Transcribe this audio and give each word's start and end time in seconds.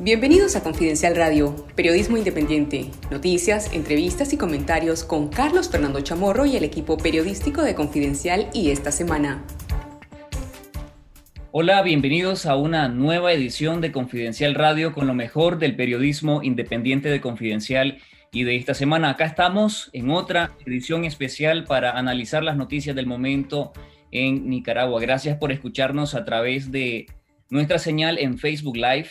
Bienvenidos 0.00 0.54
a 0.54 0.62
Confidencial 0.62 1.16
Radio, 1.16 1.66
periodismo 1.74 2.16
independiente, 2.16 2.88
noticias, 3.10 3.74
entrevistas 3.74 4.32
y 4.32 4.36
comentarios 4.36 5.02
con 5.02 5.26
Carlos 5.26 5.68
Fernando 5.68 6.00
Chamorro 6.02 6.46
y 6.46 6.56
el 6.56 6.62
equipo 6.62 6.96
periodístico 6.96 7.62
de 7.62 7.74
Confidencial 7.74 8.48
y 8.54 8.70
esta 8.70 8.92
semana. 8.92 9.44
Hola, 11.50 11.82
bienvenidos 11.82 12.46
a 12.46 12.54
una 12.54 12.86
nueva 12.86 13.32
edición 13.32 13.80
de 13.80 13.90
Confidencial 13.90 14.54
Radio 14.54 14.92
con 14.92 15.08
lo 15.08 15.14
mejor 15.14 15.58
del 15.58 15.74
periodismo 15.74 16.44
independiente 16.44 17.08
de 17.08 17.20
Confidencial 17.20 17.98
y 18.30 18.44
de 18.44 18.54
esta 18.54 18.74
semana. 18.74 19.10
Acá 19.10 19.24
estamos 19.24 19.90
en 19.92 20.10
otra 20.10 20.52
edición 20.64 21.06
especial 21.06 21.64
para 21.64 21.98
analizar 21.98 22.44
las 22.44 22.56
noticias 22.56 22.94
del 22.94 23.06
momento 23.06 23.72
en 24.12 24.48
Nicaragua. 24.48 25.00
Gracias 25.00 25.38
por 25.38 25.50
escucharnos 25.50 26.14
a 26.14 26.24
través 26.24 26.70
de 26.70 27.06
nuestra 27.50 27.78
señal 27.78 28.18
en 28.18 28.38
Facebook 28.38 28.76
Live, 28.76 29.08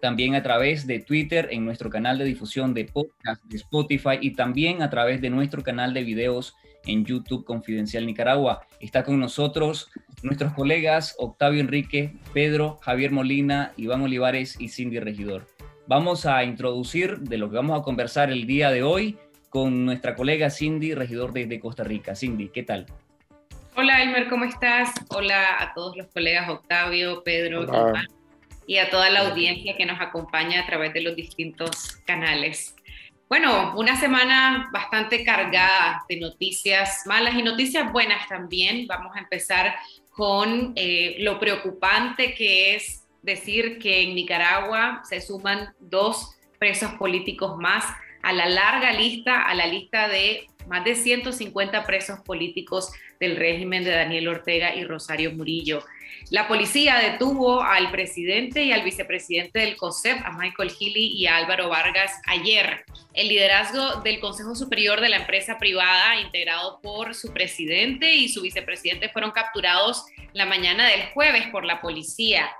también 0.00 0.34
a 0.34 0.42
través 0.42 0.86
de 0.86 1.00
Twitter, 1.00 1.48
en 1.50 1.64
nuestro 1.64 1.90
canal 1.90 2.18
de 2.18 2.24
difusión 2.24 2.74
de 2.74 2.84
podcast 2.84 3.42
de 3.44 3.56
Spotify 3.56 4.18
y 4.20 4.34
también 4.34 4.82
a 4.82 4.90
través 4.90 5.20
de 5.20 5.30
nuestro 5.30 5.62
canal 5.62 5.94
de 5.94 6.04
videos 6.04 6.54
en 6.86 7.04
YouTube 7.04 7.44
Confidencial 7.44 8.06
Nicaragua. 8.06 8.66
Está 8.80 9.04
con 9.04 9.18
nosotros 9.18 9.90
nuestros 10.22 10.52
colegas 10.52 11.14
Octavio 11.18 11.60
Enrique, 11.60 12.14
Pedro, 12.32 12.78
Javier 12.82 13.10
Molina, 13.10 13.72
Iván 13.76 14.02
Olivares 14.02 14.60
y 14.60 14.68
Cindy 14.68 15.00
Regidor. 15.00 15.46
Vamos 15.86 16.26
a 16.26 16.42
introducir 16.44 17.18
de 17.20 17.38
lo 17.38 17.48
que 17.48 17.56
vamos 17.56 17.78
a 17.78 17.82
conversar 17.82 18.30
el 18.30 18.46
día 18.46 18.70
de 18.70 18.82
hoy 18.82 19.18
con 19.50 19.84
nuestra 19.86 20.14
colega 20.14 20.50
Cindy, 20.50 20.94
regidor 20.94 21.32
de, 21.32 21.60
Costa 21.60 21.84
Rica. 21.84 22.14
Cindy, 22.14 22.48
¿qué 22.48 22.62
tal? 22.62 22.86
Hola 23.76 24.02
Elmer, 24.02 24.28
¿cómo 24.28 24.44
estás? 24.44 24.90
Hola 25.10 25.44
a 25.60 25.74
todos 25.74 25.96
los 25.96 26.08
colegas 26.08 26.48
Octavio, 26.48 27.22
Pedro, 27.22 27.66
y 28.66 28.78
a 28.78 28.90
toda 28.90 29.10
la 29.10 29.28
audiencia 29.28 29.76
que 29.76 29.86
nos 29.86 30.00
acompaña 30.00 30.60
a 30.60 30.66
través 30.66 30.92
de 30.92 31.00
los 31.00 31.16
distintos 31.16 31.98
canales. 32.04 32.74
Bueno, 33.28 33.74
una 33.76 33.96
semana 33.96 34.70
bastante 34.72 35.24
cargada 35.24 36.04
de 36.08 36.20
noticias 36.20 37.02
malas 37.06 37.34
y 37.34 37.42
noticias 37.42 37.92
buenas 37.92 38.28
también. 38.28 38.86
Vamos 38.86 39.16
a 39.16 39.18
empezar 39.18 39.74
con 40.10 40.72
eh, 40.76 41.16
lo 41.18 41.40
preocupante 41.40 42.34
que 42.34 42.76
es 42.76 43.04
decir 43.22 43.78
que 43.78 44.02
en 44.02 44.14
Nicaragua 44.14 45.02
se 45.04 45.20
suman 45.20 45.74
dos 45.80 46.36
presos 46.58 46.92
políticos 46.94 47.56
más 47.58 47.84
a 48.22 48.32
la 48.32 48.46
larga 48.46 48.92
lista, 48.92 49.42
a 49.42 49.54
la 49.54 49.66
lista 49.66 50.08
de 50.08 50.46
más 50.68 50.84
de 50.84 50.94
150 50.94 51.84
presos 51.84 52.20
políticos 52.20 52.92
del 53.20 53.36
régimen 53.36 53.84
de 53.84 53.90
Daniel 53.90 54.28
Ortega 54.28 54.74
y 54.74 54.84
Rosario 54.84 55.32
Murillo. 55.32 55.84
La 56.30 56.48
policía 56.48 56.96
detuvo 56.96 57.62
al 57.62 57.92
presidente 57.92 58.64
y 58.64 58.72
al 58.72 58.82
vicepresidente 58.82 59.60
del 59.60 59.76
COSEP, 59.76 60.18
a 60.24 60.32
Michael 60.32 60.72
Healy 60.72 61.12
y 61.12 61.26
a 61.28 61.36
Álvaro 61.36 61.68
Vargas, 61.68 62.20
ayer. 62.26 62.84
El 63.14 63.28
liderazgo 63.28 64.00
del 64.00 64.18
Consejo 64.18 64.56
Superior 64.56 65.00
de 65.00 65.08
la 65.08 65.18
empresa 65.18 65.56
privada, 65.56 66.20
integrado 66.20 66.80
por 66.82 67.14
su 67.14 67.32
presidente 67.32 68.12
y 68.12 68.28
su 68.28 68.42
vicepresidente, 68.42 69.08
fueron 69.08 69.30
capturados 69.30 70.06
la 70.32 70.46
mañana 70.46 70.88
del 70.88 71.06
jueves 71.10 71.46
por 71.52 71.64
la 71.64 71.80
policía. 71.80 72.50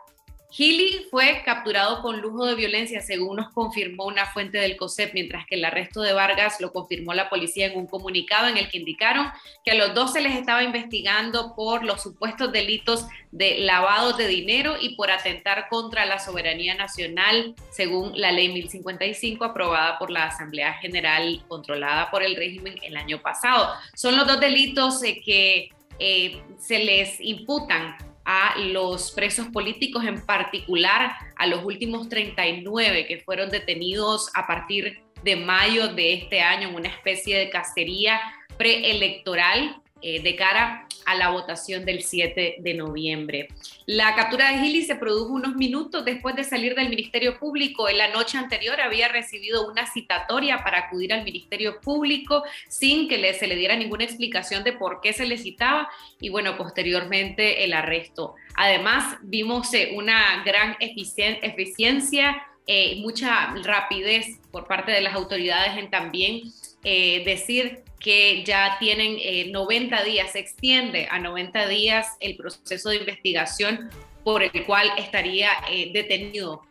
Healy 0.56 1.06
fue 1.10 1.42
capturado 1.44 2.00
con 2.00 2.22
lujo 2.22 2.46
de 2.46 2.54
violencia, 2.54 3.02
según 3.02 3.36
nos 3.36 3.50
confirmó 3.50 4.06
una 4.06 4.24
fuente 4.24 4.56
del 4.56 4.78
COSEP, 4.78 5.12
mientras 5.12 5.46
que 5.46 5.56
el 5.56 5.64
arresto 5.66 6.00
de 6.00 6.14
Vargas 6.14 6.62
lo 6.62 6.72
confirmó 6.72 7.12
la 7.12 7.28
policía 7.28 7.66
en 7.66 7.76
un 7.76 7.86
comunicado 7.86 8.48
en 8.48 8.56
el 8.56 8.70
que 8.70 8.78
indicaron 8.78 9.26
que 9.64 9.72
a 9.72 9.74
los 9.74 9.92
dos 9.92 10.14
se 10.14 10.22
les 10.22 10.34
estaba 10.34 10.62
investigando 10.62 11.54
por 11.54 11.84
los 11.84 12.02
supuestos 12.02 12.52
delitos 12.52 13.06
de 13.32 13.58
lavado 13.58 14.14
de 14.14 14.28
dinero 14.28 14.76
y 14.80 14.96
por 14.96 15.10
atentar 15.10 15.68
contra 15.68 16.06
la 16.06 16.18
soberanía 16.18 16.74
nacional, 16.74 17.54
según 17.70 18.18
la 18.18 18.32
ley 18.32 18.50
1055 18.50 19.44
aprobada 19.44 19.98
por 19.98 20.10
la 20.10 20.24
Asamblea 20.24 20.72
General 20.74 21.44
controlada 21.48 22.10
por 22.10 22.22
el 22.22 22.34
régimen 22.34 22.76
el 22.82 22.96
año 22.96 23.20
pasado. 23.20 23.74
Son 23.94 24.16
los 24.16 24.26
dos 24.26 24.41
delitos 24.41 25.02
eh, 25.02 25.20
que 25.22 25.69
eh, 25.98 26.42
se 26.58 26.78
les 26.78 27.20
imputan 27.20 27.97
a 28.26 28.59
los 28.59 29.12
presos 29.12 29.47
políticos, 29.47 30.04
en 30.04 30.20
particular 30.26 31.12
a 31.37 31.47
los 31.47 31.64
últimos 31.64 32.09
39 32.09 33.06
que 33.06 33.20
fueron 33.20 33.48
detenidos 33.50 34.31
a 34.34 34.47
partir 34.47 35.00
de 35.22 35.37
mayo 35.37 35.88
de 35.88 36.14
este 36.14 36.41
año 36.41 36.69
en 36.69 36.75
una 36.75 36.88
especie 36.88 37.38
de 37.38 37.50
cacería 37.50 38.20
preelectoral 38.59 39.81
eh, 40.02 40.22
de 40.22 40.36
cara 40.36 40.86
a 41.06 41.14
la 41.14 41.30
votación 41.30 41.84
del 41.84 42.02
7 42.02 42.56
de 42.58 42.74
noviembre. 42.74 43.48
La 43.86 44.14
captura 44.16 44.50
de 44.50 44.58
Gili 44.58 44.82
se 44.82 44.96
produjo 44.96 45.32
unos 45.32 45.54
minutos 45.54 46.04
después 46.04 46.34
de 46.34 46.44
salir 46.44 46.74
del 46.74 46.88
Ministerio 46.88 47.38
Público. 47.38 47.88
En 47.88 47.98
la 47.98 48.08
noche 48.08 48.36
anterior 48.36 48.80
había 48.80 49.08
recibido 49.08 49.70
una 49.70 49.86
citatoria 49.86 50.64
para 50.64 50.78
acudir 50.78 51.12
al 51.12 51.24
Ministerio 51.24 51.80
Público 51.80 52.42
sin 52.68 53.08
que 53.08 53.32
se 53.34 53.46
le 53.46 53.54
diera 53.54 53.76
ninguna 53.76 54.04
explicación 54.04 54.64
de 54.64 54.72
por 54.72 55.00
qué 55.00 55.12
se 55.12 55.26
le 55.26 55.38
citaba 55.38 55.88
y 56.20 56.28
bueno, 56.28 56.56
posteriormente 56.56 57.64
el 57.64 57.72
arresto. 57.72 58.34
Además, 58.56 59.16
vimos 59.22 59.72
eh, 59.74 59.92
una 59.94 60.42
gran 60.44 60.76
eficiencia, 60.80 62.42
eh, 62.66 62.96
mucha 63.00 63.54
rapidez 63.62 64.40
por 64.50 64.66
parte 64.66 64.90
de 64.90 65.00
las 65.00 65.14
autoridades 65.14 65.78
en 65.78 65.88
también 65.88 66.42
eh, 66.82 67.22
decir 67.24 67.85
que 68.00 68.44
ya 68.44 68.76
tienen 68.78 69.52
90 69.52 69.96
eh, 69.96 70.04
días, 70.04 70.32
se 70.32 70.38
extiende 70.38 71.08
a 71.10 71.18
90 71.18 71.68
días 71.68 72.16
el 72.20 72.36
proceso 72.36 72.90
de 72.90 72.96
investigación 72.96 73.90
por 74.24 74.42
el 74.42 74.64
cual 74.64 74.90
estaría 74.98 75.50
eh, 75.70 75.90
detenido 75.92 76.62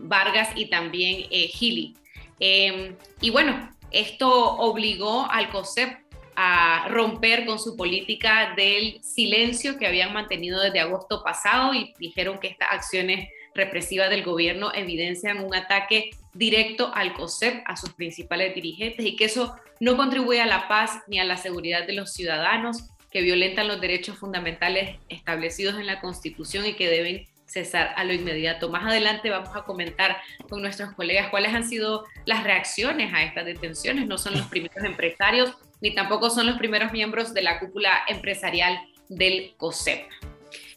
Vargas 0.00 0.50
y 0.56 0.66
también 0.66 1.22
Gili. 1.30 1.94
Em, 2.38 2.94
y 3.22 3.30
bueno, 3.30 3.70
esto 3.90 4.28
obligó 4.56 5.26
al 5.30 5.48
COSEP 5.48 6.00
a 6.36 6.86
romper 6.88 7.46
con 7.46 7.58
su 7.58 7.76
política 7.76 8.54
del 8.56 9.02
silencio 9.02 9.76
que 9.76 9.86
habían 9.86 10.12
mantenido 10.12 10.60
desde 10.60 10.78
agosto 10.78 11.24
pasado 11.24 11.74
y 11.74 11.94
dijeron 11.98 12.38
que 12.38 12.46
estas 12.46 12.68
acciones 12.70 13.28
represivas 13.54 14.08
del 14.08 14.22
gobierno 14.22 14.72
evidencian 14.72 15.44
un 15.44 15.54
ataque 15.54 16.10
directo 16.34 16.92
al 16.94 17.14
COSEP, 17.14 17.62
a 17.66 17.76
sus 17.76 17.90
principales 17.90 18.54
dirigentes, 18.54 19.04
y 19.04 19.16
que 19.16 19.26
eso 19.26 19.56
no 19.80 19.96
contribuye 19.96 20.40
a 20.40 20.46
la 20.46 20.68
paz 20.68 21.02
ni 21.06 21.18
a 21.18 21.24
la 21.24 21.36
seguridad 21.36 21.86
de 21.86 21.94
los 21.94 22.12
ciudadanos, 22.12 22.90
que 23.10 23.22
violentan 23.22 23.68
los 23.68 23.80
derechos 23.80 24.18
fundamentales 24.18 24.96
establecidos 25.08 25.76
en 25.76 25.86
la 25.86 26.00
Constitución 26.00 26.66
y 26.66 26.74
que 26.74 26.88
deben 26.88 27.26
cesar 27.46 27.94
a 27.96 28.04
lo 28.04 28.12
inmediato. 28.12 28.68
Más 28.68 28.84
adelante 28.84 29.30
vamos 29.30 29.56
a 29.56 29.62
comentar 29.62 30.18
con 30.48 30.60
nuestros 30.60 30.92
colegas 30.92 31.30
cuáles 31.30 31.54
han 31.54 31.66
sido 31.66 32.04
las 32.26 32.44
reacciones 32.44 33.12
a 33.14 33.22
estas 33.22 33.46
detenciones. 33.46 34.06
No 34.06 34.18
son 34.18 34.34
los 34.34 34.46
primeros 34.48 34.84
empresarios 34.84 35.56
ni 35.80 35.94
tampoco 35.94 36.30
son 36.30 36.46
los 36.46 36.58
primeros 36.58 36.92
miembros 36.92 37.32
de 37.34 37.42
la 37.42 37.58
cúpula 37.60 38.04
empresarial 38.08 38.78
del 39.08 39.54
COSEP. 39.56 40.06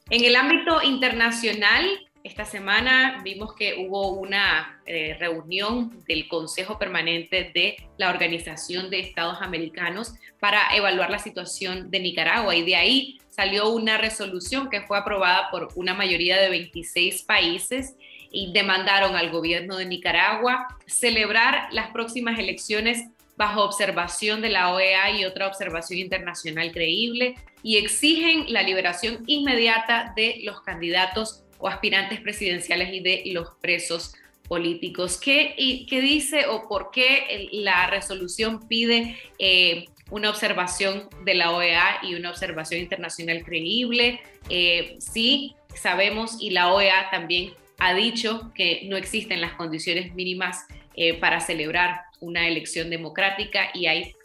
En 0.09 0.23
el 0.23 0.35
ámbito 0.35 0.81
internacional, 0.83 1.85
esta 2.23 2.45
semana 2.45 3.21
vimos 3.23 3.55
que 3.55 3.75
hubo 3.79 4.11
una 4.13 4.81
eh, 4.85 5.15
reunión 5.19 6.03
del 6.07 6.27
Consejo 6.27 6.77
Permanente 6.77 7.51
de 7.53 7.77
la 7.97 8.09
Organización 8.09 8.89
de 8.89 8.99
Estados 8.99 9.37
Americanos 9.41 10.13
para 10.39 10.75
evaluar 10.75 11.09
la 11.09 11.19
situación 11.19 11.89
de 11.89 11.99
Nicaragua. 11.99 12.55
Y 12.55 12.63
de 12.63 12.75
ahí 12.75 13.19
salió 13.29 13.69
una 13.69 13.97
resolución 13.97 14.69
que 14.69 14.81
fue 14.81 14.97
aprobada 14.97 15.49
por 15.49 15.69
una 15.75 15.93
mayoría 15.93 16.39
de 16.39 16.49
26 16.49 17.23
países 17.23 17.95
y 18.31 18.53
demandaron 18.53 19.15
al 19.15 19.31
gobierno 19.31 19.77
de 19.77 19.85
Nicaragua 19.85 20.67
celebrar 20.85 21.69
las 21.71 21.89
próximas 21.91 22.37
elecciones 22.37 23.07
bajo 23.35 23.63
observación 23.63 24.41
de 24.41 24.49
la 24.49 24.71
OEA 24.73 25.11
y 25.19 25.25
otra 25.25 25.47
observación 25.47 25.99
internacional 25.99 26.71
creíble 26.71 27.35
y 27.63 27.77
exigen 27.77 28.45
la 28.53 28.61
liberación 28.61 29.23
inmediata 29.25 30.13
de 30.15 30.41
los 30.43 30.61
candidatos 30.61 31.43
o 31.61 31.67
aspirantes 31.67 32.19
presidenciales 32.19 32.93
y 32.93 32.99
de 32.99 33.23
los 33.27 33.49
presos 33.61 34.15
políticos. 34.47 35.17
¿Qué, 35.17 35.55
y, 35.57 35.85
qué 35.85 36.01
dice 36.01 36.47
o 36.47 36.67
por 36.67 36.91
qué 36.91 37.47
la 37.53 37.87
resolución 37.87 38.67
pide 38.67 39.15
eh, 39.39 39.85
una 40.09 40.29
observación 40.29 41.07
de 41.23 41.35
la 41.35 41.51
OEA 41.51 41.99
y 42.03 42.15
una 42.15 42.31
observación 42.31 42.81
internacional 42.81 43.43
creíble? 43.45 44.19
Eh, 44.49 44.97
sí, 44.99 45.55
sabemos 45.73 46.35
y 46.41 46.49
la 46.49 46.73
OEA 46.73 47.09
también 47.11 47.53
ha 47.79 47.93
dicho 47.93 48.51
que 48.53 48.81
no 48.89 48.97
existen 48.97 49.39
las 49.39 49.53
condiciones 49.53 50.13
mínimas 50.15 50.65
eh, 50.95 51.13
para 51.13 51.39
celebrar 51.39 52.01
una 52.19 52.47
elección 52.47 52.89
democrática 52.89 53.69
y 53.73 53.85
hay 53.85 54.15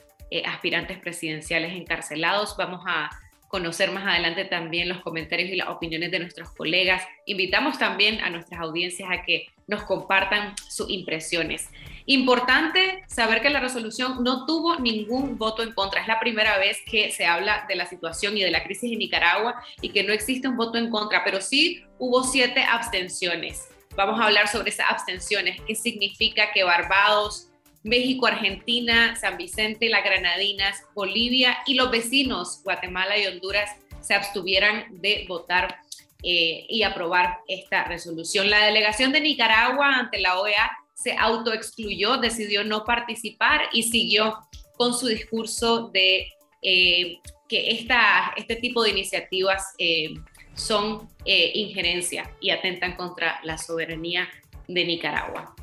aspirantes 0.44 0.98
presidenciales 0.98 1.72
encarcelados. 1.72 2.56
Vamos 2.58 2.82
a 2.84 3.08
conocer 3.48 3.90
más 3.92 4.06
adelante 4.06 4.44
también 4.44 4.88
los 4.88 5.00
comentarios 5.00 5.50
y 5.50 5.56
las 5.56 5.68
opiniones 5.68 6.10
de 6.10 6.18
nuestros 6.18 6.50
colegas. 6.50 7.02
Invitamos 7.26 7.78
también 7.78 8.20
a 8.20 8.30
nuestras 8.30 8.60
audiencias 8.60 9.08
a 9.10 9.22
que 9.22 9.48
nos 9.66 9.82
compartan 9.84 10.54
sus 10.68 10.88
impresiones. 10.90 11.70
Importante 12.06 13.02
saber 13.08 13.42
que 13.42 13.50
la 13.50 13.60
resolución 13.60 14.22
no 14.22 14.46
tuvo 14.46 14.76
ningún 14.78 15.38
voto 15.38 15.62
en 15.62 15.72
contra. 15.72 16.00
Es 16.00 16.08
la 16.08 16.20
primera 16.20 16.56
vez 16.58 16.78
que 16.88 17.10
se 17.10 17.26
habla 17.26 17.64
de 17.68 17.74
la 17.74 17.86
situación 17.86 18.36
y 18.36 18.42
de 18.42 18.50
la 18.50 18.62
crisis 18.62 18.92
en 18.92 18.98
Nicaragua 18.98 19.60
y 19.80 19.88
que 19.88 20.04
no 20.04 20.12
existe 20.12 20.46
un 20.46 20.56
voto 20.56 20.78
en 20.78 20.90
contra, 20.90 21.24
pero 21.24 21.40
sí 21.40 21.82
hubo 21.98 22.22
siete 22.22 22.62
abstenciones. 22.62 23.68
vamos 23.96 24.20
a 24.20 24.24
hablar 24.24 24.46
sobre 24.46 24.68
esas 24.68 24.90
abstenciones, 24.90 25.58
qué 25.66 25.74
significa 25.74 26.52
que 26.52 26.62
Barbados, 26.64 27.45
México, 27.86 28.26
Argentina, 28.26 29.16
San 29.16 29.36
Vicente, 29.38 29.88
las 29.88 30.04
Granadinas, 30.04 30.82
Bolivia 30.94 31.58
y 31.66 31.74
los 31.74 31.90
vecinos, 31.90 32.60
Guatemala 32.64 33.16
y 33.16 33.26
Honduras, 33.26 33.70
se 34.00 34.14
abstuvieran 34.14 34.86
de 35.00 35.24
votar 35.28 35.78
eh, 36.22 36.66
y 36.68 36.82
aprobar 36.82 37.38
esta 37.46 37.84
resolución. 37.84 38.50
La 38.50 38.64
delegación 38.66 39.12
de 39.12 39.20
Nicaragua 39.20 39.98
ante 39.98 40.18
la 40.18 40.40
OEA 40.40 40.70
se 40.94 41.12
autoexcluyó, 41.12 42.16
decidió 42.16 42.64
no 42.64 42.84
participar 42.84 43.62
y 43.72 43.84
siguió 43.84 44.36
con 44.76 44.92
su 44.92 45.06
discurso 45.06 45.88
de 45.88 46.32
eh, 46.62 47.18
que 47.48 47.70
esta, 47.70 48.32
este 48.36 48.56
tipo 48.56 48.82
de 48.82 48.90
iniciativas 48.90 49.74
eh, 49.78 50.14
son 50.54 51.08
injerencia 51.24 52.30
y 52.40 52.50
atentan 52.50 52.96
contra 52.96 53.40
la 53.44 53.58
soberanía 53.58 54.28
de 54.66 54.84
Nicaragua. 54.84 55.54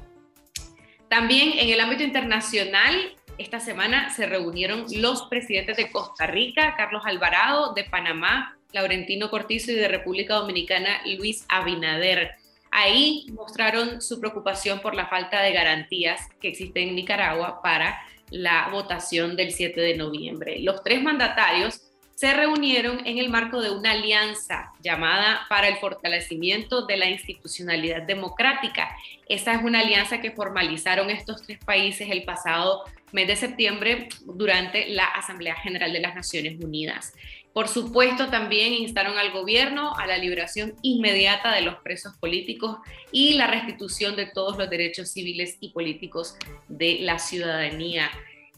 También 1.13 1.59
en 1.59 1.69
el 1.69 1.79
ámbito 1.79 2.01
internacional, 2.01 3.13
esta 3.37 3.59
semana 3.59 4.09
se 4.09 4.25
reunieron 4.25 4.87
los 4.95 5.27
presidentes 5.27 5.77
de 5.77 5.91
Costa 5.91 6.25
Rica, 6.25 6.73
Carlos 6.75 7.03
Alvarado, 7.05 7.75
de 7.75 7.83
Panamá, 7.83 8.57
Laurentino 8.71 9.29
Cortizo 9.29 9.71
y 9.71 9.75
de 9.75 9.87
República 9.87 10.33
Dominicana, 10.33 11.01
Luis 11.05 11.45
Abinader. 11.49 12.31
Ahí 12.71 13.27
mostraron 13.31 14.01
su 14.01 14.19
preocupación 14.19 14.79
por 14.79 14.95
la 14.95 15.05
falta 15.05 15.43
de 15.43 15.51
garantías 15.51 16.19
que 16.41 16.47
existen 16.47 16.89
en 16.89 16.95
Nicaragua 16.95 17.61
para 17.61 18.01
la 18.31 18.69
votación 18.71 19.35
del 19.35 19.51
7 19.51 19.79
de 19.79 19.95
noviembre. 19.95 20.61
Los 20.61 20.83
tres 20.83 21.03
mandatarios 21.03 21.92
se 22.23 22.33
reunieron 22.33 23.05
en 23.05 23.17
el 23.17 23.27
marco 23.27 23.61
de 23.61 23.69
una 23.69 23.91
alianza 23.91 24.71
llamada 24.81 25.45
para 25.49 25.67
el 25.67 25.75
fortalecimiento 25.75 26.85
de 26.85 26.95
la 26.95 27.09
institucionalidad 27.09 28.03
democrática. 28.03 28.95
Esa 29.27 29.55
es 29.55 29.61
una 29.61 29.81
alianza 29.81 30.21
que 30.21 30.31
formalizaron 30.31 31.09
estos 31.09 31.41
tres 31.41 31.59
países 31.65 32.09
el 32.09 32.23
pasado 32.23 32.85
mes 33.11 33.27
de 33.27 33.35
septiembre 33.35 34.07
durante 34.21 34.87
la 34.87 35.03
Asamblea 35.03 35.55
General 35.55 35.91
de 35.91 35.99
las 35.99 36.15
Naciones 36.15 36.63
Unidas. 36.63 37.13
Por 37.51 37.67
supuesto, 37.67 38.29
también 38.29 38.71
instaron 38.71 39.17
al 39.17 39.33
gobierno 39.33 39.93
a 39.97 40.07
la 40.07 40.17
liberación 40.17 40.75
inmediata 40.81 41.53
de 41.53 41.63
los 41.63 41.75
presos 41.83 42.15
políticos 42.19 42.77
y 43.11 43.33
la 43.33 43.47
restitución 43.47 44.15
de 44.15 44.27
todos 44.27 44.57
los 44.57 44.69
derechos 44.69 45.11
civiles 45.11 45.57
y 45.59 45.73
políticos 45.73 46.37
de 46.69 46.99
la 47.01 47.19
ciudadanía. 47.19 48.09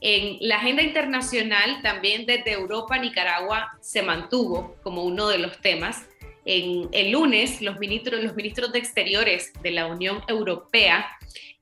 En 0.08 0.38
la 0.40 0.58
agenda 0.58 0.84
internacional, 0.84 1.82
también 1.82 2.28
desde 2.28 2.52
Europa, 2.52 2.96
Nicaragua 3.00 3.76
se 3.82 4.04
mantuvo 4.04 4.76
como 4.84 5.04
uno 5.04 5.28
de 5.30 5.40
los 5.40 5.60
temas. 5.62 6.06
En 6.46 6.90
el 6.92 7.10
lunes, 7.10 7.60
los 7.64 7.80
ministros, 7.80 8.24
los 8.24 8.36
ministros 8.36 8.72
de 8.72 8.78
Exteriores 8.78 9.52
de 9.64 9.72
la 9.72 9.88
Unión 9.88 10.22
Europea 10.28 11.08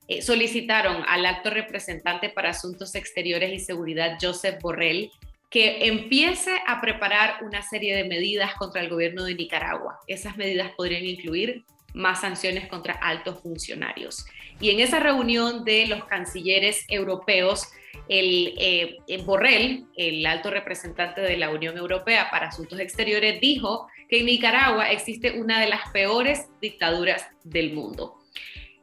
eh, 0.08 0.20
solicitaron 0.20 1.04
al 1.08 1.24
alto 1.24 1.48
representante 1.48 2.28
para 2.28 2.50
Asuntos 2.50 2.94
Exteriores 2.94 3.50
y 3.50 3.60
Seguridad, 3.60 4.18
Joseph 4.20 4.60
Borrell, 4.60 5.10
que 5.48 5.86
empiece 5.86 6.52
a 6.66 6.82
preparar 6.82 7.38
una 7.44 7.62
serie 7.62 7.96
de 7.96 8.04
medidas 8.04 8.52
contra 8.56 8.82
el 8.82 8.90
gobierno 8.90 9.24
de 9.24 9.36
Nicaragua. 9.36 10.00
Esas 10.06 10.36
medidas 10.36 10.70
podrían 10.76 11.06
incluir 11.06 11.64
más 11.94 12.20
sanciones 12.20 12.68
contra 12.68 12.92
altos 12.92 13.40
funcionarios. 13.40 14.26
Y 14.60 14.68
en 14.68 14.80
esa 14.80 15.00
reunión 15.00 15.64
de 15.64 15.86
los 15.86 16.04
cancilleres 16.04 16.84
europeos, 16.88 17.68
el, 18.08 18.54
eh, 18.58 19.22
Borrell, 19.24 19.86
el 19.96 20.24
alto 20.26 20.50
representante 20.50 21.20
de 21.20 21.36
la 21.36 21.50
Unión 21.50 21.76
Europea 21.76 22.28
para 22.30 22.48
Asuntos 22.48 22.80
Exteriores, 22.80 23.40
dijo 23.40 23.86
que 24.08 24.20
en 24.20 24.26
Nicaragua 24.26 24.90
existe 24.90 25.38
una 25.38 25.60
de 25.60 25.68
las 25.68 25.90
peores 25.90 26.48
dictaduras 26.60 27.26
del 27.42 27.72
mundo. 27.72 28.18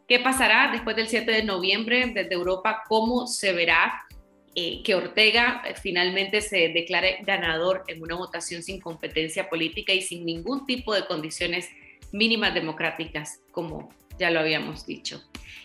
¿Qué 0.07 0.19
pasará 0.19 0.71
después 0.71 0.95
del 0.95 1.07
7 1.07 1.31
de 1.31 1.43
noviembre 1.43 2.11
desde 2.13 2.33
Europa? 2.33 2.83
¿Cómo 2.87 3.27
se 3.27 3.53
verá 3.53 4.05
eh, 4.53 4.81
que 4.83 4.95
Ortega 4.95 5.61
eh, 5.65 5.75
finalmente 5.81 6.41
se 6.41 6.67
declare 6.69 7.19
ganador 7.25 7.85
en 7.87 8.01
una 8.01 8.15
votación 8.15 8.61
sin 8.61 8.81
competencia 8.81 9.49
política 9.49 9.93
y 9.93 10.01
sin 10.01 10.25
ningún 10.25 10.65
tipo 10.65 10.93
de 10.93 11.05
condiciones 11.05 11.69
mínimas 12.11 12.53
democráticas, 12.53 13.39
como 13.51 13.87
ya 14.19 14.29
lo 14.29 14.41
habíamos 14.41 14.85
dicho. 14.85 15.23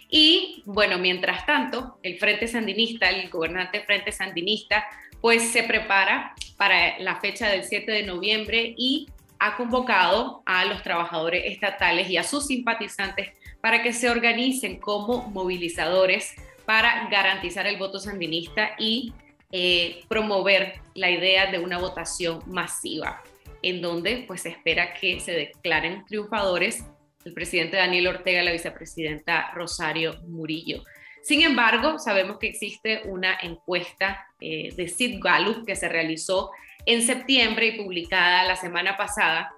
Y 0.09 0.63
bueno, 0.67 0.99
mientras 0.99 1.45
tanto, 1.47 1.99
el 2.03 2.19
Frente 2.19 2.47
Sandinista, 2.47 3.09
el 3.09 3.29
gobernante 3.29 3.81
Frente 3.81 4.13
Sandinista, 4.13 4.85
pues 5.21 5.51
se 5.51 5.63
prepara 5.63 6.35
para 6.57 6.99
la 6.99 7.17
fecha 7.17 7.49
del 7.49 7.65
7 7.65 7.91
de 7.91 8.03
noviembre 8.05 8.75
y 8.77 9.09
ha 9.39 9.57
convocado 9.57 10.43
a 10.47 10.65
los 10.65 10.83
trabajadores 10.83 11.45
estatales 11.47 12.09
y 12.09 12.17
a 12.17 12.23
sus 12.23 12.47
simpatizantes 12.47 13.33
para 13.61 13.83
que 13.83 13.93
se 13.93 14.09
organicen 14.09 14.79
como 14.79 15.29
movilizadores 15.29 16.35
para 16.65 17.09
garantizar 17.09 17.67
el 17.67 17.77
voto 17.77 17.99
sandinista 17.99 18.71
y 18.79 19.13
eh, 19.53 20.05
promover 20.09 20.81
la 20.95 21.11
idea 21.11 21.51
de 21.51 21.59
una 21.59 21.79
votación 21.79 22.43
masiva, 22.47 23.23
en 23.63 23.81
donde 23.81 24.25
pues 24.27 24.43
se 24.43 24.51
espera 24.51 24.95
que 24.95 25.21
se 25.21 25.33
declaren 25.33 26.05
triunfadores 26.05 26.85
el 27.27 27.35
presidente 27.35 27.77
Daniel 27.77 28.07
Ortega 28.07 28.41
y 28.41 28.45
la 28.45 28.53
vicepresidenta 28.53 29.51
Rosario 29.53 30.23
Murillo. 30.29 30.85
Sin 31.23 31.43
embargo, 31.43 31.99
sabemos 31.99 32.39
que 32.39 32.47
existe 32.47 33.03
una 33.05 33.37
encuesta 33.43 34.29
eh, 34.41 34.73
de 34.77 34.87
Sid 34.87 35.19
Gallup 35.21 35.67
que 35.67 35.75
se 35.75 35.89
realizó 35.89 36.53
en 36.87 37.03
septiembre 37.03 37.67
y 37.67 37.83
publicada 37.83 38.45
la 38.45 38.55
semana 38.55 38.97
pasada, 38.97 39.53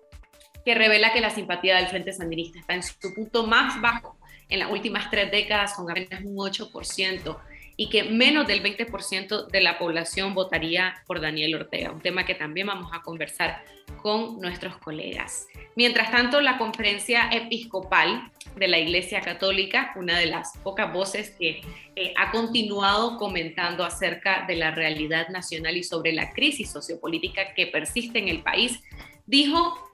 que 0.64 0.74
revela 0.74 1.12
que 1.12 1.20
la 1.20 1.28
simpatía 1.28 1.76
del 1.76 1.88
Frente 1.88 2.14
Sandinista 2.14 2.58
está 2.58 2.72
en 2.72 2.82
su 2.82 3.14
punto 3.14 3.46
más 3.46 3.78
bajo 3.82 4.18
en 4.48 4.60
las 4.60 4.70
últimas 4.70 5.10
tres 5.10 5.30
décadas 5.30 5.74
con 5.74 5.90
apenas 5.90 6.24
un 6.24 6.36
8% 6.36 7.38
y 7.80 7.88
que 7.88 8.02
menos 8.02 8.48
del 8.48 8.60
20% 8.60 9.46
de 9.46 9.60
la 9.60 9.78
población 9.78 10.34
votaría 10.34 11.00
por 11.06 11.20
Daniel 11.20 11.54
Ortega, 11.54 11.92
un 11.92 12.00
tema 12.00 12.26
que 12.26 12.34
también 12.34 12.66
vamos 12.66 12.90
a 12.92 13.02
conversar 13.02 13.62
con 14.02 14.40
nuestros 14.40 14.76
colegas. 14.78 15.46
Mientras 15.76 16.10
tanto, 16.10 16.40
la 16.40 16.58
conferencia 16.58 17.30
episcopal 17.30 18.32
de 18.56 18.66
la 18.66 18.78
Iglesia 18.78 19.20
Católica, 19.20 19.92
una 19.94 20.18
de 20.18 20.26
las 20.26 20.58
pocas 20.58 20.92
voces 20.92 21.30
que 21.38 21.60
eh, 21.94 22.12
ha 22.16 22.32
continuado 22.32 23.16
comentando 23.16 23.84
acerca 23.84 24.44
de 24.48 24.56
la 24.56 24.72
realidad 24.72 25.28
nacional 25.28 25.76
y 25.76 25.84
sobre 25.84 26.12
la 26.12 26.32
crisis 26.32 26.72
sociopolítica 26.72 27.54
que 27.54 27.68
persiste 27.68 28.18
en 28.18 28.26
el 28.26 28.42
país, 28.42 28.82
dijo 29.24 29.87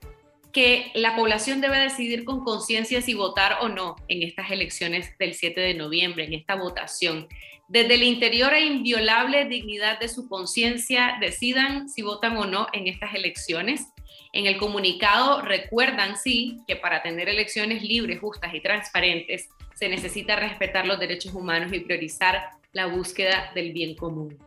que 0.55 0.93
la 0.95 1.17
población 1.17 1.61
debe 1.61 1.79
decidir 1.79 2.25
con 2.25 2.45
conciencia 2.45 3.03
si 3.03 3.13
votar 3.13 3.59
o 3.61 3.69
no 3.69 3.97
en 4.07 4.23
estas 4.23 4.53
elecciones 4.53 5.19
del 5.19 5.35
7 5.35 5.61
de 5.61 5.75
noviembre, 5.75 6.25
en 6.25 6.33
esta 6.33 6.55
votación. 6.55 7.29
Desde 7.67 7.95
el 7.95 8.05
interior 8.05 8.55
e 8.55 8.65
inviolable 8.65 9.47
dignidad 9.47 9.99
de 9.99 10.09
su 10.09 10.29
conciencia, 10.29 11.17
decidan 11.21 11.89
si 11.89 12.03
votan 12.03 12.37
o 12.37 12.47
no 12.47 12.69
en 12.73 12.87
estas 12.87 13.15
elecciones. 13.15 13.89
En 14.33 14.47
el 14.47 14.57
comunicado 14.57 15.43
recuerdan, 15.43 16.17
sí, 16.17 16.59
que 16.69 16.77
para 16.77 17.03
tener 17.03 17.29
elecciones 17.29 17.83
libres, 17.83 18.21
justas 18.21 18.55
y 18.55 18.61
transparentes 18.61 19.49
se 19.75 19.89
necesita 19.89 20.37
respetar 20.37 20.87
los 20.87 21.01
derechos 21.01 21.35
humanos 21.35 21.73
y 21.73 21.81
priorizar 21.81 22.51
la 22.73 22.87
búsqueda 22.87 23.51
del 23.57 23.73
bien 23.73 23.97
común. 23.97 24.39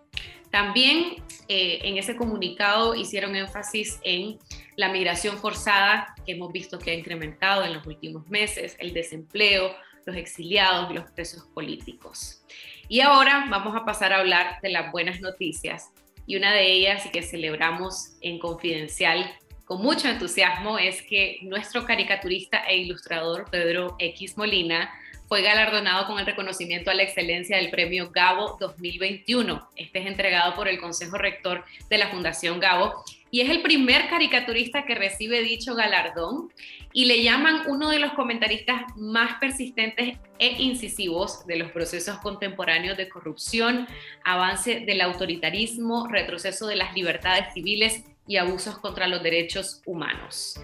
También 0.52 1.24
eh, 1.48 1.80
en 1.84 1.98
ese 1.98 2.16
comunicado 2.16 2.96
hicieron 2.96 3.36
énfasis 3.36 4.00
en 4.04 4.40
la 4.76 4.90
migración 4.90 5.38
forzada 5.38 6.16
que 6.26 6.34
hemos 6.34 6.52
visto 6.52 6.80
que 6.80 6.92
ha 6.92 6.94
incrementado 6.94 7.64
en 7.64 7.74
los 7.74 7.86
últimos 7.86 8.28
meses, 8.30 8.76
el 8.80 8.94
desempleo, 8.94 9.76
los 10.06 10.16
exiliados, 10.16 10.94
los 10.94 11.10
presos 11.12 11.46
políticos. 11.54 12.44
Y 12.88 13.02
ahora 13.02 13.46
vamos 13.50 13.76
a 13.76 13.84
pasar 13.84 14.14
a 14.14 14.20
hablar 14.20 14.60
de 14.62 14.70
las 14.70 14.92
buenas 14.92 15.20
noticias. 15.20 15.92
Y 16.26 16.38
una 16.38 16.54
de 16.54 16.72
ellas 16.72 17.06
y 17.06 17.10
que 17.10 17.24
celebramos 17.24 18.14
en 18.22 18.40
Confidencial 18.40 19.30
con 19.66 19.82
mucho 19.82 20.08
entusiasmo 20.08 20.80
es 20.80 21.02
que 21.02 21.40
nuestro 21.42 21.86
caricaturista 21.86 22.60
e 22.60 22.78
ilustrador 22.78 23.50
Pedro 23.52 23.98
X 24.00 24.38
Molina 24.38 24.90
fue 25.28 25.42
galardonado 25.42 26.08
con 26.08 26.20
el 26.20 26.26
reconocimiento 26.26 26.90
a 26.90 26.94
la 26.94 27.04
excelencia 27.04 27.58
del 27.58 27.70
premio 27.70 28.12
Gabo 28.12 28.58
2021. 28.60 29.70
Este 29.76 30.00
es 30.00 30.08
entregado 30.08 30.56
por 30.56 30.68
el 30.68 30.80
Consejo 30.80 31.18
Rector 31.18 31.66
de 31.90 31.98
la 31.98 32.10
Fundación 32.10 32.60
Gabo 32.60 33.04
y 33.30 33.42
es 33.42 33.50
el 33.50 33.62
primer 33.62 34.10
caricaturista 34.10 34.86
que 34.86 34.96
recibe 34.96 35.42
dicho 35.42 35.76
galardón 35.76 36.52
y 36.94 37.06
le 37.06 37.24
llaman 37.24 37.64
uno 37.68 37.90
de 37.90 38.00
los 38.00 38.14
comentaristas 38.14 38.84
más 38.96 39.38
persistentes 39.40 40.18
e 40.40 40.48
incisivos 40.62 41.46
de 41.46 41.58
los 41.58 41.72
procesos 41.72 42.18
contemporáneos 42.20 42.96
de 42.96 43.10
corrupción, 43.10 43.86
avance 44.24 44.80
del 44.80 45.02
autoritarismo, 45.02 46.08
retroceso 46.08 46.68
de 46.68 46.78
las 46.78 46.94
libertades 46.94 47.54
civiles 47.54 48.04
y 48.28 48.38
abusos 48.38 48.78
contra 48.78 49.08
los 49.08 49.22
derechos 49.22 49.82
humanos. 49.86 50.60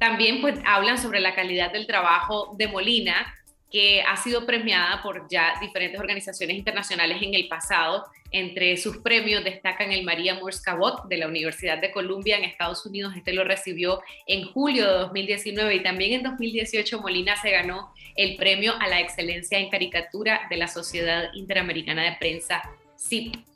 También 0.00 0.40
pues 0.40 0.58
hablan 0.66 0.98
sobre 0.98 1.20
la 1.20 1.36
calidad 1.36 1.72
del 1.72 1.86
trabajo 1.86 2.56
de 2.58 2.66
Molina, 2.66 3.32
que 3.72 4.02
ha 4.02 4.18
sido 4.18 4.44
premiada 4.44 5.02
por 5.02 5.26
ya 5.30 5.54
diferentes 5.58 5.98
organizaciones 5.98 6.58
internacionales 6.58 7.22
en 7.22 7.32
el 7.32 7.48
pasado. 7.48 8.04
Entre 8.30 8.76
sus 8.76 8.98
premios 8.98 9.42
destacan 9.42 9.90
el 9.92 10.04
María 10.04 10.34
Moores 10.34 10.60
Cabot 10.60 11.08
de 11.08 11.16
la 11.16 11.26
Universidad 11.26 11.78
de 11.78 11.90
Columbia 11.90 12.36
en 12.36 12.44
Estados 12.44 12.84
Unidos. 12.84 13.14
Este 13.16 13.32
lo 13.32 13.44
recibió 13.44 14.02
en 14.26 14.44
julio 14.52 14.86
de 14.86 14.98
2019 14.98 15.74
y 15.76 15.82
también 15.82 16.12
en 16.12 16.22
2018 16.22 17.00
Molina 17.00 17.34
se 17.36 17.50
ganó 17.50 17.94
el 18.14 18.36
premio 18.36 18.74
a 18.78 18.88
la 18.88 19.00
excelencia 19.00 19.58
en 19.58 19.70
caricatura 19.70 20.42
de 20.50 20.56
la 20.58 20.68
Sociedad 20.68 21.32
Interamericana 21.32 22.04
de 22.04 22.16
Prensa, 22.18 22.62
CIP. 22.98 23.51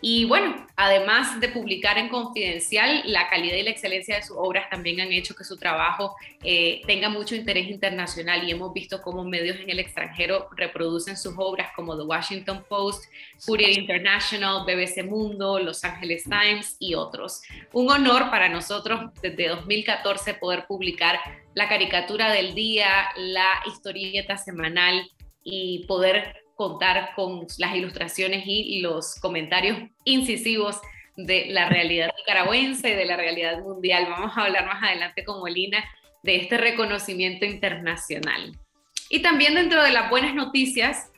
Y 0.00 0.26
bueno, 0.26 0.66
además 0.76 1.40
de 1.40 1.48
publicar 1.48 1.98
en 1.98 2.08
Confidencial, 2.08 3.02
la 3.06 3.28
calidad 3.28 3.56
y 3.56 3.64
la 3.64 3.70
excelencia 3.70 4.16
de 4.16 4.22
sus 4.22 4.36
obras 4.38 4.70
también 4.70 5.00
han 5.00 5.12
hecho 5.12 5.34
que 5.34 5.42
su 5.42 5.56
trabajo 5.56 6.14
eh, 6.44 6.82
tenga 6.86 7.08
mucho 7.08 7.34
interés 7.34 7.68
internacional 7.68 8.46
y 8.46 8.52
hemos 8.52 8.72
visto 8.72 9.02
cómo 9.02 9.24
medios 9.24 9.58
en 9.58 9.70
el 9.70 9.80
extranjero 9.80 10.48
reproducen 10.56 11.16
sus 11.16 11.34
obras 11.36 11.70
como 11.74 11.96
The 11.96 12.04
Washington 12.04 12.64
Post, 12.68 13.04
Courier 13.44 13.76
International, 13.76 14.64
BBC 14.64 15.04
Mundo, 15.04 15.58
Los 15.58 15.82
Angeles 15.82 16.24
Times 16.24 16.76
y 16.78 16.94
otros. 16.94 17.42
Un 17.72 17.90
honor 17.90 18.30
para 18.30 18.48
nosotros 18.48 19.12
desde 19.20 19.48
2014 19.48 20.34
poder 20.34 20.66
publicar 20.66 21.18
la 21.54 21.68
caricatura 21.68 22.30
del 22.30 22.54
día, 22.54 23.08
la 23.16 23.62
historieta 23.66 24.36
semanal 24.36 25.10
y 25.42 25.84
poder 25.86 26.47
contar 26.58 27.10
con 27.14 27.46
las 27.58 27.76
ilustraciones 27.76 28.42
y 28.44 28.80
los 28.80 29.14
comentarios 29.20 29.78
incisivos 30.02 30.80
de 31.16 31.46
la 31.50 31.68
realidad 31.68 32.10
nicaragüense 32.18 32.90
y 32.90 32.94
de 32.94 33.04
la 33.04 33.16
realidad 33.16 33.60
mundial. 33.60 34.08
Vamos 34.10 34.36
a 34.36 34.44
hablar 34.44 34.66
más 34.66 34.82
adelante 34.82 35.24
con 35.24 35.38
Molina 35.38 35.84
de 36.24 36.34
este 36.34 36.58
reconocimiento 36.58 37.44
internacional. 37.44 38.58
Y 39.08 39.20
también 39.20 39.54
dentro 39.54 39.84
de 39.84 39.92
las 39.92 40.10
buenas 40.10 40.34
noticias, 40.34 41.12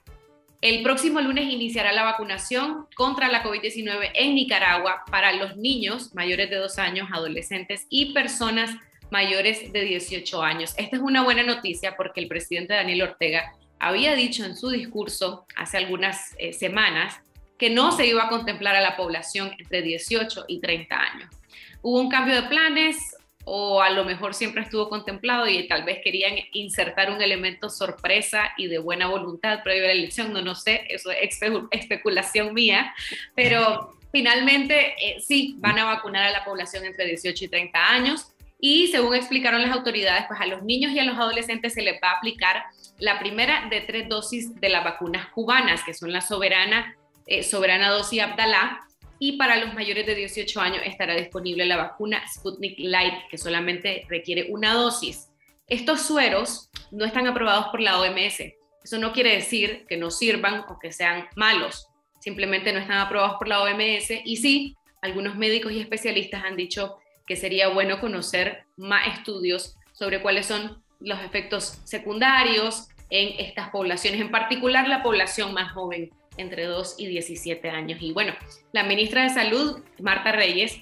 el 0.60 0.82
próximo 0.82 1.22
lunes 1.22 1.46
iniciará 1.46 1.90
la 1.92 2.02
vacunación 2.02 2.86
contra 2.94 3.28
la 3.28 3.42
COVID-19 3.42 4.10
en 4.12 4.34
Nicaragua 4.34 5.04
para 5.10 5.32
los 5.32 5.56
niños 5.56 6.14
mayores 6.14 6.50
de 6.50 6.56
dos 6.56 6.78
años, 6.78 7.08
adolescentes 7.10 7.86
y 7.88 8.12
personas 8.12 8.76
mayores 9.10 9.72
de 9.72 9.84
18 9.86 10.42
años. 10.42 10.74
Esta 10.76 10.96
es 10.96 11.02
una 11.02 11.24
buena 11.24 11.42
noticia 11.42 11.96
porque 11.96 12.20
el 12.20 12.28
presidente 12.28 12.74
Daniel 12.74 13.02
Ortega 13.02 13.54
había 13.80 14.14
dicho 14.14 14.44
en 14.44 14.56
su 14.56 14.68
discurso 14.68 15.46
hace 15.56 15.78
algunas 15.78 16.34
eh, 16.38 16.52
semanas 16.52 17.20
que 17.58 17.70
no 17.70 17.92
se 17.92 18.06
iba 18.06 18.24
a 18.24 18.28
contemplar 18.28 18.76
a 18.76 18.80
la 18.80 18.96
población 18.96 19.52
entre 19.58 19.82
18 19.82 20.44
y 20.48 20.60
30 20.60 20.96
años. 20.96 21.34
Hubo 21.82 22.00
un 22.00 22.10
cambio 22.10 22.34
de 22.34 22.48
planes 22.48 23.16
o 23.44 23.80
a 23.80 23.90
lo 23.90 24.04
mejor 24.04 24.34
siempre 24.34 24.62
estuvo 24.62 24.88
contemplado 24.88 25.46
y 25.48 25.66
tal 25.66 25.84
vez 25.84 26.00
querían 26.04 26.36
insertar 26.52 27.10
un 27.10 27.20
elemento 27.20 27.68
sorpresa 27.70 28.52
y 28.56 28.66
de 28.68 28.78
buena 28.78 29.08
voluntad 29.08 29.62
previo 29.62 29.84
a 29.84 29.86
la 29.88 29.92
elección, 29.92 30.32
no, 30.32 30.42
no 30.42 30.54
sé, 30.54 30.84
eso 30.88 31.10
es 31.10 31.40
especulación 31.70 32.54
mía, 32.54 32.94
pero 33.34 33.98
finalmente 34.12 34.94
eh, 35.02 35.20
sí 35.20 35.56
van 35.58 35.78
a 35.78 35.84
vacunar 35.84 36.24
a 36.24 36.30
la 36.30 36.44
población 36.44 36.84
entre 36.84 37.06
18 37.06 37.46
y 37.46 37.48
30 37.48 37.90
años 37.90 38.32
y 38.60 38.88
según 38.88 39.14
explicaron 39.14 39.62
las 39.62 39.72
autoridades, 39.72 40.26
pues 40.28 40.40
a 40.40 40.46
los 40.46 40.62
niños 40.62 40.92
y 40.92 40.98
a 40.98 41.04
los 41.04 41.16
adolescentes 41.16 41.72
se 41.72 41.82
les 41.82 41.94
va 41.94 42.10
a 42.10 42.18
aplicar 42.18 42.64
la 43.00 43.18
primera 43.18 43.66
de 43.70 43.80
tres 43.80 44.08
dosis 44.08 44.54
de 44.60 44.68
las 44.68 44.84
vacunas 44.84 45.28
cubanas, 45.28 45.82
que 45.82 45.94
son 45.94 46.12
la 46.12 46.20
soberana, 46.20 46.96
eh, 47.26 47.42
soberana 47.42 47.90
dosis 47.90 48.22
Abdalá, 48.22 48.86
y 49.18 49.32
para 49.32 49.56
los 49.56 49.74
mayores 49.74 50.06
de 50.06 50.14
18 50.14 50.60
años 50.60 50.82
estará 50.84 51.14
disponible 51.14 51.66
la 51.66 51.76
vacuna 51.76 52.22
Sputnik 52.26 52.78
Light, 52.78 53.28
que 53.30 53.38
solamente 53.38 54.06
requiere 54.08 54.46
una 54.50 54.74
dosis. 54.74 55.28
Estos 55.66 56.02
sueros 56.02 56.70
no 56.90 57.04
están 57.04 57.26
aprobados 57.26 57.66
por 57.68 57.80
la 57.80 58.00
OMS. 58.00 58.40
Eso 58.82 58.98
no 58.98 59.12
quiere 59.12 59.34
decir 59.34 59.84
que 59.88 59.96
no 59.96 60.10
sirvan 60.10 60.64
o 60.68 60.78
que 60.78 60.90
sean 60.90 61.28
malos. 61.36 61.88
Simplemente 62.18 62.72
no 62.72 62.78
están 62.78 62.98
aprobados 62.98 63.36
por 63.38 63.46
la 63.46 63.62
OMS. 63.62 64.10
Y 64.24 64.38
sí, 64.38 64.76
algunos 65.02 65.36
médicos 65.36 65.72
y 65.72 65.80
especialistas 65.80 66.44
han 66.44 66.56
dicho 66.56 66.96
que 67.26 67.36
sería 67.36 67.68
bueno 67.68 68.00
conocer 68.00 68.64
más 68.76 69.18
estudios 69.18 69.76
sobre 69.92 70.22
cuáles 70.22 70.46
son 70.46 70.82
los 71.00 71.20
efectos 71.20 71.78
secundarios 71.84 72.88
en 73.10 73.44
estas 73.44 73.70
poblaciones, 73.70 74.20
en 74.20 74.30
particular 74.30 74.88
la 74.88 75.02
población 75.02 75.52
más 75.52 75.72
joven, 75.72 76.10
entre 76.36 76.64
2 76.64 76.94
y 76.98 77.06
17 77.06 77.68
años. 77.68 77.98
Y 78.00 78.12
bueno, 78.12 78.34
la 78.72 78.84
ministra 78.84 79.24
de 79.24 79.30
Salud, 79.30 79.80
Marta 80.00 80.32
Reyes, 80.32 80.80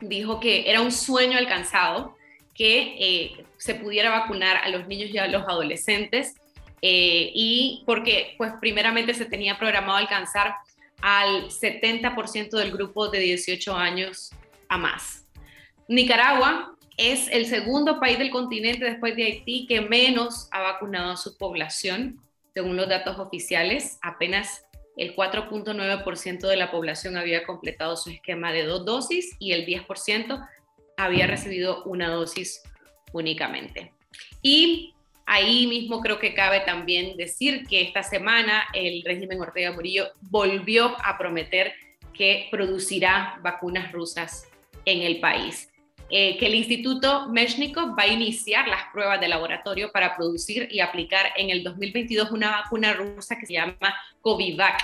dijo 0.00 0.40
que 0.40 0.70
era 0.70 0.80
un 0.80 0.92
sueño 0.92 1.38
alcanzado 1.38 2.16
que 2.54 2.96
eh, 2.98 3.44
se 3.56 3.74
pudiera 3.74 4.10
vacunar 4.10 4.56
a 4.56 4.68
los 4.68 4.88
niños 4.88 5.10
y 5.10 5.18
a 5.18 5.28
los 5.28 5.44
adolescentes, 5.44 6.34
eh, 6.82 7.30
y 7.34 7.82
porque 7.86 8.34
pues 8.38 8.52
primeramente 8.60 9.14
se 9.14 9.24
tenía 9.24 9.58
programado 9.58 9.98
alcanzar 9.98 10.54
al 11.00 11.48
70% 11.48 12.50
del 12.50 12.72
grupo 12.72 13.08
de 13.08 13.20
18 13.20 13.76
años 13.76 14.30
a 14.68 14.78
más. 14.78 15.26
Nicaragua 15.86 16.67
es 16.98 17.28
el 17.28 17.46
segundo 17.46 18.00
país 18.00 18.18
del 18.18 18.30
continente 18.30 18.84
después 18.84 19.16
de 19.16 19.24
Haití 19.24 19.66
que 19.66 19.80
menos 19.80 20.48
ha 20.50 20.60
vacunado 20.60 21.12
a 21.12 21.16
su 21.16 21.38
población, 21.38 22.20
según 22.52 22.76
los 22.76 22.88
datos 22.88 23.18
oficiales. 23.20 23.98
Apenas 24.02 24.66
el 24.96 25.14
4.9% 25.14 26.40
de 26.48 26.56
la 26.56 26.72
población 26.72 27.16
había 27.16 27.46
completado 27.46 27.96
su 27.96 28.10
esquema 28.10 28.52
de 28.52 28.64
dos 28.64 28.84
dosis 28.84 29.36
y 29.38 29.52
el 29.52 29.64
10% 29.64 30.46
había 30.96 31.28
recibido 31.28 31.84
una 31.84 32.10
dosis 32.10 32.62
únicamente. 33.12 33.92
Y 34.42 34.92
ahí 35.24 35.68
mismo 35.68 36.00
creo 36.00 36.18
que 36.18 36.34
cabe 36.34 36.60
también 36.60 37.16
decir 37.16 37.64
que 37.68 37.80
esta 37.80 38.02
semana 38.02 38.64
el 38.74 39.04
régimen 39.04 39.40
Ortega 39.40 39.70
Murillo 39.70 40.08
volvió 40.20 40.96
a 41.04 41.16
prometer 41.16 41.74
que 42.12 42.48
producirá 42.50 43.38
vacunas 43.40 43.92
rusas 43.92 44.48
en 44.84 45.02
el 45.02 45.20
país. 45.20 45.70
Eh, 46.10 46.38
que 46.38 46.46
el 46.46 46.54
Instituto 46.54 47.28
Meshnikov 47.28 47.90
va 47.98 48.04
a 48.04 48.06
iniciar 48.06 48.66
las 48.66 48.84
pruebas 48.92 49.20
de 49.20 49.28
laboratorio 49.28 49.92
para 49.92 50.16
producir 50.16 50.66
y 50.70 50.80
aplicar 50.80 51.32
en 51.36 51.50
el 51.50 51.62
2022 51.62 52.30
una 52.30 52.50
vacuna 52.50 52.94
rusa 52.94 53.36
que 53.38 53.44
se 53.44 53.52
llama 53.52 53.94
Covivac, 54.22 54.80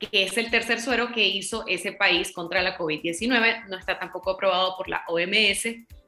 que 0.00 0.24
es 0.24 0.36
el 0.36 0.50
tercer 0.50 0.80
suero 0.80 1.12
que 1.12 1.24
hizo 1.24 1.64
ese 1.68 1.92
país 1.92 2.32
contra 2.32 2.62
la 2.62 2.76
COVID-19. 2.76 3.68
No 3.68 3.78
está 3.78 3.98
tampoco 4.00 4.32
aprobado 4.32 4.76
por 4.76 4.88
la 4.88 5.04
OMS. 5.06 5.66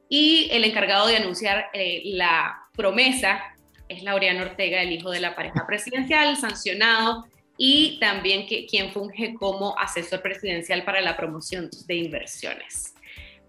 Y 0.09 0.49
el 0.51 0.65
encargado 0.65 1.07
de 1.07 1.15
anunciar 1.15 1.69
eh, 1.73 2.01
la 2.03 2.67
promesa 2.73 3.41
es 3.87 4.03
Laureano 4.03 4.41
Ortega, 4.41 4.81
el 4.81 4.91
hijo 4.91 5.11
de 5.11 5.21
la 5.21 5.33
pareja 5.33 5.65
presidencial, 5.65 6.35
sancionado 6.35 7.25
y 7.57 7.99
también 7.99 8.47
que, 8.47 8.65
quien 8.65 8.91
funge 8.91 9.33
como 9.35 9.77
asesor 9.77 10.21
presidencial 10.21 10.83
para 10.83 10.99
la 10.99 11.15
promoción 11.15 11.69
de 11.87 11.95
inversiones. 11.95 12.90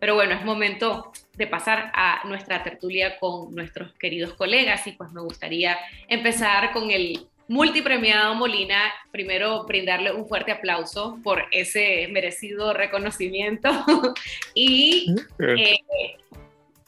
Pero 0.02 0.16
bueno, 0.16 0.34
es 0.34 0.44
momento 0.44 1.12
de 1.34 1.46
pasar 1.46 1.92
a 1.94 2.26
nuestra 2.26 2.64
tertulia 2.64 3.20
con 3.20 3.54
nuestros 3.54 3.92
queridos 3.92 4.34
colegas 4.34 4.84
y 4.88 4.92
pues 4.92 5.12
me 5.12 5.20
gustaría 5.20 5.78
empezar 6.08 6.72
con 6.72 6.90
el 6.90 7.28
multipremiado 7.46 8.34
Molina. 8.34 8.92
Primero, 9.12 9.62
brindarle 9.62 10.12
un 10.12 10.26
fuerte 10.26 10.50
aplauso 10.50 11.20
por 11.22 11.44
ese 11.52 12.08
merecido 12.10 12.72
reconocimiento 12.72 13.70
y 14.56 15.14
eh, 15.38 15.78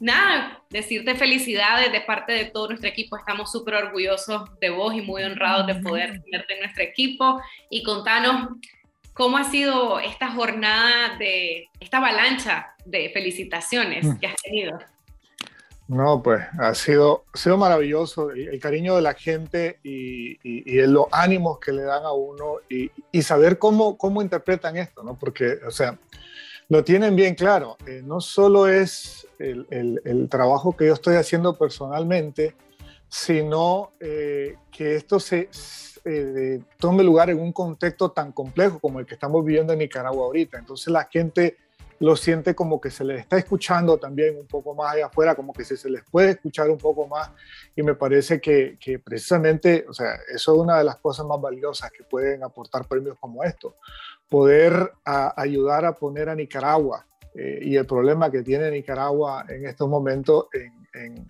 nada, 0.01 0.65
decirte 0.69 1.15
felicidades 1.15 1.93
de 1.93 2.01
parte 2.01 2.33
de 2.33 2.47
todo 2.47 2.67
nuestro 2.67 2.89
equipo. 2.89 3.17
Estamos 3.17 3.53
súper 3.53 3.75
orgullosos 3.75 4.59
de 4.59 4.71
vos 4.71 4.93
y 4.93 5.03
muy 5.03 5.23
honrados 5.23 5.69
de 5.69 5.77
poder 5.77 6.21
tenerte 6.21 6.55
en 6.55 6.61
nuestro 6.63 6.83
equipo 6.83 7.41
y 7.71 7.85
contanos 7.85 8.49
¿Cómo 9.15 9.37
ha 9.39 9.45
sido 9.45 10.01
esta 10.01 10.33
jornada 10.33 11.17
de 11.19 11.69
esta 11.79 11.99
avalancha 11.99 12.75
de 12.85 13.11
felicitaciones 13.11 14.05
mm. 14.05 14.19
que 14.19 14.27
has 14.27 14.37
tenido? 14.43 14.79
No, 15.87 16.23
pues 16.23 16.43
ha 16.59 16.75
sido, 16.75 17.25
ha 17.33 17.37
sido 17.37 17.57
maravilloso 17.59 18.31
el, 18.31 18.59
cariño 18.59 18.97
de 18.97 19.03
la 19.03 19.15
gente 19.15 19.79
y, 19.83 20.39
los 20.87 21.07
ánimos 21.13 21.59
que 21.61 21.73
le 21.73 21.83
dan 21.83 22.05
a 22.05 22.13
uno 22.13 22.57
y, 22.69 23.23
saber 23.23 23.59
cómo, 23.59 23.97
cómo 23.99 24.21
interpretan 24.23 24.77
esto, 24.77 25.03
¿no? 25.03 25.17
Porque, 25.17 25.59
o 25.67 25.71
sea, 25.71 25.99
lo 26.69 26.83
tienen 26.83 27.15
bien 27.15 27.35
claro. 27.35 27.77
Eh, 27.87 28.01
no 28.03 28.21
solo 28.21 28.67
es 28.67 29.29
el, 29.39 29.67
el, 30.05 30.29
trabajo 30.29 30.75
que 30.75 30.87
yo 30.87 30.95
estoy 30.95 31.17
haciendo 31.17 31.57
personalmente, 31.57 32.57
sino 33.09 33.93
eh, 34.01 34.57
que 34.73 34.97
esto 34.97 35.21
se, 35.21 35.51
eh, 36.05 36.61
tome 36.79 37.03
lugar 37.03 37.31
en 37.31 37.41
un 37.41 37.53
contexto 37.53 38.11
tan 38.11 38.33
complejo 38.33 38.79
como 38.79 39.01
el 39.01 39.07
que 39.07 39.15
estamos 39.15 39.45
viviendo 39.45 39.73
en 39.73 39.81
Nicaragua 39.81 40.27
ahorita. 40.27 40.59
Entonces 40.59 40.89
la 40.89 41.05
gente 41.05 41.57
lo 42.01 42.17
siente 42.17 42.55
como 42.55 42.81
que 42.81 42.91
se 42.91 43.05
les 43.05 43.21
está 43.21 43.39
escuchando 43.39 43.97
también 43.99 44.37
un 44.39 44.47
poco 44.47 44.75
más 44.75 44.95
allá 44.95 45.07
afuera, 45.07 45.35
como 45.35 45.53
que 45.53 45.65
se, 45.65 45.89
les 45.89 46.03
puede 46.05 46.33
escuchar 46.33 46.69
un 46.69 46.79
poco 46.79 47.07
más 47.07 47.31
y 47.75 47.83
me 47.83 47.95
parece 47.95 48.41
que, 48.41 48.77
que, 48.79 48.99
precisamente, 48.99 49.87
o 49.89 49.93
sea, 49.95 50.15
eso 50.29 50.55
es 50.55 50.59
una 50.59 50.79
de 50.79 50.85
las 50.85 50.97
cosas 50.97 51.25
más 51.25 51.41
valiosas 51.41 51.91
que 51.91 52.05
pueden 52.05 52.43
aportar 52.43 52.87
premios 52.87 53.17
como 53.19 53.45
estos, 53.45 53.75
poder 54.29 54.93
ayudar 55.05 55.85
a 55.85 55.93
poner 55.93 56.29
a 56.29 56.35
Nicaragua 56.35 57.07
eh, 57.35 57.59
y 57.63 57.77
el 57.77 57.87
problema 57.87 58.31
que 58.31 58.43
tiene 58.43 58.71
Nicaragua 58.71 59.45
en 59.49 59.67
estos 59.67 59.89
momentos 59.89 60.47
en, 60.53 61.27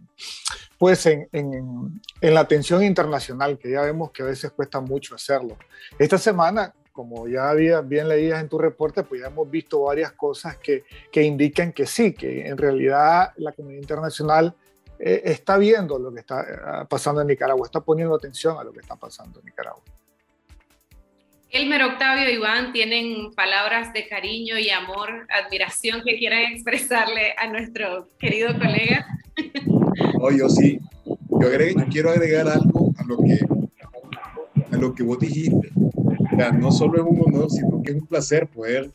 pues 0.79 1.07
en, 1.07 1.29
en, 1.33 2.35
la 2.35 2.41
atención 2.41 2.85
internacional, 2.85 3.59
que 3.59 3.71
ya 3.71 3.81
vemos 3.81 4.11
que 4.11 4.23
a 4.23 4.27
veces 4.27 4.51
cuesta 4.51 4.81
mucho 4.81 5.15
hacerlo. 5.15 5.57
Esta 5.99 6.19
semana, 6.19 6.75
como 6.93 7.27
ya 7.27 7.49
había 7.49 7.81
bien 7.81 8.09
leídas 8.09 8.43
en 8.43 8.49
tu 8.49 8.59
reporte, 8.59 9.03
pues 9.03 9.23
ya 9.23 9.29
hemos 9.29 9.51
visto 9.51 9.83
varias 9.83 10.13
cosas 10.13 10.59
que, 10.59 10.85
que 11.11 11.23
indican 11.23 11.73
que 11.73 11.87
sí, 11.87 12.13
que 12.13 12.47
en 12.47 12.59
realidad 12.59 13.33
la 13.37 13.53
comunidad 13.53 13.81
internacional 13.81 14.55
eh, 14.99 15.23
está 15.25 15.57
viendo 15.57 15.99
lo 15.99 16.13
que 16.13 16.21
está 16.21 16.43
eh, 16.43 16.87
pasando 16.89 17.21
en 17.23 17.29
Nicaragua, 17.29 17.67
está 17.67 17.81
poniendo 17.81 18.15
atención 18.15 18.59
a 18.59 18.65
lo 18.65 18.73
que 18.73 18.81
está 18.81 18.97
pasando 18.97 19.41
en 19.41 19.47
Nicaragua. 19.47 19.83
Elmer, 21.55 21.85
Octavio, 21.85 22.29
Iván, 22.29 22.73
¿tienen 22.73 23.33
palabras 23.33 23.93
de 23.93 24.09
cariño 24.09 24.59
y 24.59 24.71
amor, 24.71 25.09
admiración 25.31 26.03
que 26.05 26.19
quieran 26.19 26.53
expresarle 26.53 27.33
a 27.39 27.47
nuestro 27.47 28.11
querido 28.19 28.59
colega? 28.59 29.07
No, 30.19 30.33
yo 30.33 30.49
sí. 30.49 30.81
Yo, 31.05 31.49
quiero 31.93 32.11
agregar 32.11 32.49
algo 32.49 32.93
a 32.99 33.05
lo 33.05 33.19
que, 33.19 33.39
a 34.73 34.77
lo 34.77 34.93
que 34.97 35.05
vos 35.05 35.21
dijiste. 35.21 35.71
no 36.59 36.73
solo 36.73 36.97
es 36.97 37.05
un 37.09 37.23
honor, 37.25 37.49
sino 37.49 37.81
que 37.85 37.93
es 37.93 38.01
un 38.01 38.07
placer 38.09 38.49
poder, 38.49 38.91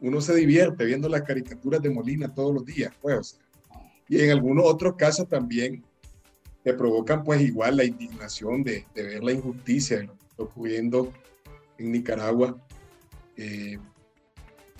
uno 0.00 0.22
se 0.22 0.34
divierte 0.34 0.86
viendo 0.86 1.10
las 1.10 1.22
caricaturas 1.22 1.82
de 1.82 1.90
Molina 1.90 2.32
todos 2.32 2.54
los 2.54 2.64
días, 2.64 2.90
pues. 3.02 3.38
Y 4.08 4.22
en 4.22 4.30
algunos 4.30 4.64
otros 4.64 4.94
casos 4.96 5.28
también 5.28 5.84
te 6.64 6.72
provocan 6.72 7.22
pues 7.22 7.42
igual 7.42 7.76
la 7.76 7.84
indignación 7.84 8.64
de, 8.64 8.86
de 8.94 9.02
ver 9.02 9.22
la 9.22 9.32
injusticia 9.32 9.98
está 10.00 10.42
ocurriendo 10.42 11.12
en 11.78 11.92
Nicaragua, 11.92 12.56
eh, 13.36 13.78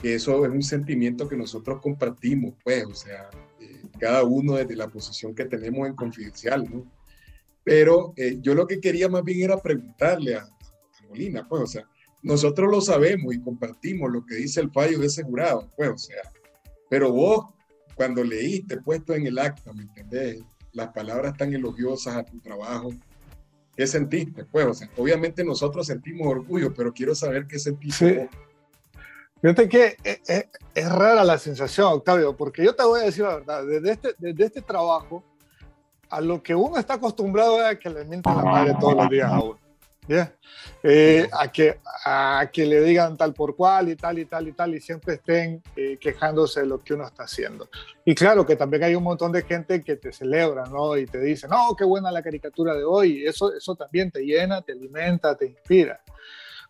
que 0.01 0.15
eso 0.15 0.45
es 0.45 0.51
un 0.51 0.63
sentimiento 0.63 1.29
que 1.29 1.37
nosotros 1.37 1.81
compartimos, 1.81 2.55
pues, 2.63 2.85
o 2.85 2.95
sea, 2.95 3.31
eh, 3.61 3.83
cada 3.99 4.23
uno 4.23 4.55
desde 4.55 4.77
la 4.77 4.89
posición 4.89 5.35
que 5.35 5.45
tenemos 5.45 5.89
en 5.89 5.95
confidencial, 5.95 6.69
¿no? 6.71 6.91
Pero 7.65 8.13
eh, 8.17 8.39
yo 8.41 8.55
lo 8.55 8.67
que 8.67 8.81
quería 8.81 9.09
más 9.09 9.25
bien 9.25 9.43
era 9.43 9.59
preguntarle 9.59 10.37
a, 10.37 10.49
Molina, 11.09 11.49
pues, 11.49 11.63
o 11.63 11.67
sea, 11.67 11.89
nosotros 12.23 12.71
lo 12.71 12.83
sabemos 12.83 13.35
y 13.35 13.41
compartimos 13.41 14.13
lo 14.13 14.25
que 14.27 14.35
dice 14.35 14.61
el 14.61 14.71
fallo 14.71 14.99
de 14.99 15.07
ese 15.07 15.23
jurado, 15.23 15.71
pues, 15.77 15.89
o 15.89 15.99
sea, 15.99 16.21
pero 16.91 17.13
vos, 17.13 17.47
cuando 17.95 18.23
leíste, 18.23 18.81
puesto 18.83 19.15
en 19.15 19.27
el 19.27 19.39
acta, 19.39 19.73
¿me 19.73 19.83
entendés? 19.83 20.43
Las 20.73 20.89
palabras 20.89 21.37
tan 21.37 21.55
elogiosas 21.55 22.17
a 22.17 22.25
tu 22.25 22.39
trabajo, 22.41 22.93
¿Qué 23.79 23.87
sentiste? 23.87 24.45
Pues, 24.45 24.83
obviamente 24.97 25.45
nosotros 25.45 25.87
sentimos 25.87 26.27
orgullo, 26.27 26.75
pero 26.75 26.93
quiero 26.93 27.15
saber 27.15 27.47
qué 27.47 27.61
sentiste. 27.61 28.29
Fíjate 29.41 29.69
que 29.69 29.97
es, 30.75 30.89
rara 30.91 31.23
la 31.23 31.39
sensación, 31.39 31.93
Octavio, 31.93 32.37
porque 32.37 32.65
yo 32.65 32.75
te 32.75 32.83
voy 32.83 33.03
a 33.03 33.05
decir 33.05 33.23
la 33.23 33.37
verdad, 33.37 33.65
desde 33.65 33.93
este, 33.93 34.09
desde 34.19 34.47
este 34.47 34.63
trabajo, 34.63 35.23
a 36.11 36.21
lo 36.21 36.43
que 36.43 36.57
uno 36.57 36.77
está 36.77 36.95
acostumbrado 36.95 37.61
es 37.61 37.67
a 37.67 37.79
que 37.79 37.89
le 37.89 38.05
mientan 38.05 38.39
la 38.39 38.43
madre 38.43 38.75
todos 38.81 38.97
los 38.97 39.11
días 39.11 39.31
a 39.31 39.43
uno. 39.43 39.59
Eh, 40.83 41.29
a, 41.33 41.51
que, 41.51 41.81
a 42.05 42.49
que 42.53 42.65
le 42.65 42.81
digan 42.81 43.17
tal 43.17 43.35
por 43.35 43.57
cual 43.57 43.89
y 43.89 43.97
tal 43.97 44.19
y 44.19 44.25
tal 44.25 44.49
y 44.49 44.53
tal 44.53 44.75
y 44.75 44.81
siempre 44.81 45.15
estén 45.15 45.63
eh, 45.77 45.99
quejándose 46.01 46.61
de 46.61 46.67
lo 46.67 46.83
que 46.83 46.95
uno 46.95 47.07
está 47.07 47.25
haciendo. 47.25 47.69
Y 48.05 48.15
claro 48.15 48.47
que 48.47 48.57
también 48.57 48.85
hay 48.85 48.95
un 48.95 49.03
montón 49.03 49.33
de 49.33 49.43
gente 49.43 49.83
que 49.83 49.97
te 49.97 50.13
celebra, 50.13 50.65
¿no? 50.65 50.97
Y 50.97 51.07
te 51.07 51.21
dice, 51.21 51.49
no, 51.49 51.75
qué 51.77 51.85
buena 51.85 52.11
la 52.11 52.23
caricatura 52.23 52.75
de 52.75 52.85
hoy. 52.85 53.25
Eso, 53.27 53.55
eso 53.55 53.75
también 53.75 54.11
te 54.11 54.21
llena, 54.21 54.63
te 54.63 54.73
alimenta, 54.73 55.37
te 55.37 55.47
inspira. 55.47 56.01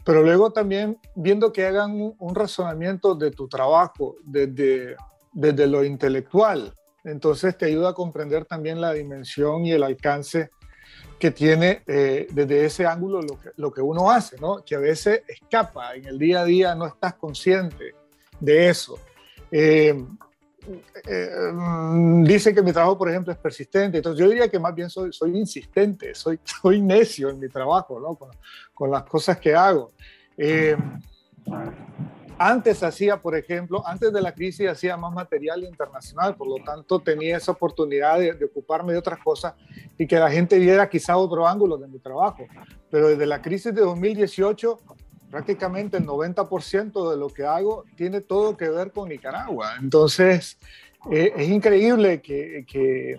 Pero 0.05 0.23
luego 0.23 0.53
también 0.53 0.99
viendo 1.15 1.53
que 1.53 1.67
hagan 1.67 1.93
un, 1.93 2.15
un 2.19 2.35
razonamiento 2.35 3.15
de 3.15 3.31
tu 3.31 3.47
trabajo 3.47 4.17
desde, 4.25 4.97
desde 5.33 5.67
lo 5.67 5.85
intelectual, 5.85 6.75
entonces 7.05 7.57
te 7.57 7.67
ayuda 7.67 7.91
a 7.91 7.95
comprender 7.95 8.45
también 8.45 8.81
la 8.81 8.93
dimensión 8.93 9.65
y 9.65 9.73
el 9.73 9.83
alcance 9.83 10.51
que 11.19 11.31
tiene 11.31 11.83
eh, 11.87 12.29
desde 12.31 12.65
ese 12.65 12.87
ángulo 12.87 13.21
lo 13.21 13.39
que, 13.39 13.51
lo 13.57 13.73
que 13.73 13.81
uno 13.81 14.11
hace, 14.11 14.37
¿no? 14.41 14.65
que 14.65 14.77
a 14.77 14.79
veces 14.79 15.23
escapa, 15.27 15.95
en 15.95 16.07
el 16.07 16.19
día 16.19 16.41
a 16.41 16.45
día 16.45 16.75
no 16.75 16.87
estás 16.87 17.15
consciente 17.15 17.95
de 18.39 18.69
eso. 18.69 18.99
Eh, 19.51 20.05
eh, 21.09 21.31
dicen 22.23 22.55
que 22.55 22.63
mi 22.63 22.73
trabajo, 22.73 22.99
por 22.99 23.09
ejemplo, 23.09 23.33
es 23.33 23.39
persistente, 23.39 23.99
entonces 23.99 24.21
yo 24.21 24.29
diría 24.29 24.49
que 24.49 24.59
más 24.59 24.75
bien 24.75 24.91
soy, 24.91 25.13
soy 25.13 25.37
insistente, 25.37 26.15
soy, 26.15 26.39
soy 26.63 26.81
necio 26.81 27.31
en 27.31 27.41
mi 27.41 27.49
trabajo, 27.49 27.99
¿no? 27.99 28.15
con, 28.15 28.31
con 28.73 28.91
las 28.91 29.05
cosas 29.05 29.39
que 29.39 29.55
hago. 29.55 29.93
Antes 32.39 32.85
hacía, 32.85 33.21
por 33.21 33.37
ejemplo, 33.37 33.83
antes 33.85 34.13
de 34.13 34.21
la 34.21 34.33
crisis 34.33 34.69
hacía 34.69 34.97
más 34.97 35.13
material 35.13 35.65
internacional, 35.65 36.37
por 36.37 36.47
lo 36.47 36.63
tanto 36.65 37.01
tenía 37.01 37.37
esa 37.37 37.53
oportunidad 37.53 38.19
de, 38.21 38.45
ocuparme 38.45 38.93
de 38.93 38.99
otras 38.99 39.19
cosas 39.19 39.55
y 39.99 40.07
que 40.07 40.19
la 40.19 40.31
gente 40.31 40.59
viera 40.59 40.89
quizá 40.89 41.17
otro 41.17 41.49
ángulo 41.49 41.77
de 41.77 41.89
mi 41.89 41.99
trabajo. 41.99 42.47
Pero 42.91 43.09
desde 43.09 43.27
la 43.27 43.43
crisis 43.43 43.75
de 43.75 43.81
2018, 43.81 44.79
prácticamente 45.31 45.97
el 45.97 46.07
90% 46.07 47.11
de 47.11 47.17
lo 47.17 47.29
que 47.29 47.45
hago 47.45 47.85
tiene 47.97 48.21
todo 48.21 48.57
que 48.57 48.69
ver 48.69 48.93
con 48.93 49.09
Nicaragua. 49.09 49.73
Entonces, 49.81 50.59
eh, 51.11 51.33
es 51.37 51.49
increíble 51.49 52.23
que, 52.23 52.65
que 52.71 53.13
eh, 53.13 53.17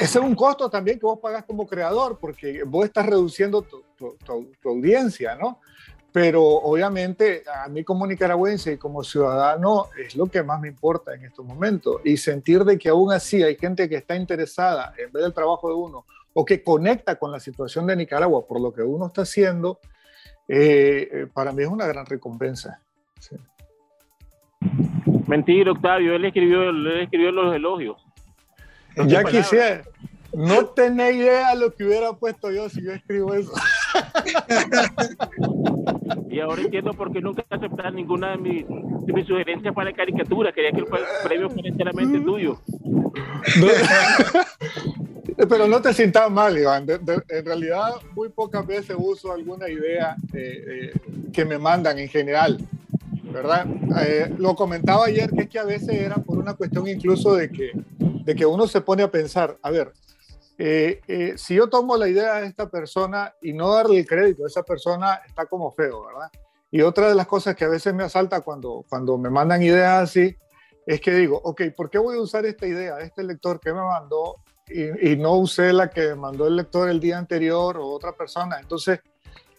ese 0.00 0.04
es 0.04 0.24
un 0.24 0.34
costo 0.34 0.68
también 0.68 0.98
que 0.98 1.06
vos 1.06 1.20
pagas 1.20 1.44
como 1.44 1.66
creador, 1.66 2.18
porque 2.18 2.64
vos 2.64 2.86
estás 2.86 3.06
reduciendo 3.06 3.62
tu, 3.62 3.84
tu, 3.96 4.16
tu 4.60 4.68
audiencia, 4.68 5.36
¿no? 5.36 5.60
Pero 6.16 6.42
obviamente 6.42 7.42
a 7.46 7.68
mí 7.68 7.84
como 7.84 8.06
nicaragüense 8.06 8.72
y 8.72 8.78
como 8.78 9.04
ciudadano 9.04 9.88
es 10.02 10.16
lo 10.16 10.28
que 10.28 10.42
más 10.42 10.58
me 10.62 10.68
importa 10.68 11.14
en 11.14 11.26
estos 11.26 11.44
momentos 11.44 12.00
y 12.04 12.16
sentir 12.16 12.64
de 12.64 12.78
que 12.78 12.88
aún 12.88 13.12
así 13.12 13.42
hay 13.42 13.54
gente 13.56 13.86
que 13.86 13.96
está 13.96 14.16
interesada 14.16 14.94
en 14.96 15.12
ver 15.12 15.24
el 15.24 15.34
trabajo 15.34 15.68
de 15.68 15.74
uno 15.74 16.06
o 16.32 16.42
que 16.42 16.62
conecta 16.62 17.16
con 17.16 17.30
la 17.30 17.38
situación 17.38 17.86
de 17.86 17.96
Nicaragua 17.96 18.46
por 18.46 18.62
lo 18.62 18.72
que 18.72 18.80
uno 18.80 19.08
está 19.08 19.20
haciendo, 19.20 19.78
eh, 20.48 21.06
eh, 21.12 21.26
para 21.34 21.52
mí 21.52 21.64
es 21.64 21.68
una 21.68 21.86
gran 21.86 22.06
recompensa. 22.06 22.80
Mentira, 25.26 25.70
Octavio, 25.70 26.14
él 26.14 26.24
escribió, 26.24 26.70
él 26.70 27.02
escribió 27.02 27.30
los 27.30 27.54
elogios. 27.54 28.02
ya 29.06 29.22
quisiera, 29.22 29.82
no 30.32 30.64
tenés 30.64 31.16
idea 31.16 31.54
lo 31.54 31.74
que 31.74 31.84
hubiera 31.84 32.14
puesto 32.14 32.50
yo 32.50 32.70
si 32.70 32.82
yo 32.82 32.92
escribo 32.92 33.34
eso. 33.34 33.52
Y 36.30 36.40
ahora 36.40 36.62
entiendo 36.62 36.92
por 36.92 37.12
qué 37.12 37.20
nunca 37.20 37.44
aceptar 37.50 37.92
ninguna 37.92 38.30
de 38.32 38.38
mis, 38.38 38.64
sugerencias 39.26 39.74
para 39.74 39.90
la 39.90 39.96
caricatura. 39.96 40.52
Quería 40.52 40.72
que 40.72 40.80
el 40.80 40.86
premio 41.24 41.50
fuera 41.50 41.68
enteramente 41.68 42.20
tuyo. 42.20 42.58
pero 45.48 45.68
no 45.68 45.82
te 45.82 45.92
sientas 45.92 46.30
mal, 46.30 46.56
Iván. 46.56 46.86
en 46.88 47.44
realidad, 47.44 47.94
muy 48.14 48.28
pocas 48.28 48.66
veces 48.66 48.96
uso 48.98 49.32
alguna 49.32 49.68
idea 49.68 50.16
eh, 50.32 50.64
eh, 50.66 50.92
que 51.32 51.44
me 51.44 51.58
mandan 51.58 51.98
en 51.98 52.08
general. 52.08 52.58
¿Verdad? 53.24 53.66
Eh, 54.00 54.32
lo 54.38 54.54
comentaba 54.54 55.06
ayer 55.06 55.30
que 55.30 55.42
es 55.42 55.50
que 55.50 55.58
a 55.58 55.64
veces 55.64 55.90
era 55.90 56.14
por 56.14 56.38
una 56.38 56.54
cuestión 56.54 56.88
incluso 56.88 57.34
de 57.34 57.50
que, 57.50 57.72
de 57.98 58.34
que 58.34 58.46
uno 58.46 58.66
se 58.66 58.80
pone 58.80 59.02
a 59.02 59.10
pensar, 59.10 59.58
a 59.62 59.70
ver, 59.70 59.92
eh, 60.58 61.00
eh, 61.06 61.34
si 61.36 61.54
yo 61.54 61.68
tomo 61.68 61.96
la 61.96 62.08
idea 62.08 62.36
de 62.36 62.46
esta 62.46 62.68
persona 62.68 63.34
y 63.42 63.52
no 63.52 63.72
darle 63.74 64.00
el 64.00 64.06
crédito 64.06 64.44
a 64.44 64.48
esa 64.48 64.62
persona, 64.62 65.20
está 65.26 65.46
como 65.46 65.70
feo, 65.72 66.06
¿verdad? 66.06 66.30
Y 66.70 66.80
otra 66.82 67.08
de 67.08 67.14
las 67.14 67.26
cosas 67.26 67.54
que 67.54 67.64
a 67.64 67.68
veces 67.68 67.94
me 67.94 68.04
asalta 68.04 68.40
cuando, 68.40 68.84
cuando 68.88 69.18
me 69.18 69.30
mandan 69.30 69.62
ideas 69.62 70.02
así, 70.02 70.36
es 70.86 71.00
que 71.00 71.12
digo, 71.12 71.40
ok, 71.42 71.62
¿por 71.76 71.90
qué 71.90 71.98
voy 71.98 72.16
a 72.16 72.20
usar 72.20 72.46
esta 72.46 72.66
idea, 72.66 72.98
este 73.00 73.22
lector 73.22 73.60
que 73.60 73.72
me 73.72 73.80
mandó 73.80 74.36
y, 74.68 75.12
y 75.12 75.16
no 75.16 75.34
usé 75.34 75.72
la 75.72 75.90
que 75.90 76.14
mandó 76.14 76.46
el 76.46 76.56
lector 76.56 76.88
el 76.88 77.00
día 77.00 77.18
anterior 77.18 77.76
o 77.76 77.88
otra 77.88 78.12
persona? 78.12 78.58
Entonces, 78.60 79.00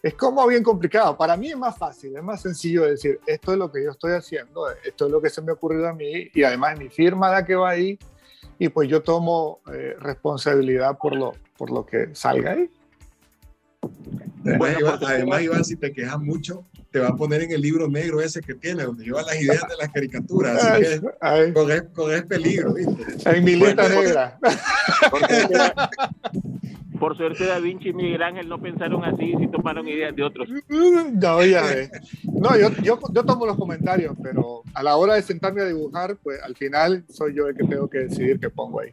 es 0.02 0.14
como 0.14 0.46
bien 0.46 0.62
complicado. 0.62 1.16
Para 1.16 1.36
mí 1.36 1.50
es 1.50 1.56
más 1.56 1.76
fácil, 1.76 2.16
es 2.16 2.22
más 2.22 2.42
sencillo 2.42 2.84
decir, 2.84 3.20
esto 3.26 3.52
es 3.52 3.58
lo 3.58 3.70
que 3.70 3.82
yo 3.82 3.90
estoy 3.90 4.12
haciendo, 4.12 4.70
esto 4.84 5.06
es 5.06 5.12
lo 5.12 5.20
que 5.20 5.30
se 5.30 5.42
me 5.42 5.50
ha 5.50 5.54
ocurrido 5.54 5.88
a 5.88 5.92
mí 5.92 6.28
y 6.32 6.42
además 6.42 6.78
mi 6.78 6.88
firma 6.88 7.30
la 7.30 7.44
que 7.44 7.54
va 7.54 7.70
ahí 7.70 7.98
y 8.58 8.68
pues 8.68 8.88
yo 8.88 9.02
tomo 9.02 9.60
eh, 9.72 9.94
responsabilidad 10.00 10.98
por 10.98 11.14
lo, 11.14 11.34
por 11.56 11.70
lo 11.70 11.86
que 11.86 12.08
salga 12.14 12.52
ahí. 12.52 12.70
Además, 14.44 15.42
Iván, 15.42 15.64
si 15.64 15.76
te 15.76 15.92
quejas 15.92 16.18
mucho, 16.18 16.64
te 16.90 16.98
va 17.00 17.08
a 17.08 17.16
poner 17.16 17.42
en 17.42 17.52
el 17.52 17.60
libro 17.60 17.88
negro 17.88 18.20
ese 18.20 18.40
que 18.40 18.54
tiene, 18.54 18.84
donde 18.84 19.04
lleva 19.04 19.22
las 19.22 19.40
ideas 19.40 19.62
de 19.68 19.76
las 19.78 19.90
caricaturas. 19.90 20.64
Así 21.20 21.52
que 21.52 21.84
con 21.92 22.12
el 22.12 22.26
peligro, 22.26 22.74
¿viste? 22.74 23.30
En 23.30 23.44
mi 23.44 23.56
lista 23.56 23.88
negra. 23.88 24.38
Por 26.98 27.16
suerte, 27.16 27.46
Da 27.46 27.58
Vinci 27.60 27.90
y 27.90 27.92
Miguel 27.92 28.22
Ángel 28.22 28.48
no 28.48 28.60
pensaron 28.60 29.04
así 29.04 29.34
y 29.38 29.48
tomaron 29.48 29.86
ideas 29.88 30.14
de 30.14 30.22
otros. 30.22 30.48
No, 30.68 31.44
ya 31.44 31.62
No, 32.24 32.58
yo, 32.58 32.70
yo, 32.82 32.98
yo, 33.12 33.24
tomo 33.24 33.46
los 33.46 33.56
comentarios, 33.56 34.16
pero 34.22 34.62
a 34.74 34.82
la 34.82 34.96
hora 34.96 35.14
de 35.14 35.22
sentarme 35.22 35.62
a 35.62 35.66
dibujar, 35.66 36.16
pues 36.22 36.42
al 36.42 36.56
final 36.56 37.04
soy 37.08 37.34
yo 37.34 37.46
el 37.48 37.56
que 37.56 37.64
tengo 37.64 37.88
que 37.88 37.98
decidir 37.98 38.40
qué 38.40 38.50
pongo 38.50 38.80
ahí. 38.80 38.90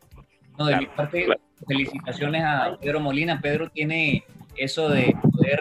No, 0.57 0.65
de 0.67 0.77
mi 0.77 0.85
parte, 0.85 1.27
felicitaciones 1.67 2.43
a 2.43 2.77
Pedro 2.79 2.99
Molina. 2.99 3.41
Pedro 3.41 3.69
tiene 3.69 4.23
eso 4.55 4.89
de 4.89 5.15
poder 5.21 5.59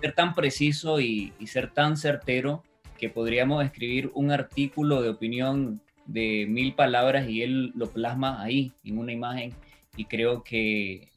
ser 0.00 0.14
tan 0.14 0.34
preciso 0.34 1.00
y, 1.00 1.32
y 1.38 1.46
ser 1.48 1.72
tan 1.72 1.96
certero 1.96 2.62
que 2.98 3.08
podríamos 3.08 3.64
escribir 3.64 4.10
un 4.14 4.30
artículo 4.30 5.02
de 5.02 5.10
opinión 5.10 5.80
de 6.06 6.46
mil 6.48 6.74
palabras 6.74 7.28
y 7.28 7.42
él 7.42 7.72
lo 7.74 7.90
plasma 7.90 8.42
ahí, 8.42 8.72
en 8.84 8.98
una 8.98 9.12
imagen, 9.12 9.52
y 9.96 10.04
creo 10.06 10.42
que 10.42 11.11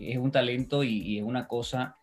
es 0.00 0.18
un 0.18 0.30
talento 0.30 0.84
y, 0.84 1.18
es 1.18 1.24
una 1.24 1.46
cosa 1.46 1.96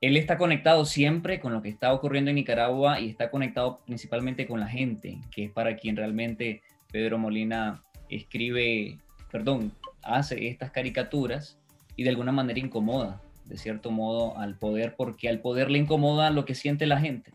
él 0.00 0.16
está 0.16 0.38
conectado 0.38 0.86
siempre 0.86 1.40
con 1.40 1.52
lo 1.52 1.60
que 1.60 1.68
está 1.68 1.92
ocurriendo 1.92 2.30
en 2.30 2.36
Nicaragua 2.36 3.00
y 3.00 3.10
está 3.10 3.30
conectado 3.30 3.80
principalmente 3.84 4.46
con 4.46 4.58
la 4.58 4.66
gente, 4.66 5.20
que 5.30 5.44
es 5.44 5.50
para 5.50 5.76
quien 5.76 5.96
realmente 5.96 6.62
Pedro 6.90 7.18
Molina 7.18 7.82
escribe, 8.08 8.98
perdón, 9.30 9.72
hace 10.02 10.48
estas 10.48 10.70
caricaturas 10.70 11.58
y 11.96 12.04
de 12.04 12.10
alguna 12.10 12.32
manera 12.32 12.58
incomoda, 12.58 13.20
de 13.44 13.58
cierto 13.58 13.90
modo, 13.90 14.38
al 14.38 14.56
poder, 14.56 14.94
porque 14.96 15.28
al 15.28 15.40
poder 15.40 15.70
le 15.70 15.78
incomoda 15.78 16.30
lo 16.30 16.46
que 16.46 16.54
siente 16.54 16.86
la 16.86 16.98
gente. 16.98 17.32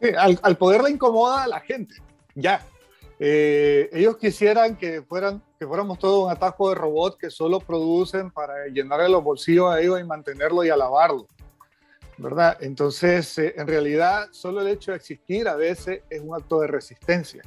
Sí, 0.00 0.10
al, 0.16 0.56
poder 0.56 0.82
le 0.82 0.90
incomoda 0.90 1.42
a 1.42 1.48
la 1.48 1.60
gente, 1.60 1.96
ya. 2.36 2.64
Eh, 3.18 3.88
ellos 3.92 4.16
quisieran 4.16 4.76
que, 4.76 5.02
fueran, 5.02 5.42
que 5.64 5.68
fuéramos 5.68 5.98
todo 5.98 6.26
un 6.26 6.30
atajo 6.30 6.68
de 6.68 6.74
robots 6.74 7.16
que 7.16 7.30
solo 7.30 7.58
producen 7.58 8.30
para 8.30 8.66
llenarle 8.66 9.08
los 9.08 9.24
bolsillos 9.24 9.72
a 9.72 9.80
ellos 9.80 9.98
y 9.98 10.04
mantenerlo 10.04 10.62
y 10.62 10.68
alabarlo. 10.68 11.26
¿verdad? 12.18 12.58
Entonces, 12.60 13.38
eh, 13.38 13.54
en 13.56 13.66
realidad, 13.66 14.28
solo 14.30 14.60
el 14.60 14.68
hecho 14.68 14.90
de 14.90 14.98
existir 14.98 15.48
a 15.48 15.56
veces 15.56 16.02
es 16.10 16.20
un 16.20 16.34
acto 16.34 16.60
de 16.60 16.66
resistencia. 16.66 17.42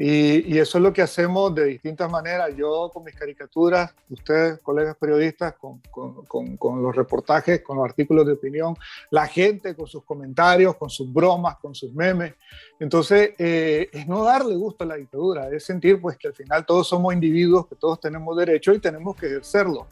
Y, 0.00 0.56
eso 0.56 0.78
es 0.78 0.84
lo 0.84 0.92
que 0.92 1.02
hacemos 1.02 1.52
de 1.56 1.64
distintas 1.64 2.08
maneras. 2.08 2.54
Yo 2.56 2.88
con 2.94 3.02
mis 3.02 3.16
caricaturas, 3.16 3.92
ustedes, 4.08 4.60
colegas 4.60 4.96
periodistas, 4.96 5.54
con, 5.54 5.80
con, 5.90 6.56
con, 6.56 6.80
los 6.80 6.94
reportajes, 6.94 7.62
con 7.62 7.78
los 7.78 7.84
artículos 7.84 8.24
de 8.24 8.34
opinión, 8.34 8.76
la 9.10 9.26
gente 9.26 9.74
con 9.74 9.88
sus 9.88 10.04
comentarios, 10.04 10.76
con 10.76 10.88
sus 10.88 11.12
bromas, 11.12 11.56
con 11.56 11.74
sus 11.74 11.92
memes. 11.92 12.34
Entonces, 12.78 13.32
eh, 13.38 13.90
es 13.92 14.06
no 14.06 14.22
darle 14.22 14.54
gusto 14.54 14.84
a 14.84 14.86
la 14.86 14.94
dictadura, 14.94 15.48
es 15.50 15.64
sentir 15.64 16.00
pues 16.00 16.16
que 16.16 16.28
al 16.28 16.34
final 16.34 16.64
todos 16.64 16.86
somos 16.86 17.12
individuos, 17.12 17.66
que 17.66 17.74
todos 17.74 17.98
tenemos 17.98 18.36
derecho 18.36 18.72
y 18.72 18.78
tenemos 18.78 19.16
que 19.16 19.26
ejercerlo. 19.26 19.88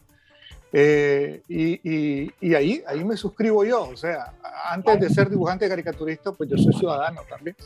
Eh, 0.73 1.43
y, 1.49 2.31
y, 2.41 2.55
ahí, 2.55 2.83
ahí 2.87 3.03
me 3.03 3.17
suscribo 3.17 3.65
yo, 3.65 3.89
o 3.89 3.97
sea, 3.97 4.35
antes 4.69 5.01
de 5.01 5.11
ser 5.11 5.29
dibujante 5.29 5.69
caricaturista, 5.69 6.31
pues 6.31 6.49
yo 6.49 6.59
soy 6.59 6.75
ciudadano 6.75 7.23
también. 7.29 7.57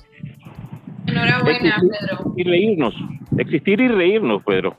Enhorabuena, 1.06 1.80
Pedro. 1.80 2.34
Y 2.36 2.44
reírnos, 2.44 2.94
existir 3.38 3.80
y 3.80 3.88
reírnos, 3.88 4.42
Pedro. 4.44 4.76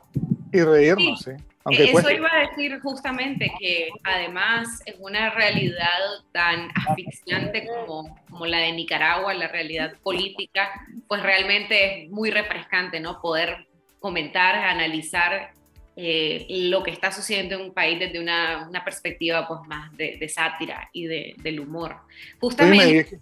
Y 0.52 0.62
reírnos, 0.62 1.20
sí. 1.22 1.32
Eso 1.70 2.10
iba 2.10 2.28
a 2.32 2.48
decir 2.48 2.80
justamente 2.80 3.52
que 3.60 3.90
además 4.04 4.82
en 4.88 4.96
una 5.00 5.30
realidad 5.30 6.00
tan 6.32 6.70
asfixiante 6.88 7.68
como, 7.68 8.18
como 8.30 8.46
la 8.48 8.58
de 8.60 8.72
Nicaragua, 8.72 9.34
la 9.36 9.48
realidad 9.48 9.94
política, 10.02 10.72
pues 11.08 11.22
realmente 11.22 12.06
es 12.06 12.10
muy 12.10 12.32
refrescante, 12.32 13.00
¿no? 13.00 13.22
Poder 13.22 13.68
comentar, 14.00 14.56
analizar 14.56 15.52
eh, 15.96 16.48
lo 16.50 16.82
que 16.82 16.90
está 16.90 17.12
sucediendo 17.12 17.56
en 17.56 17.62
un 17.62 17.74
país 17.74 18.00
desde 18.00 18.20
una, 18.20 18.68
una 18.68 18.84
perspectiva 18.84 19.48
pues 19.48 19.60
más 19.68 19.96
de, 19.96 20.18
de 20.18 20.30
sátira 20.30 20.90
y 20.94 21.06
de, 21.06 21.36
del 21.38 21.60
humor. 21.60 21.98
Justamente 22.40 23.20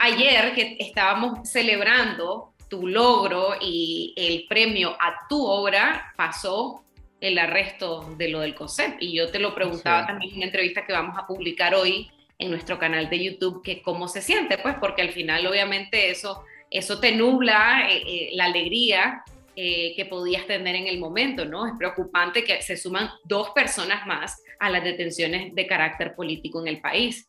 ayer 0.00 0.54
que 0.54 0.76
estábamos 0.78 1.48
celebrando 1.48 2.52
tu 2.68 2.86
logro 2.86 3.56
y 3.60 4.14
el 4.16 4.46
premio 4.48 4.96
a 4.98 5.26
tu 5.28 5.44
obra, 5.44 6.12
pasó 6.16 6.82
el 7.20 7.38
arresto 7.38 8.14
de 8.16 8.28
lo 8.28 8.40
del 8.40 8.54
COSEP. 8.54 8.96
Y 9.00 9.14
yo 9.14 9.30
te 9.30 9.38
lo 9.38 9.54
preguntaba 9.54 10.06
también 10.06 10.32
en 10.32 10.36
una 10.38 10.46
entrevista 10.46 10.84
que 10.84 10.92
vamos 10.92 11.16
a 11.18 11.26
publicar 11.26 11.74
hoy 11.74 12.10
en 12.38 12.50
nuestro 12.50 12.78
canal 12.78 13.08
de 13.08 13.24
YouTube, 13.24 13.62
que 13.62 13.82
cómo 13.82 14.08
se 14.08 14.20
siente, 14.20 14.58
pues 14.58 14.74
porque 14.80 15.02
al 15.02 15.12
final 15.12 15.46
obviamente 15.46 16.10
eso, 16.10 16.44
eso 16.70 16.98
te 16.98 17.12
nubla 17.12 17.88
eh, 17.88 18.02
eh, 18.06 18.30
la 18.32 18.46
alegría 18.46 19.22
eh, 19.54 19.94
que 19.94 20.06
podías 20.06 20.46
tener 20.46 20.74
en 20.74 20.86
el 20.86 20.98
momento, 20.98 21.44
¿no? 21.44 21.66
Es 21.66 21.74
preocupante 21.78 22.42
que 22.42 22.62
se 22.62 22.76
suman 22.76 23.10
dos 23.24 23.50
personas 23.50 24.06
más 24.06 24.42
a 24.58 24.70
las 24.70 24.82
detenciones 24.82 25.54
de 25.54 25.66
carácter 25.66 26.14
político 26.14 26.60
en 26.62 26.68
el 26.68 26.80
país. 26.80 27.28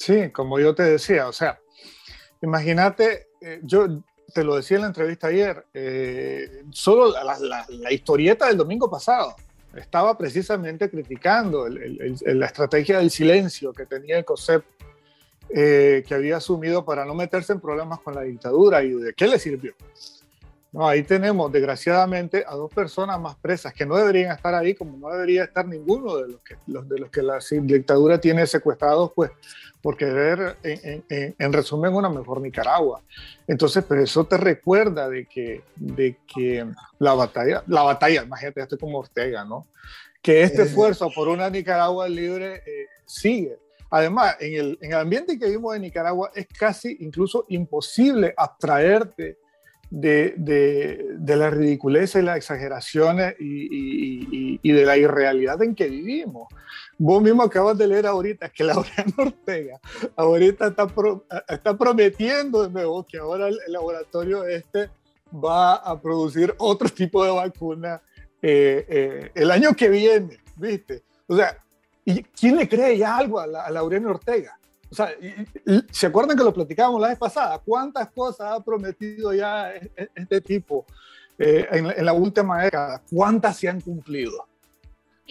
Sí, 0.00 0.30
como 0.30 0.58
yo 0.58 0.74
te 0.74 0.82
decía, 0.82 1.28
o 1.28 1.32
sea, 1.32 1.60
imagínate, 2.40 3.28
eh, 3.42 3.60
yo 3.62 4.02
te 4.32 4.42
lo 4.42 4.56
decía 4.56 4.78
en 4.78 4.80
la 4.80 4.86
entrevista 4.86 5.26
ayer, 5.26 5.66
eh, 5.74 6.64
solo 6.70 7.12
la, 7.12 7.92
historieta 7.92 8.46
del 8.46 8.56
domingo 8.56 8.90
pasado 8.90 9.36
estaba 9.76 10.16
precisamente 10.16 10.88
criticando 10.88 11.68
la 11.68 12.46
estrategia 12.46 12.96
del 12.96 13.10
silencio 13.10 13.74
que 13.74 13.84
tenía 13.84 14.16
el 14.16 14.24
COSEP, 14.24 14.64
que 15.50 16.06
había 16.10 16.38
asumido 16.38 16.82
para 16.82 17.04
no 17.04 17.14
meterse 17.14 17.52
en 17.52 17.60
problemas 17.60 18.00
con 18.00 18.14
la 18.14 18.22
dictadura 18.22 18.82
y 18.82 18.92
de 18.92 19.12
qué 19.12 19.26
le 19.26 19.38
sirvió. 19.38 19.74
No, 20.72 20.86
ahí 20.86 21.02
tenemos, 21.02 21.50
desgraciadamente, 21.50 22.44
a 22.46 22.54
dos 22.54 22.72
personas 22.72 23.20
más 23.20 23.34
presas 23.36 23.72
que 23.74 23.84
no 23.84 23.96
deberían 23.96 24.30
estar 24.30 24.54
ahí, 24.54 24.74
como 24.74 24.96
no 24.96 25.12
debería 25.12 25.44
estar 25.44 25.66
ninguno 25.66 26.16
de 26.16 26.28
los 26.28 26.40
que, 26.42 26.56
los, 26.68 26.88
de 26.88 26.98
los 27.00 27.10
que 27.10 27.22
la 27.22 27.40
dictadura 27.50 28.20
tiene 28.20 28.46
secuestrados, 28.46 29.10
pues, 29.14 29.32
por 29.82 29.96
querer, 29.96 30.56
en, 30.62 31.04
en, 31.08 31.52
resumen, 31.52 31.92
una 31.92 32.08
mejor 32.08 32.40
Nicaragua. 32.40 33.02
Entonces, 33.48 33.84
pero 33.88 34.02
eso 34.02 34.24
te 34.24 34.36
recuerda 34.36 35.08
de 35.08 35.26
que, 35.26 35.62
de 35.74 36.18
que 36.32 36.64
la 36.98 37.14
batalla, 37.14 37.64
la 37.66 37.82
batalla, 37.82 38.22
imagínate, 38.22 38.60
estoy 38.60 38.78
como 38.78 38.98
Ortega, 38.98 39.44
¿no? 39.44 39.66
Que 40.22 40.42
este 40.42 40.62
esfuerzo 40.62 41.10
por 41.12 41.28
una 41.28 41.50
Nicaragua 41.50 42.08
libre 42.08 42.56
eh, 42.66 42.86
sigue. 43.06 43.58
Además, 43.90 44.36
en 44.38 44.54
el, 44.54 44.78
en 44.82 44.92
el 44.92 44.98
ambiente 44.98 45.36
que 45.36 45.46
vivimos 45.46 45.74
en 45.74 45.82
Nicaragua 45.82 46.30
es 46.34 46.46
casi 46.46 46.98
incluso 47.00 47.46
imposible 47.48 48.32
abstraerte 48.36 49.38
de, 49.90 50.34
de, 50.36 51.16
de, 51.18 51.36
la 51.36 51.50
ridiculez 51.50 52.14
y 52.14 52.22
las 52.22 52.36
exageraciones 52.36 53.34
y, 53.40 53.66
y, 53.70 54.60
y, 54.62 54.72
de 54.72 54.86
la 54.86 54.96
irrealidad 54.96 55.60
en 55.62 55.74
que 55.74 55.88
vivimos. 55.88 56.48
Vos 56.96 57.20
mismo 57.20 57.42
acabas 57.42 57.76
de 57.76 57.88
leer 57.88 58.06
ahorita 58.06 58.50
que 58.50 58.62
Laureano 58.64 59.14
Ortega 59.16 59.80
ahorita 60.16 60.68
está, 60.68 60.86
está 61.48 61.76
prometiendo 61.76 62.62
de 62.62 62.70
nuevo 62.70 63.04
que 63.04 63.18
ahora 63.18 63.48
el, 63.48 63.58
laboratorio 63.66 64.44
este 64.44 64.90
va 65.32 65.74
a 65.74 66.00
producir 66.00 66.54
otro 66.58 66.88
tipo 66.88 67.24
de 67.24 67.30
vacuna 67.30 68.00
eh, 68.42 68.86
eh, 68.88 69.30
el 69.34 69.50
año 69.50 69.74
que 69.74 69.88
viene, 69.88 70.38
¿viste? 70.56 71.02
O 71.26 71.36
sea, 71.36 71.58
¿y 72.04 72.22
quién 72.22 72.56
le 72.56 72.68
cree 72.68 72.96
ya 72.96 73.16
algo 73.16 73.40
a, 73.40 73.46
la, 73.46 73.64
a 73.64 73.70
Laureano 73.70 74.10
Ortega? 74.10 74.59
O 74.90 74.94
sea, 74.94 75.10
¿se 75.90 76.06
acuerdan 76.06 76.36
que 76.36 76.42
lo 76.42 76.52
platicábamos 76.52 77.00
la 77.00 77.08
vez 77.08 77.18
pasada? 77.18 77.60
¿Cuántas 77.64 78.10
cosas 78.10 78.52
ha 78.52 78.64
prometido 78.64 79.32
ya 79.32 79.72
e, 79.72 79.90
e, 79.96 80.08
este 80.16 80.40
tipo 80.40 80.84
eh, 81.38 81.66
en, 81.70 82.04
la 82.04 82.12
última 82.12 82.62
década? 82.62 83.00
¿Cuántas 83.10 83.56
se 83.56 83.68
han 83.68 83.80
cumplido? 83.80 84.46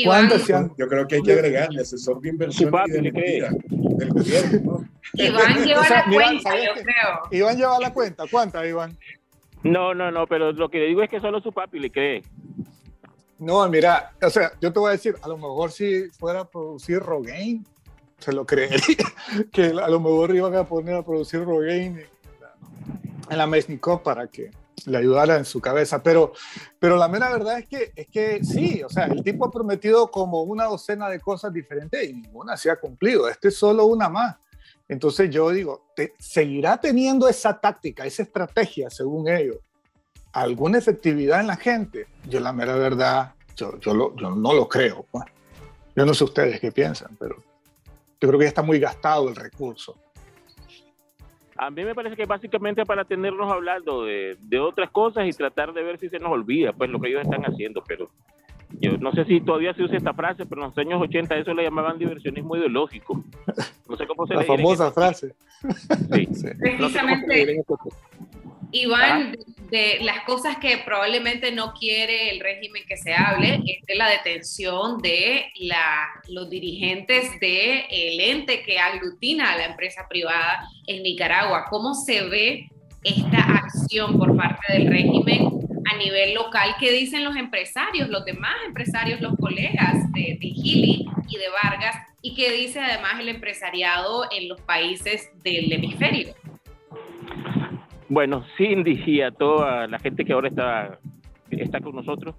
¿Cuántas 0.03 0.43
se 0.43 0.53
han... 0.53 0.73
Yo 0.77 0.87
creo 0.87 1.05
que 1.05 1.15
hay 1.15 1.21
que 1.21 1.33
agregarle 1.33 1.81
asesor 1.81 2.21
de 2.21 2.29
inversión 2.29 2.73
y 2.87 3.11
de 3.11 3.49
del 3.69 4.09
gobierno. 4.09 4.89
Iván 5.13 5.63
lleva 5.65 5.89
la 5.89 6.05
cuenta, 6.05 6.55
yo 6.55 6.71
creo. 6.73 7.19
Iván 7.31 7.57
lleva 7.57 7.79
la 7.79 7.93
cuenta. 7.93 8.23
¿Cuántas, 8.31 8.65
Iván? 8.65 8.97
No, 9.63 9.93
no, 9.93 10.09
no, 10.09 10.25
pero 10.25 10.53
lo 10.53 10.69
que 10.69 10.79
le 10.79 10.85
digo 10.85 11.03
es 11.03 11.09
que 11.09 11.19
solo 11.19 11.41
su 11.41 11.51
papi 11.51 11.79
le 11.79 11.91
cree. 11.91 12.23
No, 13.39 13.67
mira, 13.69 14.13
o 14.21 14.29
sea, 14.29 14.51
yo 14.61 14.71
te 14.71 14.79
voy 14.79 14.89
a 14.89 14.91
decir, 14.93 15.15
a 15.21 15.27
lo 15.27 15.37
mejor 15.37 15.71
si 15.71 16.09
fuera 16.11 16.41
a 16.41 16.45
producir 16.45 16.99
Rogaine, 16.99 17.63
se 18.19 18.33
lo 18.33 18.45
creería, 18.45 18.79
que 19.51 19.65
a 19.65 19.87
lo 19.89 19.99
mejor 19.99 20.35
iban 20.35 20.55
a 20.55 20.65
poner 20.65 20.95
a 20.95 21.05
producir 21.05 21.43
Rogaine 21.43 22.05
en 23.29 23.37
la 23.37 23.47
Mesnikov 23.47 24.03
para 24.03 24.27
que 24.27 24.51
le 24.85 24.97
ayudara 24.97 25.37
en 25.37 25.45
su 25.45 25.59
cabeza, 25.59 26.01
pero, 26.01 26.33
pero 26.79 26.97
la 26.97 27.07
mera 27.07 27.29
verdad 27.29 27.59
es 27.59 27.67
que, 27.67 27.91
es 27.95 28.07
que 28.07 28.43
sí, 28.43 28.81
o 28.83 28.89
sea, 28.89 29.05
el 29.05 29.23
tipo 29.23 29.45
ha 29.45 29.51
prometido 29.51 30.09
como 30.09 30.43
una 30.43 30.65
docena 30.65 31.09
de 31.09 31.19
cosas 31.19 31.53
diferentes 31.53 32.09
y 32.09 32.13
ninguna 32.13 32.57
se 32.57 32.71
ha 32.71 32.77
cumplido, 32.77 33.27
este 33.27 33.49
es 33.49 33.57
solo 33.57 33.85
una 33.85 34.09
más. 34.09 34.37
Entonces 34.87 35.29
yo 35.29 35.51
digo, 35.51 35.87
te, 35.95 36.13
¿seguirá 36.17 36.79
teniendo 36.79 37.29
esa 37.29 37.59
táctica, 37.59 38.05
esa 38.05 38.23
estrategia, 38.23 38.89
según 38.89 39.27
ellos, 39.27 39.57
alguna 40.31 40.79
efectividad 40.79 41.41
en 41.41 41.47
la 41.47 41.57
gente? 41.57 42.07
Yo 42.27 42.39
la 42.39 42.53
mera 42.53 42.75
verdad, 42.75 43.35
yo, 43.55 43.77
yo, 43.79 43.93
lo, 43.93 44.15
yo 44.15 44.31
no 44.31 44.53
lo 44.53 44.67
creo. 44.67 45.05
Pues. 45.11 45.25
Yo 45.95 46.05
no 46.05 46.13
sé 46.13 46.23
ustedes 46.23 46.59
qué 46.59 46.71
piensan, 46.71 47.15
pero 47.19 47.43
yo 48.19 48.27
creo 48.27 48.39
que 48.39 48.45
ya 48.45 48.49
está 48.49 48.61
muy 48.61 48.79
gastado 48.79 49.29
el 49.29 49.35
recurso. 49.35 49.97
A 51.57 51.69
mí 51.69 51.83
me 51.83 51.93
parece 51.93 52.15
que 52.15 52.25
básicamente 52.25 52.85
para 52.85 53.03
tenernos 53.03 53.51
hablando 53.51 54.05
de, 54.05 54.37
de, 54.39 54.59
otras 54.59 54.89
cosas 54.91 55.27
y 55.27 55.31
tratar 55.31 55.73
de 55.73 55.83
ver 55.83 55.99
si 55.99 56.07
se 56.07 56.19
nos 56.19 56.31
olvida 56.31 56.71
pues 56.71 56.89
lo 56.89 57.01
que 57.01 57.09
ellos 57.09 57.21
están 57.21 57.43
haciendo, 57.43 57.83
pero 57.85 58.09
yo 58.79 58.97
no 58.97 59.11
sé 59.11 59.25
si 59.25 59.41
todavía 59.41 59.73
se 59.73 59.83
usa 59.83 59.97
esta 59.97 60.13
frase, 60.13 60.45
pero 60.45 60.61
en 60.61 60.67
los 60.69 60.77
años 60.77 61.01
80 61.01 61.37
eso 61.37 61.53
le 61.53 61.63
llamaban 61.63 61.97
diversionismo 61.97 62.55
ideológico. 62.55 63.23
No 63.89 63.97
sé 63.97 64.05
cómo 64.05 64.27
se 64.27 64.35
La 64.35 64.43
famosa 64.43 64.91
frase. 64.91 65.33
Sí. 66.13 66.27
Precisamente, 66.59 67.63
Iván, 68.71 69.35
de, 69.69 69.99
las 70.01 70.23
cosas 70.23 70.57
que 70.57 70.77
probablemente 70.79 71.51
no 71.51 71.73
quiere 71.73 72.31
el 72.31 72.39
régimen 72.39 72.83
que 72.87 72.97
se 72.97 73.13
hable 73.13 73.61
es 73.65 73.85
de 73.85 73.95
la 73.95 74.09
detención 74.09 74.97
de 74.99 75.51
la, 75.59 76.09
los 76.29 76.49
dirigentes 76.49 77.39
del 77.39 78.19
ente 78.19 78.63
que 78.63 78.79
aglutina 78.79 79.51
a 79.51 79.57
la 79.57 79.65
empresa 79.65 80.07
privada 80.09 80.67
en 80.87 81.03
Nicaragua. 81.03 81.65
¿Cómo 81.69 81.93
se 81.93 82.23
ve 82.23 82.69
esta 83.03 83.39
acción 83.39 84.17
por 84.17 84.35
parte 84.35 84.73
del 84.73 84.87
régimen 84.87 85.49
a 85.91 85.97
nivel 85.97 86.33
local? 86.33 86.75
¿Qué 86.79 86.91
dicen 86.91 87.23
los 87.23 87.35
empresarios, 87.35 88.09
los 88.09 88.25
demás 88.25 88.55
empresarios, 88.65 89.21
los 89.21 89.35
colegas 89.37 90.11
de, 90.13 90.37
de 90.39 90.49
Gili 90.49 91.05
y 91.27 91.37
de 91.37 91.49
Vargas? 91.63 91.95
¿Y 92.21 92.35
qué 92.35 92.51
dice 92.51 92.79
además 92.79 93.19
el 93.19 93.29
empresariado 93.29 94.27
en 94.31 94.49
los 94.49 94.59
países 94.61 95.29
del 95.43 95.71
hemisferio? 95.71 96.35
Bueno, 98.09 98.43
Cindy 98.57 99.01
y 99.05 99.21
a 99.21 99.31
toda 99.31 99.87
la 99.87 99.99
gente 99.99 100.25
que 100.25 100.33
ahora 100.33 100.49
está, 100.49 100.99
está 101.51 101.79
con 101.79 101.95
nosotros, 101.95 102.35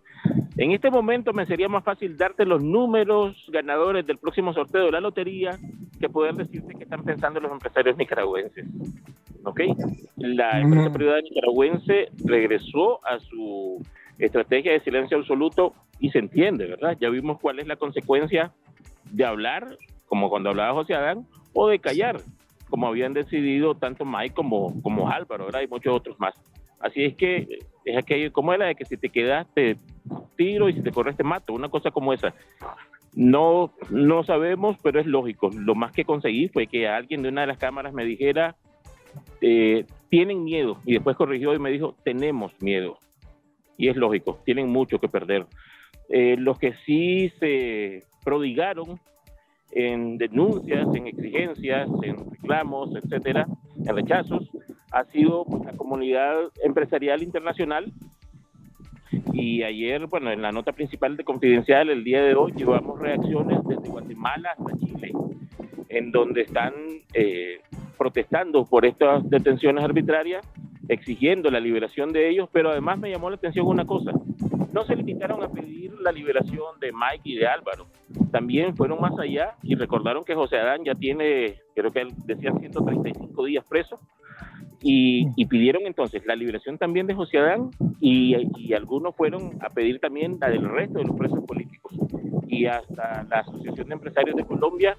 en 0.56 0.72
este 0.72 0.90
momento 0.90 1.32
me 1.32 1.46
sería 1.46 1.68
más 1.68 1.84
fácil 1.84 2.16
darte 2.16 2.44
los 2.44 2.62
números 2.62 3.36
ganadores 3.48 4.04
del 4.04 4.18
próximo 4.18 4.52
sorteo 4.52 4.86
de 4.86 4.90
la 4.90 5.00
lotería 5.00 5.58
que 6.00 6.08
poder 6.08 6.34
decirte 6.34 6.74
qué 6.74 6.82
están 6.82 7.04
pensando 7.04 7.40
los 7.40 7.52
empresarios 7.52 7.96
nicaragüenses. 7.96 8.66
¿Ok? 9.44 9.60
La 10.16 10.60
empresa 10.60 10.92
privada 10.92 11.20
nicaragüense 11.20 12.08
regresó 12.24 13.04
a 13.06 13.20
su 13.20 13.80
estrategia 14.18 14.72
de 14.72 14.80
silencio 14.80 15.18
absoluto 15.18 15.72
y 15.98 16.10
se 16.10 16.18
entiende, 16.18 16.66
¿verdad? 16.66 16.96
Ya 17.00 17.08
vimos 17.10 17.38
cuál 17.40 17.60
es 17.60 17.66
la 17.66 17.76
consecuencia 17.76 18.52
de 19.10 19.24
hablar, 19.24 19.78
como 20.06 20.28
cuando 20.28 20.50
hablaba 20.50 20.74
José 20.74 20.94
Adán, 20.94 21.26
o 21.52 21.68
de 21.68 21.78
callar, 21.78 22.20
como 22.70 22.86
habían 22.86 23.12
decidido 23.12 23.74
tanto 23.74 24.04
Mike 24.04 24.34
como, 24.34 24.80
como 24.82 25.10
Álvaro, 25.10 25.46
¿verdad? 25.46 25.62
Y 25.62 25.68
muchos 25.68 25.92
otros 25.92 26.18
más. 26.18 26.34
Así 26.80 27.04
es 27.04 27.14
que 27.14 27.58
es 27.84 27.96
aquello 27.98 28.32
como 28.32 28.54
era 28.54 28.66
de 28.66 28.74
que 28.74 28.86
si 28.86 28.96
te 28.96 29.10
quedaste 29.10 29.76
tiro 30.36 30.68
y 30.68 30.72
si 30.72 30.82
te 30.82 30.90
corres 30.90 31.16
te 31.16 31.24
mato, 31.24 31.52
una 31.52 31.68
cosa 31.68 31.90
como 31.90 32.12
esa. 32.12 32.34
No, 33.14 33.72
no 33.90 34.24
sabemos, 34.24 34.76
pero 34.82 35.00
es 35.00 35.06
lógico. 35.06 35.50
Lo 35.52 35.74
más 35.74 35.92
que 35.92 36.04
conseguí 36.04 36.48
fue 36.48 36.66
que 36.66 36.88
alguien 36.88 37.22
de 37.22 37.28
una 37.28 37.42
de 37.42 37.48
las 37.48 37.58
cámaras 37.58 37.92
me 37.92 38.04
dijera, 38.04 38.56
eh, 39.40 39.84
tienen 40.08 40.44
miedo, 40.44 40.78
y 40.84 40.94
después 40.94 41.16
corrigió 41.16 41.54
y 41.54 41.58
me 41.58 41.70
dijo, 41.70 41.96
tenemos 42.04 42.52
miedo. 42.60 42.98
Y 43.76 43.88
es 43.88 43.96
lógico, 43.96 44.40
tienen 44.44 44.68
mucho 44.68 44.98
que 44.98 45.08
perder. 45.08 45.46
Eh, 46.08 46.36
los 46.38 46.58
que 46.58 46.74
sí 46.86 47.32
se 47.40 48.04
prodigaron 48.24 49.00
en 49.72 50.18
denuncias, 50.18 50.86
en 50.94 51.06
exigencias, 51.06 51.88
en 52.02 52.30
reclamos, 52.30 52.90
etcétera, 52.94 53.46
en 53.84 53.96
rechazos, 53.96 54.50
ha 54.92 55.04
sido 55.04 55.44
pues, 55.44 55.64
la 55.64 55.72
comunidad 55.72 56.36
empresarial 56.62 57.22
internacional. 57.22 57.92
Y 59.32 59.62
ayer, 59.62 60.06
bueno, 60.06 60.30
en 60.30 60.42
la 60.42 60.52
nota 60.52 60.72
principal 60.72 61.16
de 61.16 61.24
Confidencial, 61.24 61.88
el 61.90 62.04
día 62.04 62.22
de 62.22 62.34
hoy, 62.34 62.52
llevamos 62.52 62.98
reacciones 62.98 63.58
desde 63.66 63.88
Guatemala 63.88 64.50
hasta 64.56 64.78
Chile, 64.78 65.12
en 65.88 66.10
donde 66.10 66.42
están 66.42 66.74
eh, 67.14 67.60
protestando 67.96 68.64
por 68.64 68.86
estas 68.86 69.28
detenciones 69.28 69.84
arbitrarias, 69.84 70.46
exigiendo 70.88 71.50
la 71.50 71.60
liberación 71.60 72.12
de 72.12 72.28
ellos, 72.28 72.48
pero 72.52 72.70
además 72.70 72.98
me 72.98 73.10
llamó 73.10 73.30
la 73.30 73.36
atención 73.36 73.66
una 73.66 73.86
cosa, 73.86 74.12
no 74.72 74.84
se 74.84 74.96
limitaron 74.96 75.42
a 75.42 75.48
pedir 75.48 75.92
la 76.00 76.12
liberación 76.12 76.78
de 76.80 76.92
Mike 76.92 77.22
y 77.24 77.36
de 77.36 77.46
Álvaro, 77.46 77.86
también 78.30 78.76
fueron 78.76 79.00
más 79.00 79.18
allá 79.18 79.56
y 79.62 79.74
recordaron 79.74 80.24
que 80.24 80.34
José 80.34 80.58
Adán 80.58 80.84
ya 80.84 80.94
tiene, 80.94 81.56
creo 81.74 81.92
que 81.92 82.06
decían 82.26 82.58
135 82.58 83.44
días 83.44 83.64
preso, 83.68 83.98
y, 84.82 85.44
pidieron 85.46 85.82
entonces 85.84 86.24
la 86.24 86.34
liberación 86.34 86.78
también 86.78 87.06
de 87.06 87.14
José 87.14 87.38
Adán 87.38 87.70
y, 88.00 88.72
algunos 88.72 89.14
fueron 89.14 89.58
a 89.60 89.68
pedir 89.68 90.00
también 90.00 90.38
la 90.40 90.48
del 90.48 90.66
resto 90.68 90.98
de 91.00 91.04
los 91.04 91.16
presos 91.16 91.44
políticos. 91.44 91.92
Y 92.46 92.66
hasta 92.66 93.26
la 93.28 93.40
Asociación 93.40 93.88
de 93.88 93.94
Empresarios 93.94 94.36
de 94.36 94.44
Colombia 94.44 94.96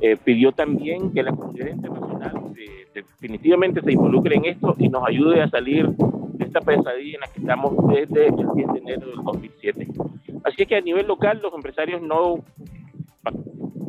eh, 0.00 0.16
pidió 0.22 0.52
también 0.52 1.12
que 1.12 1.22
la 1.22 1.32
comunidad 1.32 1.68
internacional 1.68 2.52
definitivamente 2.92 3.80
se 3.80 3.92
involucre 3.92 4.36
en 4.36 4.44
esto 4.44 4.74
y 4.78 4.88
nos 4.88 5.06
ayude 5.08 5.40
a 5.40 5.48
salir 5.48 5.88
esta 6.52 6.60
pesadilla 6.60 7.14
en 7.14 7.20
la 7.20 7.26
que 7.28 7.40
estamos 7.40 7.88
desde 7.88 8.26
el 8.26 8.36
10 8.54 8.72
de 8.72 8.78
enero 8.78 9.06
del 9.08 9.24
2007. 9.24 9.88
Así 10.44 10.66
que 10.66 10.76
a 10.76 10.80
nivel 10.80 11.06
local 11.06 11.40
los 11.42 11.54
empresarios 11.54 12.02
no, 12.02 12.44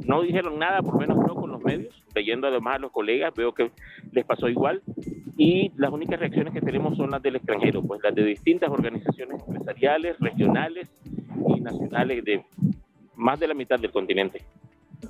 no 0.05 0.21
dijeron 0.21 0.57
nada, 0.57 0.81
por 0.81 0.93
lo 0.93 0.99
menos 1.01 1.17
no 1.17 1.35
con 1.35 1.51
los 1.51 1.61
medios, 1.61 2.01
leyendo 2.15 2.47
además 2.47 2.75
a 2.75 2.79
los 2.79 2.91
colegas, 2.91 3.33
veo 3.35 3.53
que 3.53 3.71
les 4.11 4.25
pasó 4.25 4.47
igual. 4.47 4.81
Y 5.35 5.71
las 5.75 5.91
únicas 5.91 6.19
reacciones 6.19 6.53
que 6.53 6.61
tenemos 6.61 6.95
son 6.95 7.11
las 7.11 7.21
del 7.21 7.35
extranjero, 7.35 7.81
pues 7.81 8.01
las 8.01 8.15
de 8.15 8.23
distintas 8.23 8.69
organizaciones 8.69 9.41
empresariales, 9.45 10.17
regionales 10.19 10.89
y 11.47 11.59
nacionales 11.59 12.23
de 12.23 12.45
más 13.15 13.39
de 13.39 13.47
la 13.47 13.53
mitad 13.53 13.79
del 13.79 13.91
continente. 13.91 14.41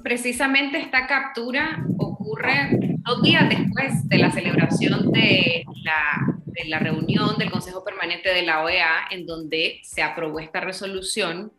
Precisamente 0.01 0.79
esta 0.79 1.05
captura 1.05 1.85
ocurre 1.99 2.97
dos 3.03 3.21
días 3.21 3.47
después 3.47 4.09
de 4.09 4.17
la 4.17 4.31
celebración 4.31 5.11
de 5.11 5.65
la, 5.83 6.32
de 6.53 6.69
la 6.69 6.79
reunión 6.79 7.37
del 7.37 7.51
Consejo 7.51 7.83
Permanente 7.83 8.29
de 8.29 8.43
la 8.43 8.63
OEA, 8.63 9.07
en 9.11 9.25
donde 9.25 9.79
se 9.83 10.01
aprobó 10.01 10.39
esta 10.39 10.59
resolución 10.59 11.51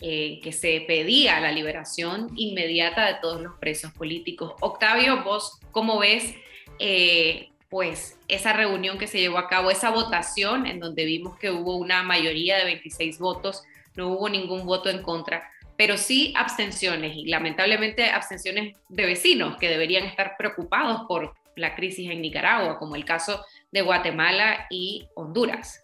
eh, 0.00 0.40
que 0.42 0.52
se 0.52 0.84
pedía 0.86 1.40
la 1.40 1.52
liberación 1.52 2.30
inmediata 2.36 3.06
de 3.06 3.20
todos 3.20 3.40
los 3.40 3.54
presos 3.58 3.92
políticos. 3.92 4.54
Octavio, 4.60 5.22
vos, 5.22 5.60
¿cómo 5.70 5.98
ves 5.98 6.34
eh, 6.78 7.50
pues 7.70 8.18
esa 8.28 8.52
reunión 8.52 8.98
que 8.98 9.06
se 9.06 9.20
llevó 9.20 9.38
a 9.38 9.48
cabo, 9.48 9.70
esa 9.70 9.90
votación 9.90 10.66
en 10.66 10.80
donde 10.80 11.04
vimos 11.04 11.38
que 11.38 11.50
hubo 11.50 11.76
una 11.76 12.02
mayoría 12.02 12.58
de 12.58 12.64
26 12.64 13.18
votos, 13.18 13.62
no 13.94 14.08
hubo 14.08 14.28
ningún 14.28 14.66
voto 14.66 14.90
en 14.90 15.02
contra, 15.02 15.50
pero 15.76 15.96
sí 15.96 16.34
abstenciones 16.36 17.16
y 17.16 17.26
lamentablemente 17.26 18.10
abstenciones 18.10 18.76
de 18.88 19.06
vecinos 19.06 19.56
que 19.56 19.68
deberían 19.68 20.04
estar 20.04 20.36
preocupados 20.36 21.02
por 21.08 21.34
la 21.56 21.74
crisis 21.74 22.10
en 22.10 22.20
Nicaragua, 22.20 22.78
como 22.78 22.96
el 22.96 23.04
caso 23.04 23.44
de 23.72 23.82
Guatemala 23.82 24.66
y 24.70 25.08
Honduras. 25.14 25.82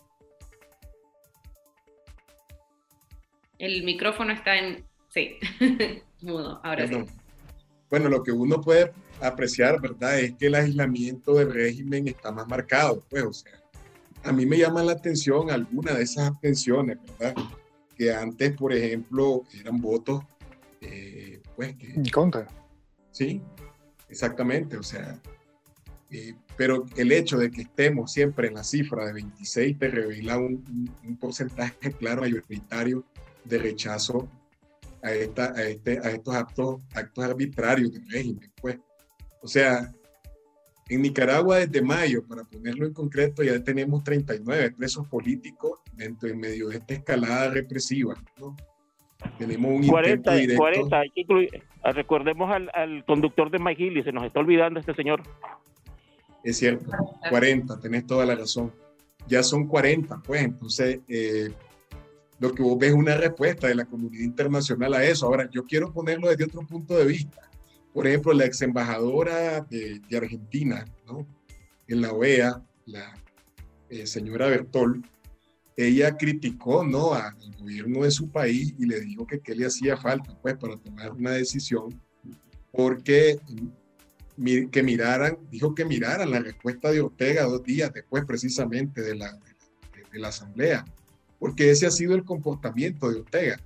El 3.58 3.82
micrófono 3.82 4.32
está 4.32 4.56
en... 4.56 4.84
Sí, 5.08 5.38
mudo, 6.20 6.60
ahora 6.62 6.86
sí. 6.86 7.04
Bueno, 7.90 8.08
lo 8.10 8.22
que 8.22 8.30
uno 8.30 8.60
puede 8.60 8.92
apreciar, 9.20 9.80
¿verdad? 9.80 10.20
Es 10.20 10.34
que 10.34 10.46
el 10.46 10.54
aislamiento 10.54 11.34
del 11.34 11.52
régimen 11.52 12.06
está 12.06 12.30
más 12.30 12.46
marcado, 12.46 13.02
pues, 13.08 13.24
o 13.24 13.32
sea, 13.32 13.52
a 14.22 14.32
mí 14.32 14.44
me 14.44 14.58
llama 14.58 14.82
la 14.82 14.92
atención 14.92 15.50
alguna 15.50 15.94
de 15.94 16.02
esas 16.02 16.28
abstenciones, 16.28 16.98
¿verdad? 17.18 17.34
Que 17.96 18.12
antes, 18.12 18.52
por 18.52 18.74
ejemplo, 18.74 19.42
eran 19.58 19.80
votos, 19.80 20.22
eh, 20.82 21.40
pues, 21.56 21.74
que... 21.76 21.92
En 21.94 22.04
contra. 22.10 22.46
Sí, 23.10 23.40
exactamente, 24.10 24.76
o 24.76 24.82
sea, 24.82 25.20
eh, 26.10 26.34
pero 26.58 26.84
el 26.96 27.12
hecho 27.12 27.38
de 27.38 27.52
que 27.52 27.62
estemos 27.62 28.12
siempre 28.12 28.48
en 28.48 28.54
la 28.54 28.64
cifra 28.64 29.06
de 29.06 29.12
26 29.12 29.78
te 29.78 29.88
revela 29.88 30.38
un, 30.38 30.92
un 31.06 31.16
porcentaje 31.16 31.92
claro 31.92 32.22
mayoritario 32.22 33.04
de 33.44 33.58
rechazo 33.58 34.28
a, 35.00 35.12
esta, 35.12 35.52
a, 35.52 35.62
este, 35.62 36.00
a 36.00 36.10
estos 36.10 36.34
actos, 36.34 36.80
actos 36.94 37.24
arbitrarios 37.24 37.92
del 37.92 38.10
régimen. 38.10 38.50
Pues. 38.60 38.76
O 39.40 39.46
sea, 39.46 39.92
en 40.88 41.02
Nicaragua 41.02 41.58
desde 41.58 41.80
mayo, 41.80 42.26
para 42.26 42.42
ponerlo 42.42 42.86
en 42.86 42.92
concreto, 42.92 43.44
ya 43.44 43.62
tenemos 43.62 44.02
39 44.02 44.72
presos 44.72 45.06
políticos 45.06 45.78
dentro 45.94 46.28
en 46.28 46.40
medio 46.40 46.70
de 46.70 46.78
esta 46.78 46.94
escalada 46.94 47.50
represiva. 47.50 48.14
¿no? 48.40 48.56
Tenemos 49.38 49.70
un 49.70 49.86
40, 49.86 50.34
directo. 50.34 50.60
40, 50.60 51.02
ah, 51.84 51.92
recordemos 51.92 52.50
al, 52.50 52.68
al, 52.74 53.04
conductor 53.04 53.48
de 53.48 53.58
y 53.78 54.02
se 54.02 54.10
nos 54.10 54.24
está 54.24 54.40
olvidando 54.40 54.80
este 54.80 54.94
señor. 54.94 55.22
Es 56.42 56.58
cierto, 56.58 56.90
40, 57.28 57.78
tenés 57.80 58.06
toda 58.06 58.24
la 58.24 58.34
razón. 58.34 58.72
Ya 59.26 59.42
son 59.42 59.66
40, 59.66 60.22
pues 60.24 60.42
entonces 60.42 61.00
eh, 61.08 61.52
lo 62.38 62.54
que 62.54 62.62
vos 62.62 62.78
ves 62.78 62.90
es 62.90 62.94
una 62.94 63.16
respuesta 63.16 63.66
de 63.66 63.74
la 63.74 63.84
comunidad 63.84 64.24
internacional 64.24 64.94
a 64.94 65.04
eso. 65.04 65.26
Ahora, 65.26 65.48
yo 65.50 65.64
quiero 65.64 65.92
ponerlo 65.92 66.28
desde 66.28 66.44
otro 66.44 66.66
punto 66.66 66.96
de 66.96 67.04
vista. 67.04 67.50
Por 67.92 68.06
ejemplo, 68.06 68.32
la 68.32 68.44
ex 68.44 68.62
embajadora 68.62 69.60
de, 69.62 70.00
Argentina 70.16 70.84
¿no? 71.06 71.26
en 71.88 72.00
la 72.00 72.12
OEA, 72.12 72.62
la 72.86 73.14
eh, 73.90 74.06
señora 74.06 74.46
Bertol, 74.46 75.02
ella 75.76 76.16
criticó 76.16 76.84
¿no? 76.84 77.14
al 77.14 77.34
gobierno 77.58 78.02
de 78.04 78.10
su 78.10 78.28
país 78.28 78.74
y 78.78 78.86
le 78.86 79.00
dijo 79.00 79.26
que 79.26 79.40
qué 79.40 79.54
le 79.54 79.66
hacía 79.66 79.96
falta 79.96 80.36
pues, 80.42 80.56
para 80.56 80.76
tomar 80.76 81.12
una 81.12 81.30
decisión, 81.32 82.00
porque 82.72 83.38
que 84.70 84.82
miraran, 84.82 85.38
dijo 85.50 85.74
que 85.74 85.84
miraran 85.84 86.30
la 86.30 86.40
respuesta 86.40 86.90
de 86.90 87.00
Ortega 87.00 87.44
dos 87.44 87.62
días 87.64 87.92
después 87.92 88.24
precisamente 88.24 89.02
de 89.02 89.16
la, 89.16 89.38
de 90.12 90.18
la 90.18 90.28
asamblea 90.28 90.84
porque 91.38 91.70
ese 91.70 91.86
ha 91.86 91.90
sido 91.90 92.14
el 92.14 92.24
comportamiento 92.24 93.10
de 93.10 93.20
Ortega. 93.20 93.60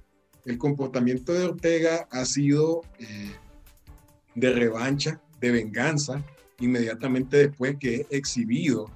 El 0.45 0.59
comportamiento 0.59 1.33
de 1.33 1.45
Ortega 1.45 2.07
ha 2.11 2.25
sido 2.25 2.83
eh, 2.99 3.33
de 4.35 4.53
revancha, 4.53 5.21
de 5.41 5.51
venganza, 5.51 6.23
inmediatamente 6.61 7.49
después 7.49 7.77
que 7.79 7.97
es 7.97 8.07
exhibido, 8.11 8.91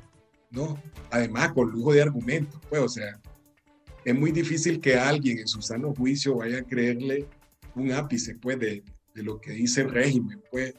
¿no? 0.51 0.81
Además, 1.11 1.53
con 1.53 1.71
lujo 1.71 1.93
de 1.93 2.03
argumentos, 2.03 2.61
pues, 2.69 2.83
o 2.83 2.89
sea, 2.89 3.21
es 4.05 4.15
muy 4.15 4.31
difícil 4.31 4.81
que 4.81 4.97
alguien 4.97 5.39
en 5.39 5.49
su 5.49 5.63
sano 5.63 5.95
juicio 5.95 6.37
vaya 6.37 6.59
a 6.59 6.63
creerle 6.63 7.27
un 7.75 7.93
ápice, 7.93 8.37
pues, 8.37 8.59
de, 8.59 8.83
de 9.15 9.23
lo 9.23 9.41
que 9.41 9.53
dice 9.53 9.83
el 9.83 9.91
régimen, 9.91 10.43
pues, 10.51 10.75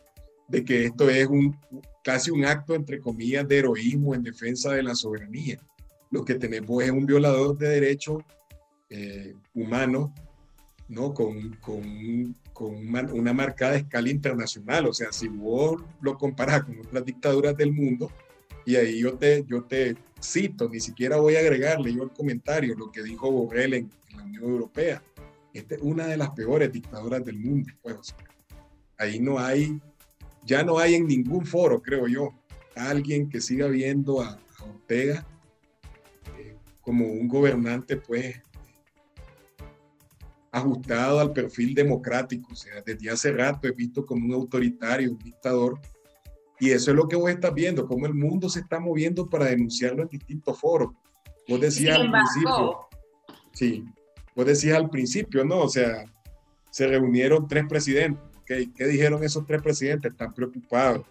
de 0.47 0.63
que 0.63 0.85
esto 0.85 1.09
es 1.09 1.27
un, 1.27 1.57
casi 2.03 2.31
un 2.31 2.45
acto, 2.45 2.73
entre 2.73 2.99
comillas, 2.99 3.47
de 3.47 3.57
heroísmo 3.57 4.15
en 4.15 4.23
defensa 4.23 4.71
de 4.71 4.83
la 4.83 4.95
soberanía. 4.95 5.59
Lo 6.09 6.23
que 6.23 6.35
tenemos 6.35 6.83
es 6.83 6.91
un 6.91 7.05
violador 7.05 7.57
de 7.57 7.67
derechos 7.67 8.23
eh, 8.89 9.33
humanos, 9.53 10.11
¿no? 10.87 11.13
Con, 11.13 11.51
con, 11.57 12.35
con 12.53 12.73
una, 13.13 13.33
marcada 13.33 13.75
escala 13.75 14.09
internacional. 14.09 14.87
O 14.87 14.93
sea, 14.93 15.11
si 15.11 15.27
vos 15.27 15.83
lo 16.01 16.17
comparás 16.17 16.63
con 16.63 16.79
otras 16.79 17.03
dictaduras 17.03 17.57
del 17.57 17.73
mundo, 17.73 18.09
y 18.65 18.75
ahí 18.75 18.99
yo 18.99 19.17
te, 19.17 19.45
yo 19.47 19.63
te 19.63 19.95
cito, 20.21 20.69
ni 20.69 20.79
siquiera 20.79 21.17
voy 21.17 21.35
a 21.35 21.39
agregarle 21.39 21.93
yo 21.93 22.03
el 22.03 22.11
comentario, 22.11 22.75
lo 22.75 22.91
que 22.91 23.03
dijo 23.03 23.31
Borrell 23.31 23.73
en, 23.73 23.89
la 24.15 24.23
Unión 24.23 24.43
Europea. 24.43 25.03
Esta 25.53 25.75
es 25.75 25.81
una 25.81 26.07
de 26.07 26.17
las 26.17 26.31
peores 26.31 26.71
dictaduras 26.71 27.23
del 27.23 27.37
mundo. 27.37 27.71
Pues, 27.81 28.15
ahí 28.97 29.19
no 29.19 29.37
hay 29.39 29.79
ya 30.47 30.63
no 30.63 30.79
hay 30.79 30.95
en 30.95 31.05
ningún 31.05 31.45
foro, 31.45 31.81
creo 31.81 32.07
yo, 32.07 32.33
alguien 32.75 33.29
que 33.29 33.41
siga 33.41 33.67
viendo 33.67 34.21
a, 34.21 34.39
Ortega 34.59 35.25
eh, 36.39 36.55
como 36.81 37.05
un 37.05 37.27
gobernante, 37.27 37.97
pues, 37.97 38.41
ajustado 40.51 41.19
al 41.19 41.31
perfil 41.31 41.75
democrático. 41.75 42.53
O 42.53 42.55
sea, 42.55 42.81
desde 42.81 43.09
hace 43.09 43.31
rato 43.31 43.67
he 43.67 43.71
visto 43.71 44.05
como 44.05 44.25
un 44.25 44.33
autoritario, 44.33 45.11
un 45.11 45.19
dictador. 45.19 45.79
Y 46.59 46.71
eso 46.71 46.91
es 46.91 46.97
lo 46.97 47.07
que 47.07 47.15
vos 47.15 47.29
estás 47.29 47.53
viendo, 47.53 47.85
cómo 47.85 48.07
el 48.07 48.15
mundo 48.15 48.49
se 48.49 48.61
está 48.61 48.79
moviendo 48.79 49.27
para 49.27 49.45
denunciarlo 49.45 50.01
en 50.01 50.09
distintos 50.09 50.59
foros. 50.59 50.91
Vos 51.47 51.61
decías 51.61 51.99
al 51.99 52.09
principio, 52.09 52.87
sí, 53.53 53.85
vos 54.35 54.45
decías 54.45 54.77
al 54.77 54.89
principio, 54.89 55.45
¿no? 55.45 55.59
O 55.59 55.69
sea, 55.69 56.03
se 56.71 56.87
reunieron 56.87 57.47
tres 57.47 57.65
presidentes 57.69 58.26
¿Qué, 58.47 58.87
dijeron 58.87 59.23
esos 59.25 59.45
tres 59.45 59.61
presidentes? 59.61 60.11
Están 60.11 60.33
preocupados. 60.33 61.05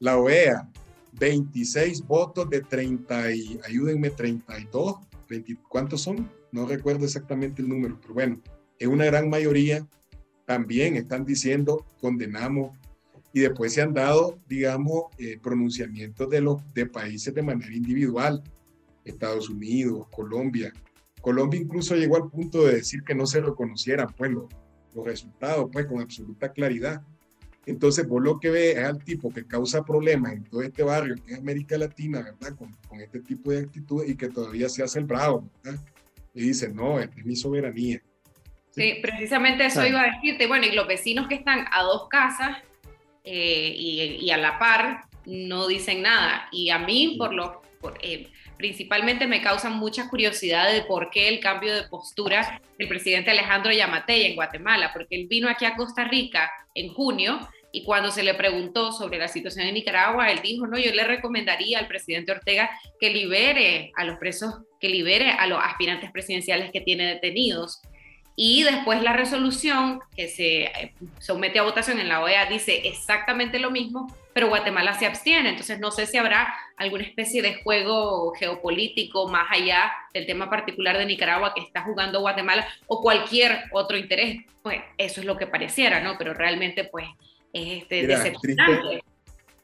La 0.00 0.16
OEA, 0.16 0.70
26 1.12 2.06
votos 2.06 2.48
de 2.48 2.62
30 2.62 3.32
y, 3.32 3.60
ayúdenme, 3.66 4.08
32, 4.08 4.96
20, 5.28 5.56
¿cuántos 5.68 6.00
son? 6.00 6.30
No 6.50 6.66
recuerdo 6.66 7.04
exactamente 7.04 7.60
el 7.60 7.68
número, 7.68 7.98
pero 8.00 8.14
bueno, 8.14 8.40
es 8.78 8.88
una 8.88 9.04
gran 9.04 9.28
mayoría. 9.28 9.86
También 10.46 10.96
están 10.96 11.26
diciendo 11.26 11.84
condenamos 12.00 12.76
y 13.34 13.40
después 13.40 13.74
se 13.74 13.82
han 13.82 13.92
dado, 13.92 14.38
digamos, 14.48 15.04
eh, 15.18 15.38
pronunciamientos 15.42 16.28
de 16.30 16.40
los 16.40 16.62
de 16.74 16.86
países 16.86 17.34
de 17.34 17.42
manera 17.42 17.74
individual. 17.74 18.42
Estados 19.04 19.50
Unidos, 19.50 20.06
Colombia. 20.10 20.72
Colombia 21.20 21.60
incluso 21.60 21.94
llegó 21.96 22.16
al 22.16 22.30
punto 22.30 22.64
de 22.64 22.76
decir 22.76 23.02
que 23.04 23.14
no 23.14 23.26
se 23.26 23.40
reconocieran 23.40 24.08
pues 24.16 24.30
los, 24.30 24.44
los 24.94 25.04
resultados, 25.04 25.68
pues 25.72 25.86
con 25.86 26.00
absoluta 26.00 26.52
claridad. 26.52 27.02
Entonces, 27.64 28.08
vos 28.08 28.22
lo 28.22 28.40
que 28.40 28.50
ves 28.50 28.76
es 28.76 28.84
al 28.84 29.02
tipo 29.02 29.32
que 29.32 29.46
causa 29.46 29.84
problemas 29.84 30.32
en 30.32 30.44
todo 30.44 30.62
este 30.62 30.82
barrio, 30.82 31.14
que 31.24 31.34
es 31.34 31.38
América 31.38 31.78
Latina, 31.78 32.20
¿verdad? 32.20 32.56
Con, 32.56 32.72
con 32.88 33.00
este 33.00 33.20
tipo 33.20 33.52
de 33.52 33.60
actitudes 33.60 34.10
y 34.10 34.16
que 34.16 34.28
todavía 34.28 34.68
se 34.68 34.82
hace 34.82 34.98
el 34.98 35.04
bravo, 35.04 35.48
¿verdad? 35.62 35.80
Y 36.34 36.42
dice, 36.42 36.68
no, 36.68 36.98
es 36.98 37.08
mi 37.24 37.36
soberanía. 37.36 38.02
Sí, 38.70 38.98
precisamente 39.02 39.66
eso 39.66 39.86
iba 39.86 40.00
a 40.00 40.10
decirte. 40.12 40.46
Bueno, 40.46 40.66
y 40.66 40.72
los 40.72 40.88
vecinos 40.88 41.28
que 41.28 41.34
están 41.34 41.66
a 41.70 41.82
dos 41.82 42.08
casas 42.08 42.56
eh, 43.22 43.74
y, 43.76 44.00
y, 44.20 44.30
a 44.30 44.38
la 44.38 44.58
par 44.58 45.04
no 45.26 45.68
dicen 45.68 46.02
nada. 46.02 46.48
Y 46.50 46.70
a 46.70 46.78
mí, 46.78 47.16
por 47.18 47.34
lo, 47.34 47.60
por, 47.80 47.98
eh, 48.02 48.30
principalmente 48.56 49.26
me 49.26 49.42
causan 49.42 49.76
mucha 49.76 50.08
curiosidad 50.08 50.72
de 50.72 50.82
por 50.82 51.10
qué 51.10 51.28
el 51.28 51.40
cambio 51.40 51.74
de 51.74 51.84
postura 51.84 52.60
del 52.78 52.88
presidente 52.88 53.30
Alejandro 53.30 53.72
Yamatei 53.72 54.24
en 54.24 54.34
Guatemala, 54.34 54.92
porque 54.92 55.16
él 55.16 55.26
vino 55.28 55.48
aquí 55.48 55.64
a 55.64 55.74
Costa 55.76 56.04
Rica 56.04 56.50
en 56.74 56.92
junio 56.92 57.40
y 57.72 57.84
cuando 57.84 58.10
se 58.10 58.22
le 58.22 58.34
preguntó 58.34 58.92
sobre 58.92 59.18
la 59.18 59.28
situación 59.28 59.66
en 59.66 59.74
Nicaragua, 59.74 60.30
él 60.30 60.40
dijo, 60.42 60.66
no, 60.66 60.78
yo 60.78 60.92
le 60.92 61.04
recomendaría 61.04 61.78
al 61.78 61.88
presidente 61.88 62.30
Ortega 62.30 62.70
que 63.00 63.10
libere 63.10 63.92
a 63.96 64.04
los 64.04 64.18
presos, 64.18 64.54
que 64.78 64.90
libere 64.90 65.30
a 65.30 65.46
los 65.46 65.58
aspirantes 65.62 66.10
presidenciales 66.12 66.70
que 66.70 66.82
tiene 66.82 67.06
detenidos. 67.06 67.80
Y 68.34 68.62
después 68.62 69.02
la 69.02 69.12
resolución 69.12 70.00
que 70.16 70.28
se 70.28 70.62
eh, 70.64 70.94
somete 71.18 71.58
a 71.58 71.62
votación 71.62 71.98
en 71.98 72.08
la 72.08 72.22
OEA 72.22 72.46
dice 72.46 72.88
exactamente 72.88 73.58
lo 73.58 73.70
mismo, 73.70 74.14
pero 74.32 74.48
Guatemala 74.48 74.98
se 74.98 75.06
abstiene. 75.06 75.50
Entonces 75.50 75.78
no 75.80 75.90
sé 75.90 76.06
si 76.06 76.16
habrá 76.16 76.54
alguna 76.76 77.04
especie 77.04 77.42
de 77.42 77.62
juego 77.62 78.32
geopolítico 78.32 79.28
más 79.28 79.48
allá 79.50 79.92
del 80.14 80.26
tema 80.26 80.48
particular 80.48 80.96
de 80.96 81.04
Nicaragua 81.04 81.52
que 81.54 81.60
está 81.60 81.82
jugando 81.82 82.20
Guatemala 82.20 82.66
o 82.86 83.02
cualquier 83.02 83.64
otro 83.70 83.98
interés. 83.98 84.44
Pues 84.62 84.80
eso 84.96 85.20
es 85.20 85.26
lo 85.26 85.36
que 85.36 85.46
pareciera, 85.46 86.00
¿no? 86.00 86.16
Pero 86.16 86.32
realmente 86.32 86.84
pues 86.84 87.06
es 87.52 87.82
este, 87.82 88.06
decepcionante. 88.06 89.04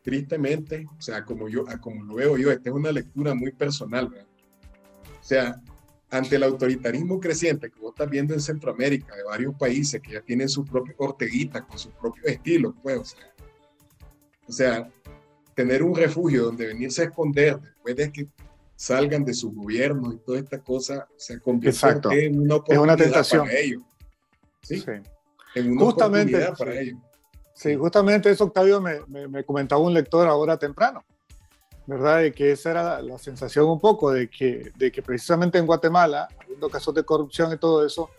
tristemente, 0.03 0.87
o 0.99 1.01
sea, 1.01 1.25
como, 1.25 1.49
yo, 1.49 1.65
como 1.81 2.05
lo 2.05 2.15
veo 2.17 2.37
yo, 2.37 2.51
esta 2.51 2.69
es 2.69 2.75
una 2.75 2.93
lectura 2.93 3.35
muy 3.35 3.53
personal, 3.53 4.09
¿verdad? 4.09 4.27
O 5.21 5.25
sea, 5.25 5.61
ante 6.11 6.37
el 6.37 6.43
autoritarismo 6.43 7.21
creciente 7.21 7.71
que 7.71 7.81
vos 7.81 7.91
estás 7.91 8.09
viendo 8.09 8.35
en 8.35 8.41
Centroamérica, 8.41 9.15
de 9.15 9.25
varios 9.25 9.55
países 9.57 10.01
que 10.01 10.13
ya 10.13 10.23
tienen 10.23 10.49
su 10.49 10.65
propio 10.65 10.95
Orteguita 10.99 11.67
con 11.67 11.79
su 11.79 11.91
propio 11.91 12.25
estilo, 12.25 12.75
pues, 12.83 12.99
o 12.99 13.05
sea, 13.05 13.35
o 14.47 14.53
sea, 14.53 14.91
tener 15.55 15.83
un 15.83 15.95
refugio 15.95 16.45
donde 16.45 16.67
venirse 16.67 17.03
a 17.03 17.05
esconder 17.07 17.61
después 17.61 17.97
de 17.97 18.13
que 18.13 18.29
salgan 18.75 19.25
de 19.25 19.35
su 19.35 19.51
gobierno 19.53 20.13
y 20.13 20.19
toda 20.19 20.39
esta 20.39 20.59
cosa 20.61 21.09
se 21.17 21.41
convierte 21.41 22.27
en 22.27 22.41
una 22.41 22.57
oportunidad 22.57 22.71
es 22.71 22.79
una 22.79 22.97
tentación. 22.97 23.47
para 23.47 23.59
ellos. 23.59 23.83
¿sí? 24.63 24.85
En 25.55 25.73
una 25.73 25.85
justamente, 25.85 26.37
oportunidad 26.37 26.57
para 26.57 26.81
ellos. 26.81 26.99
Sí, 27.55 27.75
justamente 27.75 28.31
eso, 28.31 28.45
Octavio, 28.45 28.81
me, 28.81 29.01
me, 29.09 29.45
comentaba 29.45 29.81
un 29.81 29.93
lector 29.93 30.29
ahora 30.29 30.57
temprano. 30.57 31.05
¿Verdad? 31.89 32.21
De 32.21 32.33
que 32.33 32.53
esa 32.53 32.71
era 32.71 33.03
la 33.03 33.17
sensación 33.17 33.65
un 33.65 33.81
poco 33.81 34.13
de 34.13 34.29
que, 34.29 34.73
de 34.77 34.93
que 34.93 35.01
precisamente 35.01 35.57
en 35.57 35.65
Guatemala, 35.65 36.29
habiendo 36.39 36.69
casos 36.69 36.95
de 36.95 37.03
corrupción 37.03 37.51
y 37.51 37.57
todo 37.57 37.85
eso, 37.85 38.11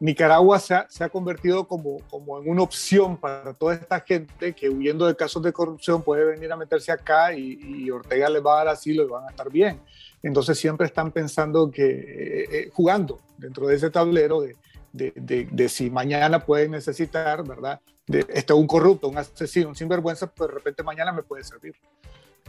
Nicaragua 0.00 0.58
se 0.58 0.72
ha, 0.72 0.86
se 0.88 1.04
ha, 1.04 1.10
convertido 1.10 1.68
como, 1.68 1.98
como 2.08 2.40
en 2.40 2.48
una 2.48 2.62
opción 2.62 3.18
para 3.18 3.52
toda 3.52 3.74
esta 3.74 4.00
gente 4.00 4.54
que 4.54 4.70
huyendo 4.70 5.06
de 5.06 5.14
casos 5.14 5.42
de 5.42 5.52
corrupción 5.52 6.02
puede 6.02 6.24
venir 6.24 6.50
a 6.50 6.56
meterse 6.56 6.92
acá 6.92 7.34
y, 7.34 7.90
Ortega 7.90 8.30
les 8.30 8.42
va 8.42 8.54
a 8.54 8.64
dar 8.64 8.68
asilo 8.68 9.02
y 9.02 9.08
van 9.08 9.26
a 9.26 9.28
estar 9.28 9.50
bien. 9.50 9.78
Entonces 10.22 10.58
siempre 10.58 10.86
están 10.86 11.12
pensando 11.12 11.70
que, 11.70 11.90
eh, 11.90 12.48
eh, 12.50 12.70
jugando 12.72 13.20
dentro 13.36 13.66
de 13.66 13.76
ese 13.76 13.90
tablero 13.90 14.40
de, 14.40 14.56
de, 14.94 15.46
de, 15.50 15.68
si 15.68 15.90
mañana 15.90 16.46
pueden 16.46 16.70
necesitar, 16.70 17.46
¿verdad? 17.46 17.80
De, 18.06 18.24
este, 18.30 18.54
un 18.54 18.66
corrupto, 18.66 19.08
un 19.08 19.18
asesino, 19.18 19.68
un 19.68 19.76
sinvergüenza, 19.76 20.26
pero 20.32 20.48
de 20.48 20.54
repente 20.54 20.82
mañana 20.82 21.12
me 21.12 21.22
puede 21.22 21.44
servir. 21.44 21.76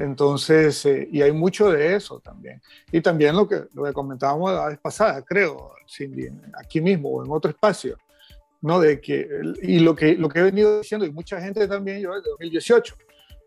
Entonces, 0.02 0.84
eh, 0.88 1.08
y 1.12 1.22
hay 1.22 1.32
mucho 1.32 1.72
de 1.72 1.96
eso 1.96 2.20
también. 2.20 2.60
Y 2.92 3.02
también 3.02 3.36
lo 3.36 3.48
que, 3.48 3.66
lo 3.74 3.84
que 3.84 3.94
comentábamos 3.94 4.52
la 4.52 4.70
vez 4.70 4.80
pasada, 4.80 5.22
creo, 5.22 5.74
Cindy, 5.88 6.28
aquí 6.60 6.82
mismo 6.82 7.10
o 7.10 7.24
en 7.24 7.32
otro 7.32 7.52
espacio, 7.52 7.98
¿no? 8.62 8.80
De 8.80 9.00
que, 9.00 9.28
y 9.62 9.80
lo 9.80 9.96
que, 9.96 10.16
lo 10.16 10.28
que 10.28 10.40
he 10.40 10.44
venido 10.44 10.80
diciendo, 10.80 11.06
y 11.06 11.12
mucha 11.12 11.40
gente 11.40 11.68
también, 11.68 12.02
yo, 12.02 12.16
de 12.16 12.22
2018, 12.32 12.96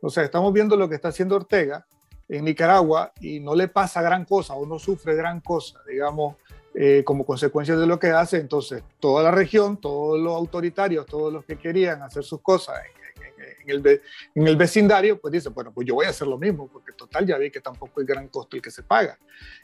o 0.01 0.11
sea, 0.11 0.23
estamos 0.23 0.53
viendo 0.53 0.77
lo 0.77 0.89
que 0.89 0.95
está 0.95 1.09
haciendo 1.09 1.35
Ortega 1.35 1.85
en 2.29 2.45
Nicaragua 2.45 3.13
y 3.21 3.41
no 3.41 3.57
le 3.57 3.67
pasa 3.67 4.01
gran 4.01 4.25
cosa 4.25 4.55
o 4.55 4.65
no 4.65 4.79
sufre 4.79 5.17
gran 5.17 5.41
cosa, 5.41 5.81
digamos, 5.89 6.37
eh, 6.75 7.03
como 7.05 7.27
consecuencia 7.27 7.77
de 7.77 7.87
lo 7.87 7.99
que 7.99 8.09
hace. 8.09 8.37
Entonces, 8.37 8.85
toda 9.01 9.25
la 9.25 9.33
región, 9.33 9.79
todos 9.79 10.21
los 10.21 10.35
autoritarios, 10.37 11.05
todos 11.07 11.33
los 11.33 11.45
que 11.45 11.59
querían 11.59 12.03
hacer 12.03 12.23
sus 12.23 12.41
cosas 12.41 12.77
en 12.87 13.04
el, 13.71 14.01
en 14.35 14.47
el 14.47 14.57
vecindario, 14.57 15.21
pues 15.21 15.33
dice, 15.33 15.49
bueno, 15.49 15.73
pues 15.73 15.87
yo 15.87 15.95
voy 15.95 16.07
a 16.07 16.11
hacer 16.11 16.27
lo 16.27 16.39
mismo, 16.39 16.69
porque 16.69 16.93
total 16.93 17.27
ya 17.27 17.39
vi 17.39 17.51
que 17.51 17.61
tampoco 17.61 18.01
hay 18.01 18.07
gran 18.07 18.29
costo 18.29 18.57
el 18.57 18.63
que 18.63 18.71
se 18.71 18.83
paga. 18.83 19.19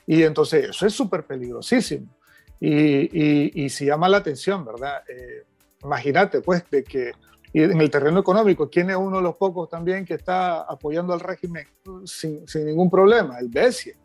Y 0.06 0.22
entonces 0.22 0.70
eso 0.70 0.86
es 0.86 0.92
súper 0.92 1.24
peligrosísimo. 1.24 2.16
Y, 2.60 3.64
y, 3.64 3.70
si 3.70 3.86
llama 3.86 4.06
la 4.08 4.18
atención, 4.18 4.66
¿verdad? 4.66 5.02
Eh, 5.08 5.44
imagínate, 5.82 6.42
pues, 6.42 6.62
de 6.70 6.84
que 6.84 7.12
en 7.54 7.80
el 7.80 7.90
terreno 7.90 8.20
económico, 8.20 8.68
¿quién 8.68 8.90
es 8.90 8.96
uno 8.96 9.16
de 9.16 9.22
los 9.22 9.36
pocos 9.36 9.68
también 9.68 10.04
que 10.04 10.14
está 10.14 10.60
apoyando 10.62 11.14
al 11.14 11.20
régimen 11.20 11.66
sin, 12.04 12.46
sin 12.46 12.66
ningún 12.66 12.90
problema? 12.90 13.38
El 13.38 13.48
BESIE, 13.48 13.96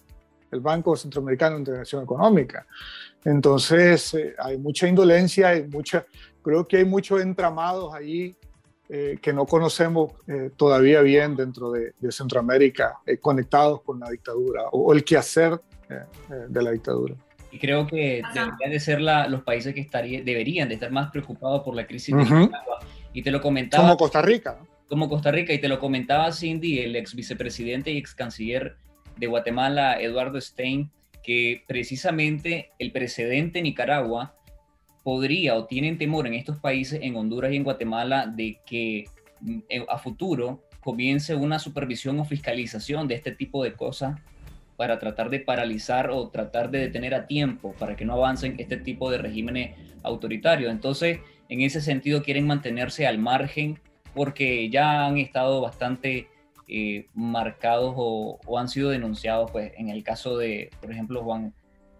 el 0.51 0.61
Banco 0.61 0.95
Centroamericano 0.95 1.55
de 1.55 1.61
Integración 1.61 2.03
Económica. 2.03 2.65
Entonces, 3.23 4.13
eh, 4.13 4.35
hay 4.39 4.57
mucha 4.57 4.87
indolencia, 4.87 5.49
hay 5.49 5.67
mucha, 5.67 6.05
creo 6.41 6.67
que 6.67 6.77
hay 6.77 6.85
muchos 6.85 7.21
entramados 7.21 7.93
ahí 7.93 8.35
eh, 8.87 9.17
que 9.19 9.33
no 9.33 9.47
conocemos 9.47 10.11
eh, 10.27 10.51
todavía 10.55 11.01
bien 11.01 11.35
dentro 11.35 11.71
de, 11.71 11.93
Centroamérica, 12.11 12.99
eh, 13.07 13.17
conectados 13.17 13.81
con 13.81 13.99
la 13.99 14.09
dictadura 14.11 14.65
o, 14.71 14.93
el 14.93 15.03
quehacer 15.03 15.59
de 16.49 16.63
la 16.63 16.71
dictadura. 16.71 17.15
Y 17.51 17.57
creo 17.57 17.87
que 17.87 18.21
deberían 18.33 18.69
de 18.69 18.79
ser 18.79 19.01
los 19.01 19.41
países 19.43 19.73
que 19.73 19.81
estaría, 19.81 20.23
deberían 20.23 20.67
de 20.67 20.75
estar 20.75 20.91
más 20.91 21.09
preocupados 21.09 21.63
por 21.63 21.75
la 21.75 21.87
crisis 21.87 22.15
de 22.15 22.23
Nicaragua. 22.23 22.79
Y 23.11 23.23
te 23.23 23.31
lo 23.31 23.41
comentaba. 23.41 23.83
Como 23.83 23.97
Costa 23.97 24.21
Rica. 24.21 24.59
Como 24.87 25.09
Costa 25.09 25.31
Rica, 25.31 25.51
y 25.53 25.59
te 25.59 25.67
lo 25.67 25.79
comentaba 25.79 26.31
Cindy, 26.31 26.79
el 26.79 26.95
ex 26.95 27.15
vicepresidente 27.15 27.91
y 27.91 27.97
ex 27.97 28.13
canciller 28.13 28.77
de 29.17 29.25
Guatemala, 29.25 29.99
Eduardo 29.99 30.39
Stein, 30.39 30.91
que 31.23 31.63
precisamente 31.67 32.71
el 32.77 32.91
precedente 32.91 33.63
Nicaragua 33.63 34.34
podría 35.05 35.55
o 35.55 35.65
tienen 35.65 35.99
temor 35.99 36.25
en 36.25 36.33
estos 36.33 36.57
países, 36.57 36.99
en 37.03 37.15
Honduras 37.15 37.53
y 37.53 37.57
en 37.57 37.63
Guatemala, 37.63 38.25
de 38.25 38.57
que 38.65 39.05
mm, 39.41 39.59
a 39.87 39.99
futuro 39.99 40.63
comience 40.79 41.35
una 41.35 41.59
supervisión 41.59 42.19
o 42.19 42.25
fiscalización 42.25 43.07
de 43.07 43.13
este 43.13 43.31
tipo 43.31 43.63
de 43.63 43.73
cosas 43.73 44.19
para 44.77 44.97
tratar 44.97 45.29
de 45.29 45.39
paralizar 45.39 46.09
o 46.09 46.29
tratar 46.29 46.71
de 46.71 46.79
detener 46.79 47.13
a 47.13 47.27
tiempo 47.27 47.75
para 47.77 47.95
que 47.95 48.03
no 48.03 48.13
avancen 48.13 48.55
este 48.57 48.77
tipo 48.77 49.11
de 49.11 49.19
regímenes 49.19 49.77
autoritarios. 50.01 50.71
Entonces, 50.71 51.19
en 51.49 51.61
ese 51.61 51.81
sentido, 51.81 52.23
quieren 52.23 52.47
mantenerse 52.47 53.05
al 53.05 53.19
margen 53.19 53.79
porque 54.15 54.71
ya 54.71 55.05
han 55.05 55.19
estado 55.19 55.61
bastante 55.61 56.29
eh, 56.67 57.05
marcados 57.13 57.93
o, 57.95 58.57
han 58.57 58.69
sido 58.69 58.89
denunciados, 58.89 59.51
pues 59.51 59.71
en 59.77 59.89
el 59.89 60.03
caso 60.03 60.35
de, 60.35 60.71
por 60.81 60.91
ejemplo, 60.91 61.23
Juan 61.23 61.53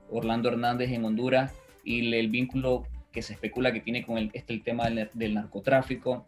Orlando 0.10 0.49
Hernández 0.49 0.91
en 0.91 1.06
Honduras 1.06 1.53
y 1.84 2.14
el, 2.16 2.30
vínculo 2.30 2.84
que 3.16 3.22
se 3.22 3.34
especula 3.34 3.72
que 3.72 3.80
tiene 3.80 4.05
con 4.05 4.18
el, 4.18 4.30
este, 4.34 4.53
el 4.53 4.61
tema 4.61 4.89
del, 4.89 5.09
del 5.13 5.34
narcotráfico, 5.34 6.26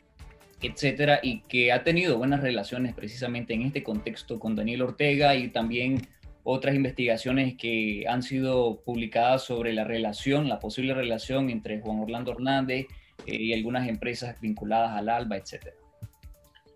etcétera, 0.61 1.19
y 1.21 1.41
que 1.41 1.73
ha 1.73 1.83
tenido 1.83 2.17
buenas 2.17 2.41
relaciones 2.41 2.95
precisamente 2.95 3.53
en 3.53 3.63
este 3.63 3.83
contexto 3.83 4.39
con 4.39 4.55
Daniel 4.55 4.83
Ortega 4.83 5.35
y 5.35 5.49
también 5.49 6.07
otras 6.43 6.75
investigaciones 6.75 7.55
que 7.57 8.05
han 8.07 8.23
sido 8.23 8.81
publicadas 8.85 9.43
sobre 9.43 9.73
la 9.73 9.83
relación, 9.83 10.47
la 10.47 10.59
posible 10.59 10.93
relación 10.93 11.49
entre 11.49 11.81
Juan 11.81 11.99
Orlando 11.99 12.31
Hernández 12.31 12.87
eh, 13.25 13.35
y 13.35 13.53
algunas 13.53 13.89
empresas 13.89 14.39
vinculadas 14.39 14.91
al 14.97 15.09
ALBA, 15.09 15.37
etcétera. 15.37 15.75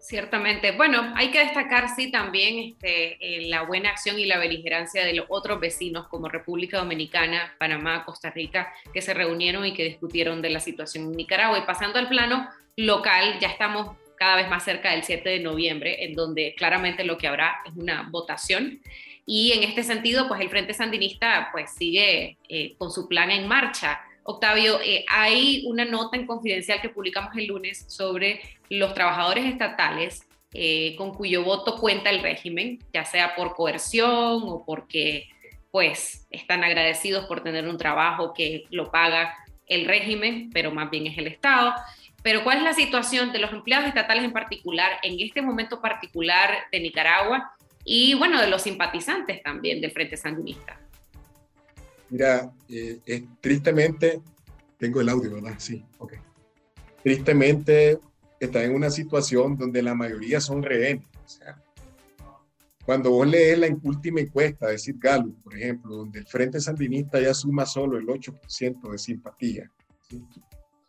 Ciertamente. 0.02 0.72
Bueno, 0.72 1.14
hay 1.16 1.30
que 1.30 1.40
destacar, 1.40 1.88
sí, 1.96 2.12
también 2.12 2.74
este, 2.74 3.18
eh, 3.20 3.48
la 3.48 3.62
buena 3.62 3.90
acción 3.90 4.18
y 4.20 4.26
la 4.26 4.40
beligerancia 4.40 5.06
de 5.06 5.14
los 5.14 5.28
otros 5.30 5.60
vecinos 5.60 6.08
como 6.08 6.28
República 6.28 6.80
Dominicana, 6.80 7.56
Panamá, 7.60 8.04
Costa 8.04 8.32
Rica, 8.32 8.74
que 8.94 9.02
se 9.02 9.14
reunieron 9.14 9.66
y 9.66 9.74
que 9.74 9.84
discutieron 9.84 10.42
de 10.42 10.50
la 10.50 10.60
situación 10.60 11.06
en 11.06 11.12
Nicaragua. 11.12 11.60
Y 11.60 11.62
pasando 11.62 12.00
al 12.00 12.10
plano 12.10 12.50
local, 12.76 13.38
ya 13.40 13.50
estamos 13.50 13.96
cada 14.18 14.36
vez 14.36 14.50
más 14.50 14.64
cerca 14.64 14.92
del 14.92 15.04
7 15.04 15.30
de 15.30 15.40
noviembre, 15.40 16.04
en 16.04 16.16
donde 16.16 16.56
claramente 16.56 17.04
lo 17.04 17.18
que 17.18 17.28
habrá 17.28 17.62
es 17.66 17.74
una 17.76 18.08
votación 18.10 18.82
y 19.26 19.54
en 19.54 19.64
este 19.64 19.84
sentido, 19.84 20.28
pues 20.28 20.42
el 20.42 20.50
Frente 20.50 20.74
Sandinista 20.74 21.50
pues 21.52 21.72
sigue 21.72 22.38
eh, 22.50 22.76
con 22.78 22.92
su 22.92 23.08
plan 23.08 23.32
en 23.32 23.48
marcha. 23.48 24.02
Octavio, 24.24 24.80
eh, 24.82 25.06
hay 25.10 25.64
una 25.68 25.86
nota 25.86 26.18
en 26.18 26.28
confidencial 26.28 26.82
que 26.82 26.90
publicamos 26.90 27.36
el 27.36 27.48
lunes 27.48 27.86
sobre 27.88 28.42
los 28.70 28.94
trabajadores 28.94 29.46
estatales 29.46 30.28
eh, 30.54 30.96
con 30.98 31.14
cuyo 31.14 31.44
voto 31.44 31.78
cuenta 31.78 32.10
el 32.10 32.22
régimen, 32.22 32.80
ya 32.94 33.06
sea 33.06 33.36
por 33.36 33.56
coerción 33.56 34.44
o 34.44 34.64
porque 34.66 35.30
pues 35.72 36.28
están 36.30 36.64
agradecidos 36.64 37.26
por 37.26 37.42
tener 37.42 37.68
un 37.68 37.78
trabajo 37.78 38.34
que 38.34 38.66
lo 38.70 38.92
paga 38.92 39.34
el 39.68 39.86
régimen, 39.86 40.50
pero 40.54 40.72
más 40.72 40.90
bien 40.90 41.08
es 41.08 41.18
el 41.18 41.28
Estado. 41.28 41.74
Pero 42.22 42.44
¿cuál 42.44 42.58
es 42.58 42.64
la 42.64 42.74
situación 42.74 43.32
de 43.32 43.40
los 43.40 43.52
empleados 43.52 43.88
estatales 43.88 44.24
en 44.24 44.34
particular 44.34 44.92
en 45.02 45.20
este 45.20 45.42
momento 45.42 45.82
particular 45.82 46.52
de 46.72 46.80
Nicaragua 46.82 47.56
y 47.84 48.14
bueno, 48.14 48.40
de 48.40 48.48
los 48.48 48.62
simpatizantes 48.62 49.42
también 49.42 49.82
del 49.82 49.92
Frente 49.92 50.18
Sandinista. 50.18 50.80
Mira, 52.12 52.54
eh, 52.68 53.26
tristemente, 53.40 54.22
tengo 54.78 55.00
el 55.00 55.08
audio, 55.08 55.36
¿verdad? 55.36 55.56
Sí, 55.58 55.84
ok. 55.98 56.14
Tristemente 57.02 58.00
está 58.38 58.64
en 58.66 58.76
una 58.76 58.90
situación 58.90 59.58
donde 59.58 59.82
la 59.82 59.96
mayoría 59.96 60.42
son 60.42 60.62
rehenes. 60.62 61.06
Cuando 62.86 63.12
vos 63.12 63.26
lees 63.26 63.58
la 63.58 63.68
última 63.84 64.20
encuesta 64.20 64.68
de 64.68 64.78
Sid 64.78 64.98
Gallup, 65.00 65.42
por 65.42 65.56
ejemplo, 65.56 65.96
donde 65.96 66.20
el 66.20 66.28
Frente 66.28 66.60
Sandinista 66.60 67.22
ya 67.22 67.34
suma 67.34 67.66
solo 67.66 67.98
el 67.98 68.06
8% 68.06 68.92
de 68.92 68.98
simpatía, 68.98 69.72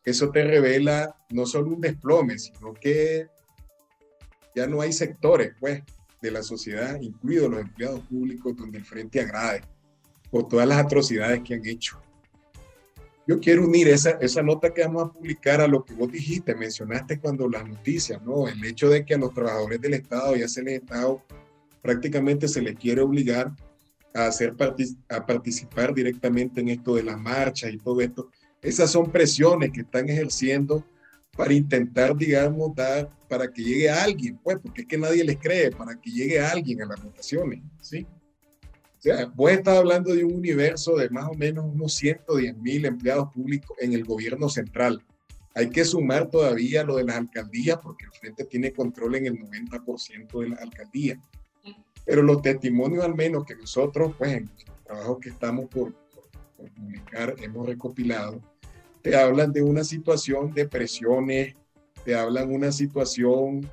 eso 0.05 0.31
te 0.31 0.43
revela 0.43 1.15
no 1.31 1.47
solo 1.47 1.69
un 1.69 1.81
desplome, 1.81 2.37
sino 2.37 2.75
que 2.75 3.29
ya 4.57 4.67
no 4.67 4.81
hay 4.81 4.93
sectores, 4.93 5.55
pues, 5.61 5.85
de 6.21 6.31
la 6.33 6.43
sociedad, 6.43 7.01
incluidos 7.01 7.51
los 7.51 7.61
empleados 7.61 8.01
públicos, 8.01 8.57
donde 8.57 8.79
el 8.79 8.85
frente 8.85 9.21
agrade 9.21 9.63
por 10.33 10.49
todas 10.49 10.67
las 10.67 10.79
atrocidades 10.79 11.43
que 11.43 11.55
han 11.55 11.67
hecho. 11.67 12.01
Yo 13.29 13.39
quiero 13.39 13.65
unir 13.65 13.87
esa, 13.89 14.13
esa 14.13 14.43
nota 14.43 14.73
que 14.73 14.83
vamos 14.83 15.05
a 15.05 15.13
publicar 15.13 15.61
a 15.61 15.69
lo 15.69 15.85
que 15.85 15.93
vos 15.95 16.11
dijiste, 16.11 16.55
mencionaste 16.55 17.21
cuando 17.21 17.49
las 17.49 17.69
noticias, 17.69 18.21
¿no? 18.23 18.49
El 18.49 18.65
hecho 18.65 18.89
de 18.89 19.05
que 19.05 19.15
a 19.15 19.19
los 19.19 19.35
trabajadores 19.35 19.81
del 19.81 19.95
Estado, 19.95 20.35
ya 20.35 20.49
se 20.49 20.63
les 20.63 20.81
Estado, 20.81 21.23
prácticamente 21.83 22.49
se 22.49 22.63
les 22.63 22.75
quiere 22.77 23.03
obligar 23.03 23.53
a, 24.15 24.27
hacer 24.27 24.55
a 25.11 25.27
participar 25.27 25.95
directamente 25.95 26.63
en 26.63 26.71
esto 26.71 26.95
de 26.95 27.03
las 27.03 27.21
marchas 27.21 27.71
y 27.71 27.79
todo 27.79 28.01
esto. 28.01 28.31
Esas 28.63 28.91
son 28.91 29.13
presiones 29.13 29.71
que 29.71 29.83
están 29.83 30.09
ejerciendo 30.09 30.83
para 31.37 31.53
intentar, 31.53 32.17
digamos, 32.17 32.75
dar, 32.75 33.11
para 33.29 33.53
que 33.53 33.63
llegue 33.63 33.91
alguien, 33.91 34.39
pues, 34.43 34.59
porque 34.63 34.83
es 34.83 34.89
que 34.89 34.99
nadie 34.99 35.25
les 35.25 35.37
cree, 35.37 35.71
para 35.71 35.95
que 36.01 36.11
llegue 36.11 36.41
alguien 36.41 36.83
a 36.83 36.87
las 36.87 37.03
votaciones, 37.03 37.61
¿sí? 37.81 38.07
Sea, 39.03 39.29
estás 39.49 39.79
hablando 39.79 40.15
de 40.15 40.23
un 40.23 40.35
universo 40.35 40.95
de 40.95 41.11
más 41.11 41.29
o 41.29 41.35
menos 41.35 41.65
unos 41.65 41.93
110 41.95 42.57
mil 42.59 42.85
empleados 42.85 43.33
públicos 43.33 43.77
en 43.81 43.95
el 43.95 44.05
gobierno 44.05 44.49
central. 44.49 45.03
Hay 45.57 45.71
que 45.71 45.85
sumar 45.85 46.31
todavía 46.31 46.85
lo 46.85 46.95
de 46.95 47.03
las 47.03 47.17
alcaldías, 47.17 47.81
porque 47.83 48.05
el 48.05 48.13
Frente 48.13 48.45
tiene 48.45 48.73
control 48.73 49.17
en 49.17 49.27
el 49.27 49.41
90% 49.41 50.41
de 50.41 50.51
las 50.51 50.61
alcaldías. 50.61 51.19
Pero 52.05 52.23
los 52.23 52.43
testimonios, 52.43 53.05
al 53.05 53.17
menos 53.17 53.45
que 53.45 53.57
nosotros, 53.57 54.15
pues, 54.17 54.35
en 54.35 54.49
el 54.49 54.85
trabajo 54.85 55.19
que 55.19 55.31
estamos 55.31 55.69
por, 55.69 55.93
por 56.57 56.71
publicar, 56.71 57.35
hemos 57.39 57.67
recopilado, 57.67 58.41
te 59.03 59.17
hablan 59.17 59.53
de 59.53 59.63
una 59.63 59.83
situación 59.83 60.55
de 60.55 60.69
presiones, 60.69 61.57
te 62.05 62.15
hablan 62.15 62.55
una 62.55 62.71
situación 62.71 63.69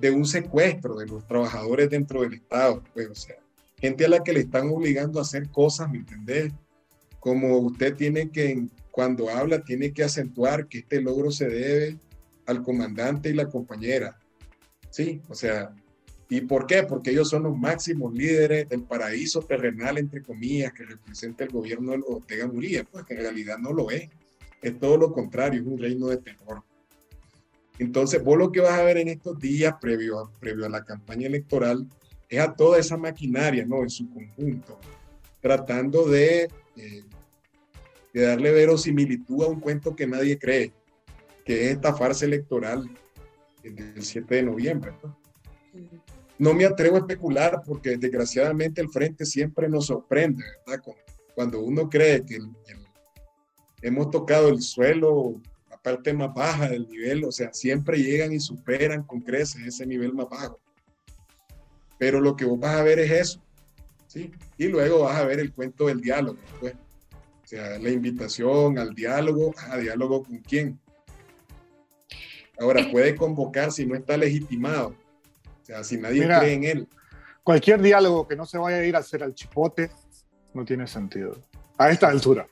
de 0.00 0.10
un 0.10 0.24
secuestro 0.24 0.94
de 0.94 1.06
los 1.06 1.26
trabajadores 1.26 1.90
dentro 1.90 2.22
del 2.22 2.32
Estado, 2.32 2.82
pues, 2.94 3.10
o 3.10 3.14
sea, 3.14 3.36
gente 3.80 4.04
a 4.04 4.08
la 4.08 4.22
que 4.22 4.32
le 4.32 4.40
están 4.40 4.68
obligando 4.68 5.18
a 5.18 5.22
hacer 5.22 5.48
cosas, 5.50 5.90
¿me 5.90 5.98
entendés? 5.98 6.52
Como 7.18 7.58
usted 7.58 7.94
tiene 7.94 8.30
que, 8.30 8.68
cuando 8.90 9.28
habla, 9.28 9.62
tiene 9.62 9.92
que 9.92 10.04
acentuar 10.04 10.66
que 10.66 10.78
este 10.78 11.00
logro 11.00 11.30
se 11.30 11.48
debe 11.48 11.98
al 12.46 12.62
comandante 12.62 13.30
y 13.30 13.34
la 13.34 13.46
compañera, 13.46 14.18
¿sí? 14.90 15.20
O 15.28 15.34
sea, 15.34 15.74
¿y 16.28 16.40
por 16.42 16.66
qué? 16.66 16.82
Porque 16.82 17.10
ellos 17.10 17.28
son 17.28 17.44
los 17.44 17.56
máximos 17.56 18.12
líderes 18.14 18.68
del 18.68 18.82
paraíso 18.82 19.40
terrenal, 19.42 19.98
entre 19.98 20.22
comillas, 20.22 20.72
que 20.72 20.84
representa 20.84 21.44
el 21.44 21.50
gobierno 21.50 21.92
de 21.92 22.02
Ortega 22.06 22.46
Murillo, 22.46 22.84
pues 22.90 23.04
que 23.04 23.14
en 23.14 23.20
realidad 23.20 23.58
no 23.58 23.72
lo 23.72 23.90
es 23.90 24.08
es 24.62 24.78
todo 24.78 24.96
lo 24.96 25.12
contrario, 25.12 25.60
es 25.60 25.66
un 25.66 25.78
reino 25.78 26.08
de 26.08 26.18
terror. 26.18 26.62
Entonces, 27.78 28.22
vos 28.22 28.36
lo 28.36 28.52
que 28.52 28.60
vas 28.60 28.78
a 28.78 28.84
ver 28.84 28.98
en 28.98 29.08
estos 29.08 29.38
días 29.38 29.74
previo 29.80 30.18
a, 30.18 30.30
previo 30.38 30.66
a 30.66 30.68
la 30.68 30.84
campaña 30.84 31.26
electoral 31.26 31.86
es 32.30 32.40
a 32.40 32.54
toda 32.54 32.78
esa 32.78 32.96
maquinaria, 32.96 33.66
¿no? 33.66 33.82
En 33.82 33.90
su 33.90 34.08
conjunto, 34.08 34.78
tratando 35.40 36.06
de, 36.08 36.48
eh, 36.76 37.04
de 38.14 38.22
darle 38.22 38.52
verosimilitud 38.52 39.44
a 39.44 39.48
un 39.48 39.60
cuento 39.60 39.94
que 39.94 40.06
nadie 40.06 40.38
cree, 40.38 40.72
que 41.44 41.66
es 41.66 41.72
esta 41.72 41.94
farsa 41.94 42.24
electoral 42.24 42.88
del 43.62 44.02
7 44.02 44.36
de 44.36 44.42
noviembre. 44.44 44.92
¿no? 45.02 45.20
no 46.40 46.54
me 46.54 46.64
atrevo 46.64 46.96
a 46.96 47.00
especular 47.00 47.60
porque 47.66 47.98
desgraciadamente 47.98 48.80
el 48.80 48.88
frente 48.88 49.26
siempre 49.26 49.68
nos 49.68 49.88
sorprende, 49.88 50.42
¿verdad? 50.66 50.82
Cuando 51.34 51.60
uno 51.60 51.90
cree 51.90 52.24
que 52.24 52.36
el, 52.36 52.48
hemos 53.82 54.10
tocado 54.10 54.48
el 54.48 54.62
suelo, 54.62 55.38
la 55.68 55.76
parte 55.76 56.14
más 56.14 56.32
baja 56.32 56.70
del 56.70 56.88
nivel, 56.88 57.24
o 57.24 57.30
sea, 57.30 57.52
siempre 57.52 57.98
llegan 57.98 58.32
y 58.32 58.40
superan 58.40 59.02
con 59.02 59.20
creces 59.20 59.66
ese 59.66 59.84
nivel 59.84 60.14
más 60.14 60.30
bajo. 60.30 60.58
Pero 62.00 62.18
lo 62.18 62.34
que 62.34 62.46
vos 62.46 62.58
vas 62.58 62.76
a 62.76 62.82
ver 62.82 62.98
es 62.98 63.10
eso, 63.10 63.42
¿sí? 64.06 64.32
Y 64.56 64.68
luego 64.68 65.00
vas 65.00 65.16
a 65.16 65.24
ver 65.26 65.38
el 65.38 65.52
cuento 65.52 65.86
del 65.86 66.00
diálogo, 66.00 66.38
pues. 66.58 66.72
O 66.72 67.46
sea, 67.46 67.78
la 67.78 67.90
invitación 67.90 68.78
al 68.78 68.94
diálogo, 68.94 69.52
¿a 69.68 69.76
diálogo 69.76 70.22
con 70.22 70.38
quién? 70.38 70.80
Ahora, 72.58 72.90
puede 72.90 73.14
convocar 73.14 73.70
si 73.70 73.84
no 73.84 73.94
está 73.94 74.16
legitimado, 74.16 74.96
o 75.60 75.64
sea, 75.64 75.84
si 75.84 75.98
nadie 75.98 76.24
cree 76.24 76.54
en 76.54 76.64
él. 76.64 76.88
Cualquier 77.42 77.82
diálogo 77.82 78.26
que 78.26 78.34
no 78.34 78.46
se 78.46 78.56
vaya 78.56 78.78
a 78.78 78.84
ir 78.86 78.96
a 78.96 79.00
hacer 79.00 79.22
al 79.22 79.34
chipote 79.34 79.90
no 80.54 80.64
tiene 80.64 80.86
sentido. 80.86 81.36
A 81.76 81.90
esta 81.90 82.08
altura. 82.08 82.48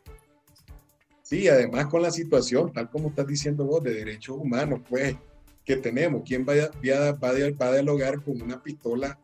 Sí, 1.22 1.48
además 1.48 1.86
con 1.86 2.02
la 2.02 2.10
situación, 2.10 2.70
tal 2.70 2.90
como 2.90 3.08
estás 3.08 3.26
diciendo 3.26 3.64
vos, 3.64 3.82
de 3.82 3.94
derechos 3.94 4.36
humanos, 4.36 4.82
pues, 4.86 5.16
que 5.64 5.76
tenemos. 5.76 6.22
¿Quién 6.26 6.44
va 6.46 6.52
a, 6.52 7.12
va, 7.12 7.28
a, 7.28 7.72
dialogar 7.72 8.22
con 8.22 8.42
una 8.42 8.62
pistola 8.62 9.18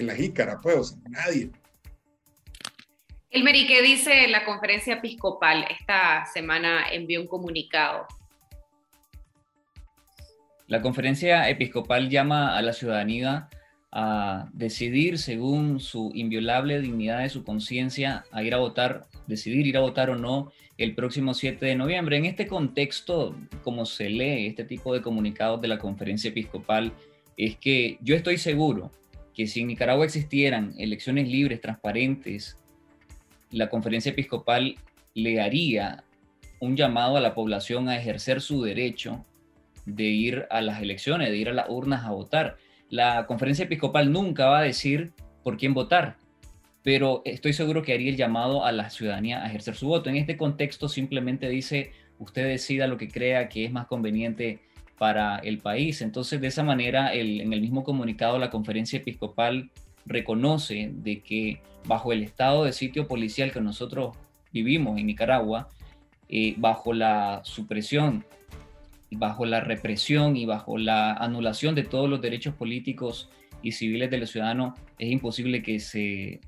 en 0.00 0.06
la 0.08 0.14
jícara? 0.14 0.58
Pues, 0.60 0.76
o 0.76 0.84
sea, 0.84 0.98
nadie. 1.08 1.50
El 3.30 3.46
¿y 3.54 3.66
qué 3.68 3.80
dice 3.80 4.26
la 4.26 4.44
conferencia 4.44 4.94
episcopal? 4.94 5.64
Esta 5.70 6.26
semana 6.26 6.86
envió 6.90 7.20
un 7.20 7.28
comunicado. 7.28 8.06
La 10.66 10.82
conferencia 10.82 11.48
episcopal 11.48 12.08
llama 12.08 12.56
a 12.56 12.62
la 12.62 12.72
ciudadanía 12.72 13.48
a 13.92 14.48
decidir 14.52 15.18
según 15.18 15.80
su 15.80 16.10
inviolable 16.14 16.80
dignidad 16.80 17.20
de 17.20 17.28
su 17.28 17.44
conciencia 17.44 18.24
a 18.32 18.42
ir 18.42 18.54
a 18.54 18.58
votar, 18.58 19.06
decidir 19.26 19.66
ir 19.66 19.76
a 19.76 19.80
votar 19.80 20.10
o 20.10 20.16
no 20.16 20.52
el 20.76 20.94
próximo 20.94 21.34
7 21.34 21.64
de 21.64 21.74
noviembre. 21.76 22.16
En 22.16 22.24
este 22.24 22.46
contexto, 22.46 23.36
como 23.62 23.86
se 23.86 24.10
lee 24.10 24.46
este 24.46 24.64
tipo 24.64 24.92
de 24.92 25.02
comunicados 25.02 25.60
de 25.60 25.68
la 25.68 25.78
conferencia 25.78 26.30
episcopal, 26.30 26.92
es 27.36 27.56
que 27.56 27.98
yo 28.00 28.16
estoy 28.16 28.38
seguro 28.38 28.90
que 29.34 29.46
si 29.46 29.60
en 29.60 29.68
Nicaragua 29.68 30.04
existieran 30.04 30.74
elecciones 30.78 31.28
libres, 31.28 31.60
transparentes, 31.60 32.58
la 33.50 33.68
conferencia 33.68 34.12
episcopal 34.12 34.76
le 35.14 35.40
haría 35.40 36.04
un 36.60 36.76
llamado 36.76 37.16
a 37.16 37.20
la 37.20 37.34
población 37.34 37.88
a 37.88 37.96
ejercer 37.96 38.40
su 38.40 38.62
derecho 38.62 39.24
de 39.86 40.04
ir 40.04 40.46
a 40.50 40.60
las 40.60 40.82
elecciones, 40.82 41.30
de 41.30 41.36
ir 41.36 41.48
a 41.48 41.54
las 41.54 41.68
urnas 41.68 42.04
a 42.04 42.10
votar 42.10 42.58
la 42.90 43.26
conferencia 43.26 43.66
episcopal 43.66 44.12
nunca 44.12 44.46
va 44.46 44.58
a 44.58 44.62
decir 44.62 45.12
por 45.44 45.56
quién 45.56 45.74
votar, 45.74 46.16
pero 46.82 47.22
estoy 47.24 47.52
seguro 47.52 47.82
que 47.82 47.92
haría 47.92 48.10
el 48.10 48.16
llamado 48.16 48.64
a 48.64 48.72
la 48.72 48.90
ciudadanía 48.90 49.44
a 49.44 49.46
ejercer 49.46 49.76
su 49.76 49.86
voto. 49.86 50.10
En 50.10 50.16
este 50.16 50.36
contexto 50.36 50.88
simplemente 50.88 51.48
dice, 51.48 51.92
usted 52.18 52.48
decida 52.48 52.88
lo 52.88 52.96
que 52.96 53.08
crea 53.08 53.48
que 53.48 53.64
es 53.64 53.70
más 53.70 53.86
conveniente 53.86 54.60
para 55.00 55.38
el 55.38 55.60
país. 55.60 56.02
Entonces, 56.02 56.42
de 56.42 56.48
esa 56.48 56.62
manera, 56.62 57.14
en 57.14 57.54
el 57.54 57.60
mismo 57.62 57.84
comunicado, 57.84 58.38
la 58.38 58.50
conferencia 58.50 58.98
episcopal 58.98 59.70
reconoce 60.04 60.90
de 60.92 61.22
que 61.22 61.62
bajo 61.86 62.12
el 62.12 62.22
estado 62.22 62.64
de 62.64 62.74
sitio 62.74 63.08
policial 63.08 63.50
que 63.50 63.62
nosotros 63.62 64.14
vivimos 64.52 64.98
en 64.98 65.06
Nicaragua, 65.06 65.70
eh, 66.28 66.52
bajo 66.58 66.92
la 66.92 67.40
supresión 67.44 68.26
bajo 69.12 69.46
la 69.46 69.60
represión 69.60 70.36
y 70.36 70.44
bajo 70.44 70.76
la 70.76 71.14
anulación 71.14 71.74
de 71.74 71.82
todos 71.82 72.08
los 72.08 72.20
derechos 72.20 72.54
políticos 72.54 73.30
y 73.62 73.72
civiles 73.72 74.10
de 74.10 74.18
los 74.18 74.30
ciudadanos, 74.30 74.78
es 74.98 75.10
imposible 75.10 75.62
que 75.62 75.80
se, 75.80 76.40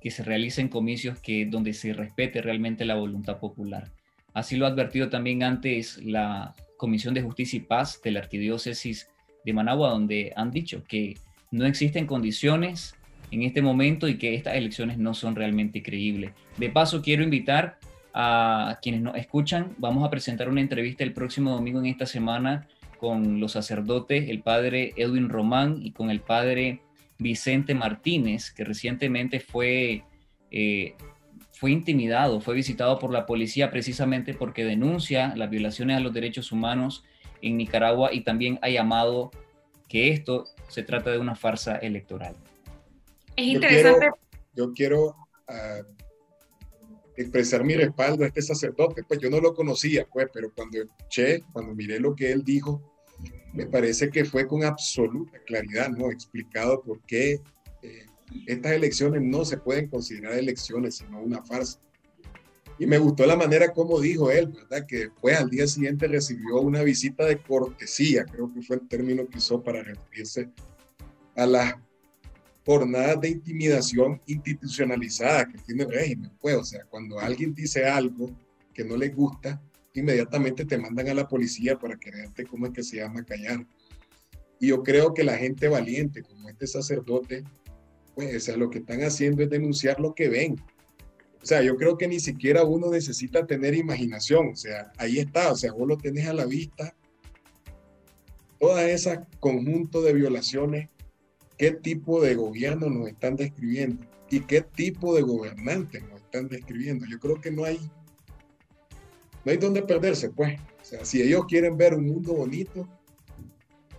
que 0.00 0.10
se 0.12 0.22
realicen 0.22 0.68
comicios 0.68 1.18
que, 1.20 1.44
donde 1.44 1.72
se 1.72 1.92
respete 1.92 2.40
realmente 2.40 2.84
la 2.84 2.94
voluntad 2.94 3.38
popular. 3.38 3.92
Así 4.32 4.56
lo 4.56 4.66
ha 4.66 4.68
advertido 4.68 5.08
también 5.08 5.42
antes 5.42 5.98
la 6.04 6.54
Comisión 6.76 7.14
de 7.14 7.22
Justicia 7.22 7.56
y 7.56 7.60
Paz 7.60 8.00
de 8.02 8.10
la 8.10 8.20
Arquidiócesis 8.20 9.08
de 9.44 9.52
Managua, 9.52 9.90
donde 9.90 10.32
han 10.36 10.50
dicho 10.50 10.82
que 10.84 11.16
no 11.50 11.64
existen 11.66 12.06
condiciones 12.06 12.94
en 13.30 13.42
este 13.42 13.62
momento 13.62 14.08
y 14.08 14.18
que 14.18 14.34
estas 14.34 14.54
elecciones 14.54 14.98
no 14.98 15.14
son 15.14 15.34
realmente 15.34 15.82
creíbles. 15.82 16.32
De 16.56 16.70
paso, 16.70 17.02
quiero 17.02 17.22
invitar 17.22 17.78
a 18.14 18.78
quienes 18.80 19.02
nos 19.02 19.16
escuchan. 19.16 19.74
Vamos 19.78 20.04
a 20.04 20.10
presentar 20.10 20.48
una 20.48 20.60
entrevista 20.60 21.04
el 21.04 21.12
próximo 21.12 21.50
domingo 21.50 21.80
en 21.80 21.86
esta 21.86 22.06
semana 22.06 22.66
con 22.98 23.40
los 23.40 23.52
sacerdotes, 23.52 24.28
el 24.30 24.40
padre 24.40 24.94
Edwin 24.96 25.28
Román 25.28 25.80
y 25.82 25.92
con 25.92 26.10
el 26.10 26.20
padre 26.20 26.80
Vicente 27.18 27.74
Martínez, 27.74 28.50
que 28.52 28.64
recientemente 28.64 29.40
fue, 29.40 30.04
eh, 30.50 30.94
fue 31.56 31.70
intimidado, 31.70 32.42
fue 32.42 32.54
visitado 32.54 32.98
por 32.98 33.10
la 33.10 33.24
policía 33.24 33.70
precisamente 33.70 34.34
porque 34.34 34.62
denuncia 34.62 35.34
las 35.36 35.48
violaciones 35.48 35.96
a 35.96 36.00
los 36.00 36.12
derechos 36.12 36.52
humanos 36.52 37.02
en 37.40 37.56
Nicaragua 37.56 38.12
y 38.12 38.24
también 38.24 38.58
ha 38.60 38.68
llamado 38.68 39.30
que 39.88 40.10
esto 40.10 40.44
se 40.68 40.82
trata 40.82 41.10
de 41.10 41.18
una 41.18 41.34
farsa 41.34 41.76
electoral. 41.76 42.36
Es 43.36 43.46
interesante. 43.46 44.10
Yo 44.54 44.74
quiero, 44.74 45.16
ah, 45.48 45.80
expresar 47.16 47.64
mi 47.64 47.74
respaldo 47.74 48.24
a 48.24 48.26
este 48.26 48.42
sacerdote, 48.42 49.02
pues 49.04 49.18
yo 49.18 49.30
no 49.30 49.40
lo 49.40 49.54
conocía, 49.54 50.06
pues, 50.12 50.26
pero 50.34 50.52
cuando 50.54 50.82
escuché, 50.82 51.42
cuando 51.54 51.74
miré 51.74 51.98
lo 51.98 52.14
que 52.14 52.32
él 52.32 52.44
dijo, 52.44 52.82
me 53.54 53.64
parece 53.64 54.10
que 54.10 54.26
fue 54.26 54.46
con 54.46 54.62
absoluta 54.62 55.38
claridad, 55.46 55.88
¿no? 55.88 56.10
Explicado 56.10 56.82
por 56.82 57.00
qué 57.06 57.40
eh, 57.82 58.04
estas 58.46 58.72
elecciones 58.72 59.22
no 59.22 59.44
se 59.44 59.58
pueden 59.58 59.88
considerar 59.88 60.34
elecciones, 60.34 60.96
sino 60.96 61.20
una 61.20 61.42
farsa. 61.42 61.80
Y 62.78 62.86
me 62.86 62.98
gustó 62.98 63.24
la 63.24 63.36
manera 63.36 63.72
como 63.72 64.00
dijo 64.00 64.30
él, 64.30 64.48
¿verdad? 64.48 64.86
Que 64.86 64.98
después 64.98 65.38
al 65.38 65.48
día 65.48 65.66
siguiente 65.66 66.06
recibió 66.06 66.60
una 66.60 66.82
visita 66.82 67.24
de 67.24 67.38
cortesía, 67.38 68.24
creo 68.24 68.52
que 68.52 68.60
fue 68.60 68.76
el 68.76 68.86
término 68.86 69.26
que 69.26 69.38
usó 69.38 69.62
para 69.62 69.82
referirse 69.82 70.50
a 71.34 71.46
las 71.46 71.74
jornadas 72.66 73.20
de 73.20 73.28
intimidación 73.30 74.20
institucionalizada 74.26 75.46
que 75.46 75.58
tiene 75.58 75.84
el 75.84 75.90
régimen. 75.90 76.32
Pues, 76.40 76.56
o 76.56 76.64
sea, 76.64 76.84
cuando 76.90 77.18
alguien 77.18 77.54
dice 77.54 77.86
algo 77.86 78.30
que 78.74 78.84
no 78.84 78.96
le 78.96 79.08
gusta, 79.08 79.62
inmediatamente 79.94 80.64
te 80.64 80.76
mandan 80.76 81.08
a 81.08 81.14
la 81.14 81.28
policía 81.28 81.78
para 81.78 81.96
quererte, 81.96 82.44
¿cómo 82.44 82.66
es 82.66 82.72
que 82.72 82.82
se 82.82 82.96
llama? 82.96 83.24
Callar. 83.24 83.64
Y 84.58 84.68
yo 84.68 84.82
creo 84.82 85.14
que 85.14 85.24
la 85.24 85.38
gente 85.38 85.68
valiente, 85.68 86.22
como 86.22 86.48
este 86.48 86.66
sacerdote, 86.66 87.44
o 88.16 88.40
sea, 88.40 88.56
lo 88.56 88.70
que 88.70 88.78
están 88.78 89.02
haciendo 89.02 89.42
es 89.42 89.50
denunciar 89.50 90.00
lo 90.00 90.14
que 90.14 90.28
ven. 90.28 90.56
O 91.42 91.46
sea, 91.46 91.62
yo 91.62 91.76
creo 91.76 91.96
que 91.96 92.08
ni 92.08 92.18
siquiera 92.18 92.64
uno 92.64 92.90
necesita 92.90 93.46
tener 93.46 93.74
imaginación. 93.74 94.48
O 94.48 94.56
sea, 94.56 94.90
ahí 94.96 95.18
está. 95.18 95.52
O 95.52 95.56
sea, 95.56 95.72
vos 95.72 95.86
lo 95.86 95.96
tenés 95.96 96.26
a 96.26 96.32
la 96.32 96.46
vista. 96.46 96.94
Toda 98.58 98.88
ese 98.88 99.20
conjunto 99.38 100.02
de 100.02 100.14
violaciones 100.14 100.88
qué 101.56 101.72
tipo 101.72 102.20
de 102.20 102.34
gobierno 102.34 102.88
nos 102.90 103.08
están 103.08 103.36
describiendo 103.36 104.06
y 104.30 104.40
qué 104.40 104.60
tipo 104.62 105.14
de 105.14 105.22
gobernantes 105.22 106.02
nos 106.08 106.20
están 106.20 106.48
describiendo. 106.48 107.06
Yo 107.06 107.18
creo 107.18 107.40
que 107.40 107.50
no 107.50 107.64
hay, 107.64 107.78
no 109.44 109.52
hay 109.52 109.56
donde 109.56 109.82
perderse, 109.82 110.30
pues. 110.30 110.58
O 110.80 110.84
sea, 110.84 111.04
si 111.04 111.22
ellos 111.22 111.46
quieren 111.46 111.76
ver 111.76 111.94
un 111.94 112.06
mundo 112.06 112.34
bonito, 112.34 112.88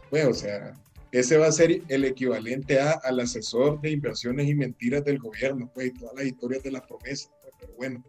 pues, 0.09 0.25
o 0.25 0.33
sea, 0.33 0.73
ese 1.11 1.37
va 1.37 1.47
a 1.47 1.51
ser 1.51 1.81
el 1.87 2.05
equivalente 2.05 2.79
a, 2.79 2.99
al 3.03 3.19
asesor 3.19 3.79
de 3.81 3.91
inversiones 3.91 4.47
y 4.47 4.55
mentiras 4.55 5.03
del 5.05 5.19
gobierno, 5.19 5.69
pues, 5.73 5.87
y 5.87 5.93
todas 5.93 6.15
las 6.15 6.25
historias 6.25 6.63
de 6.63 6.71
las 6.71 6.81
promesas, 6.81 7.31
pues, 7.41 7.53
pero 7.59 7.73
bueno. 7.77 8.03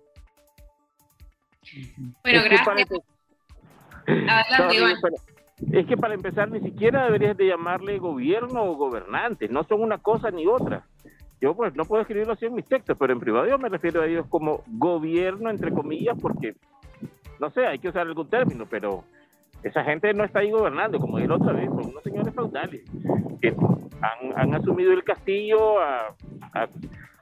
Bueno, 2.22 2.42
gracias. 2.44 2.88
Adelante, 4.06 5.16
es 5.72 5.86
que 5.86 5.96
para 5.96 6.14
empezar 6.14 6.50
ni 6.50 6.60
siquiera 6.60 7.04
deberías 7.04 7.36
de 7.36 7.48
llamarle 7.48 7.98
gobierno 7.98 8.64
o 8.64 8.76
gobernante, 8.76 9.48
no 9.48 9.64
son 9.64 9.82
una 9.82 9.98
cosa 9.98 10.30
ni 10.30 10.46
otra. 10.46 10.86
Yo 11.40 11.54
pues 11.54 11.74
no 11.74 11.84
puedo 11.84 12.02
escribirlo 12.02 12.32
así 12.32 12.46
en 12.46 12.54
mis 12.54 12.64
textos, 12.64 12.96
pero 12.98 13.12
en 13.12 13.20
privado 13.20 13.46
yo 13.46 13.58
me 13.58 13.68
refiero 13.68 14.02
a 14.02 14.06
ellos 14.06 14.26
como 14.28 14.62
gobierno, 14.66 15.50
entre 15.50 15.72
comillas, 15.72 16.16
porque, 16.20 16.56
no 17.38 17.50
sé, 17.50 17.66
hay 17.66 17.78
que 17.78 17.88
usar 17.88 18.06
algún 18.06 18.28
término, 18.28 18.66
pero 18.68 19.04
esa 19.62 19.84
gente 19.84 20.12
no 20.14 20.24
está 20.24 20.40
ahí 20.40 20.50
gobernando, 20.50 20.98
como 20.98 21.16
dije 21.16 21.28
la 21.28 21.36
otra 21.36 21.52
vez, 21.52 21.66
son 21.66 21.86
unos 21.86 22.02
señores 22.02 22.34
feudales 22.34 22.82
que 23.40 23.54
han, 24.36 24.54
asumido 24.54 24.92
el 24.92 25.02
castillo 25.02 25.80
a, 25.80 26.14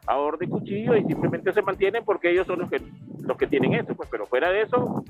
a, 0.06 0.16
orden 0.16 0.50
cuchillo 0.50 0.94
y 0.96 1.04
simplemente 1.04 1.52
se 1.52 1.62
mantienen 1.62 2.04
porque 2.04 2.30
ellos 2.30 2.46
son 2.46 2.60
los 2.60 2.70
que, 2.70 2.80
los 3.20 3.36
que 3.36 3.46
tienen 3.46 3.74
eso, 3.74 3.94
pues, 3.94 4.08
pero 4.10 4.26
fuera 4.26 4.50
de 4.50 4.62
eso, 4.62 5.02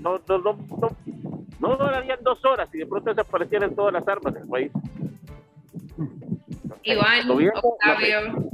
no, 0.00 0.20
no, 0.28 0.38
no, 0.38 0.56
no 1.58 1.76
durarían 1.76 2.18
dos 2.22 2.44
horas 2.44 2.68
y 2.74 2.78
de 2.78 2.86
pronto 2.86 3.10
desaparecieran 3.10 3.74
todas 3.74 3.92
las 3.92 4.06
armas 4.06 4.34
del 4.34 4.46
país. 4.46 4.70
Iván, 6.84 7.30
Octavio, 7.30 8.50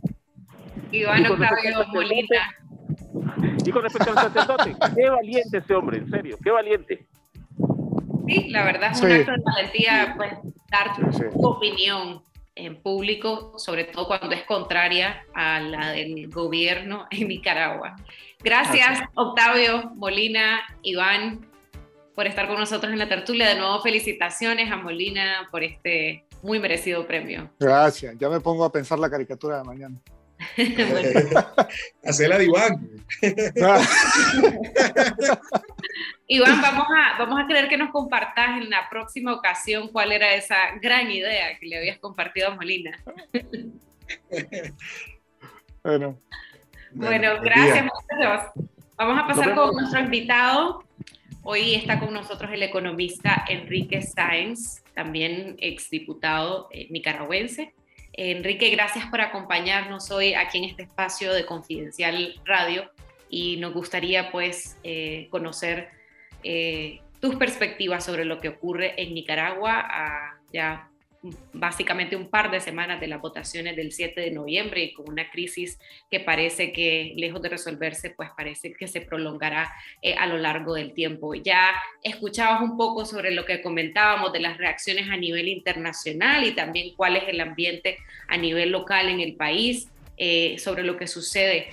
Iván 0.92 1.26
Octavio 1.26 1.86
Molina. 1.92 2.55
Y 3.64 3.70
con 3.70 3.82
respecto 3.82 4.11
al 4.11 4.32
sacerdote, 4.32 4.76
qué 4.94 5.11
valiente 5.11 5.59
ese 5.59 5.74
hombre, 5.74 5.99
en 5.99 6.11
serio, 6.11 6.36
qué 6.42 6.51
valiente. 6.51 7.07
Sí, 8.29 8.49
la 8.51 8.64
verdad 8.64 8.93
es 8.93 9.01
un 9.01 9.11
acto 9.11 9.33
de 9.33 9.43
valentía 9.43 10.14
pues, 10.16 10.33
dar 10.70 10.95
tu 11.33 11.47
opinión 11.47 12.22
en 12.55 12.83
público, 12.83 13.55
sobre 13.57 13.85
todo 13.85 14.07
cuando 14.07 14.33
es 14.33 14.43
contraria 14.43 15.24
a 15.35 15.61
la 15.61 15.93
del 15.93 16.29
gobierno 16.29 17.07
en 17.11 17.29
Nicaragua. 17.29 17.97
Gracias, 18.41 19.01
Octavio, 19.14 19.93
Molina, 19.95 20.61
Iván, 20.83 21.47
por 22.14 22.26
estar 22.26 22.49
con 22.49 22.59
nosotros 22.59 22.93
en 22.93 22.99
la 22.99 23.09
tertulia. 23.09 23.49
De 23.49 23.55
nuevo, 23.55 23.81
felicitaciones 23.81 24.70
a 24.70 24.76
Molina 24.76 25.49
por 25.51 25.62
este 25.62 26.24
muy 26.43 26.59
merecido 26.59 27.07
premio. 27.07 27.51
Gracias. 27.59 28.16
Ya 28.18 28.29
me 28.29 28.41
pongo 28.41 28.64
a 28.64 28.72
pensar 28.72 28.99
la 28.99 29.09
caricatura 29.09 29.59
de 29.59 29.64
mañana. 29.64 29.97
Hacela 32.05 32.39
de 32.39 32.45
Iván. 32.45 32.91
Iván, 36.26 36.61
vamos 36.61 36.86
a, 36.96 37.18
vamos 37.18 37.40
a 37.40 37.46
querer 37.46 37.68
que 37.68 37.76
nos 37.76 37.90
compartas 37.90 38.61
en 38.61 38.70
la 38.70 38.88
próxima 38.88 39.32
ocasión 39.32 39.88
cuál 39.88 40.12
era 40.12 40.34
esa 40.34 40.57
gran 40.80 41.11
idea 41.11 41.59
que 41.59 41.66
le 41.66 41.78
habías 41.78 41.99
compartido 41.99 42.49
a 42.49 42.55
Molina. 42.55 42.99
bueno. 45.82 46.20
Bueno, 46.92 47.40
gracias, 47.42 47.86
Vamos 48.96 49.18
a 49.22 49.26
pasar 49.28 49.55
con 49.55 49.76
nuestro 49.76 50.01
invitado, 50.01 50.84
Hoy 51.51 51.74
está 51.74 51.99
con 51.99 52.12
nosotros 52.12 52.51
el 52.53 52.62
economista 52.62 53.42
Enrique 53.49 54.03
Sáenz, 54.03 54.82
también 54.92 55.57
exdiputado 55.61 56.68
eh, 56.70 56.88
nicaragüense. 56.90 57.72
Enrique, 58.12 58.68
gracias 58.68 59.07
por 59.07 59.22
acompañarnos 59.22 60.11
hoy 60.11 60.34
aquí 60.34 60.59
en 60.59 60.64
este 60.64 60.82
espacio 60.82 61.32
de 61.32 61.46
Confidencial 61.46 62.34
Radio 62.44 62.90
y 63.31 63.57
nos 63.59 63.74
gustaría 63.74 64.31
pues 64.31 64.79
eh, 64.83 65.29
conocer 65.31 65.89
eh, 66.43 67.01
tus 67.20 67.37
perspectivas 67.37 68.05
sobre 68.05 68.24
lo 68.24 68.41
que 68.41 68.49
ocurre 68.49 68.95
en 69.01 69.14
Nicaragua 69.14 69.81
a 69.81 70.39
ya 70.53 70.89
básicamente 71.53 72.14
un 72.14 72.29
par 72.29 72.51
de 72.51 72.61
semanas 72.61 73.01
de 73.01 73.09
las 73.09 73.20
votaciones 73.20 73.74
del 73.76 73.93
7 73.93 74.20
de 74.20 74.31
noviembre 74.31 74.85
y 74.85 74.93
con 74.93 75.09
una 75.09 75.31
crisis 75.31 75.79
que 76.11 76.20
parece 76.20 76.72
que, 76.72 77.12
lejos 77.16 77.43
de 77.43 77.49
resolverse, 77.49 78.11
pues 78.11 78.31
parece 78.37 78.72
que 78.72 78.87
se 78.87 79.01
prolongará 79.01 79.72
eh, 80.01 80.14
a 80.14 80.26
lo 80.26 80.39
largo 80.39 80.74
del 80.74 80.93
tiempo. 80.93 81.35
Ya 81.35 81.72
escuchabas 82.03 82.62
un 82.62 82.76
poco 82.76 83.05
sobre 83.05 83.33
lo 83.33 83.45
que 83.45 83.61
comentábamos 83.62 84.33
de 84.33 84.41
las 84.41 84.59
reacciones 84.59 85.09
a 85.11 85.16
nivel 85.16 85.49
internacional 85.49 86.45
y 86.45 86.53
también 86.53 86.95
cuál 86.97 87.16
es 87.16 87.24
el 87.29 87.41
ambiente 87.41 87.99
a 88.29 88.37
nivel 88.37 88.70
local 88.70 89.09
en 89.09 89.20
el 89.20 89.35
país 89.35 89.89
eh, 90.16 90.57
sobre 90.59 90.85
lo 90.85 90.97
que 90.97 91.09
sucede. 91.09 91.68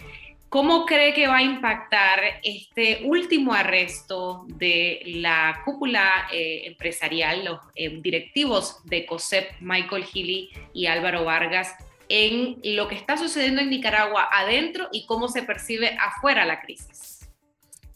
¿Cómo 0.55 0.85
cree 0.85 1.13
que 1.13 1.27
va 1.27 1.39
a 1.39 1.43
impactar 1.43 2.21
este 2.41 3.01
último 3.03 3.53
arresto 3.53 4.45
de 4.47 5.01
la 5.05 5.61
cúpula 5.65 6.27
eh, 6.31 6.61
empresarial, 6.67 7.43
los 7.43 7.59
eh, 7.75 7.99
directivos 8.01 8.79
de 8.85 9.05
COSEP, 9.05 9.59
Michael 9.59 10.05
Healy 10.05 10.51
y 10.71 10.85
Álvaro 10.85 11.25
Vargas, 11.25 11.75
en 12.07 12.61
lo 12.63 12.87
que 12.87 12.95
está 12.95 13.17
sucediendo 13.17 13.61
en 13.61 13.69
Nicaragua 13.69 14.29
adentro 14.31 14.87
y 14.93 15.05
cómo 15.05 15.27
se 15.27 15.43
percibe 15.43 15.97
afuera 15.99 16.45
la 16.45 16.61
crisis? 16.61 17.29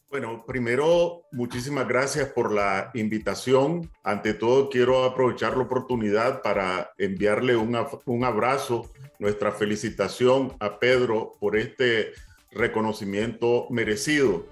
Bueno, 0.09 0.43
primero, 0.45 1.21
muchísimas 1.31 1.87
gracias 1.87 2.27
por 2.27 2.51
la 2.51 2.91
invitación. 2.93 3.89
Ante 4.03 4.33
todo, 4.33 4.69
quiero 4.69 5.05
aprovechar 5.05 5.55
la 5.55 5.63
oportunidad 5.63 6.41
para 6.41 6.91
enviarle 6.97 7.55
un, 7.55 7.77
un 8.03 8.23
abrazo, 8.25 8.91
nuestra 9.17 9.53
felicitación 9.53 10.57
a 10.59 10.77
Pedro 10.77 11.37
por 11.39 11.55
este 11.55 12.11
reconocimiento 12.51 13.67
merecido. 13.69 14.45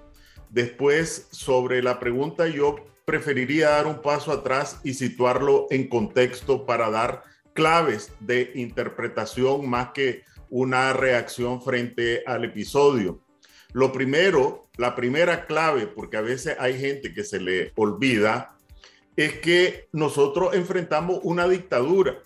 Después, 0.50 1.28
sobre 1.30 1.82
la 1.82 2.00
pregunta, 2.00 2.46
yo 2.46 2.76
preferiría 3.04 3.70
dar 3.70 3.86
un 3.86 4.02
paso 4.02 4.32
atrás 4.32 4.80
y 4.84 4.94
situarlo 4.94 5.66
en 5.70 5.88
contexto 5.88 6.66
para 6.66 6.90
dar 6.90 7.22
claves 7.54 8.12
de 8.20 8.52
interpretación 8.54 9.68
más 9.68 9.90
que 9.92 10.22
una 10.50 10.92
reacción 10.92 11.62
frente 11.62 12.22
al 12.26 12.44
episodio. 12.44 13.20
Lo 13.72 13.92
primero, 13.92 14.68
la 14.76 14.94
primera 14.94 15.46
clave, 15.46 15.86
porque 15.86 16.16
a 16.16 16.22
veces 16.22 16.56
hay 16.58 16.78
gente 16.78 17.12
que 17.12 17.24
se 17.24 17.40
le 17.40 17.72
olvida, 17.76 18.56
es 19.16 19.40
que 19.40 19.88
nosotros 19.92 20.54
enfrentamos 20.54 21.20
una 21.22 21.48
dictadura. 21.48 22.22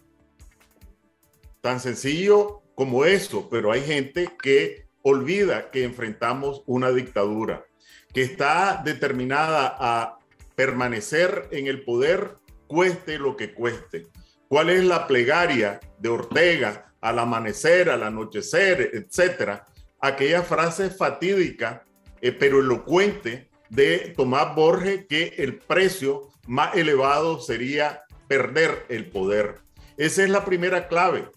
Tan 1.61 1.81
sencillo 1.81 2.63
como 2.75 3.05
eso, 3.05 3.49
pero 3.51 3.73
hay 3.73 3.83
gente 3.83 4.29
que 4.41 4.87
olvida 5.03 5.71
que 5.71 5.85
enfrentamos 5.85 6.63
una 6.67 6.91
dictadura 6.91 7.65
que 8.13 8.23
está 8.23 8.83
determinada 8.85 9.77
a 9.79 10.19
permanecer 10.55 11.49
en 11.51 11.67
el 11.67 11.83
poder 11.85 12.37
cueste 12.67 13.19
lo 13.19 13.37
que 13.37 13.55
cueste. 13.55 14.07
¿Cuál 14.49 14.71
es 14.71 14.85
la 14.85 15.07
plegaria 15.07 15.81
de 15.99 16.09
Ortega 16.09 16.93
al 17.01 17.19
amanecer, 17.19 17.89
al 17.89 18.03
anochecer, 18.03 18.91
etcétera? 18.93 19.67
Aquella 20.01 20.43
frase 20.43 20.91
fatídica 20.91 21.85
eh, 22.21 22.33
pero 22.33 22.61
elocuente 22.61 23.49
de 23.69 24.15
Tomás 24.17 24.55
Borges 24.55 25.07
que 25.09 25.35
el 25.39 25.59
precio 25.59 26.29
más 26.47 26.77
elevado 26.77 27.41
sería 27.41 28.05
perder 28.29 28.87
el 28.89 29.11
poder. 29.11 29.57
Esa 29.97 30.23
es 30.23 30.31
la 30.31 30.45
primera 30.45 30.89
clave. 30.89 31.29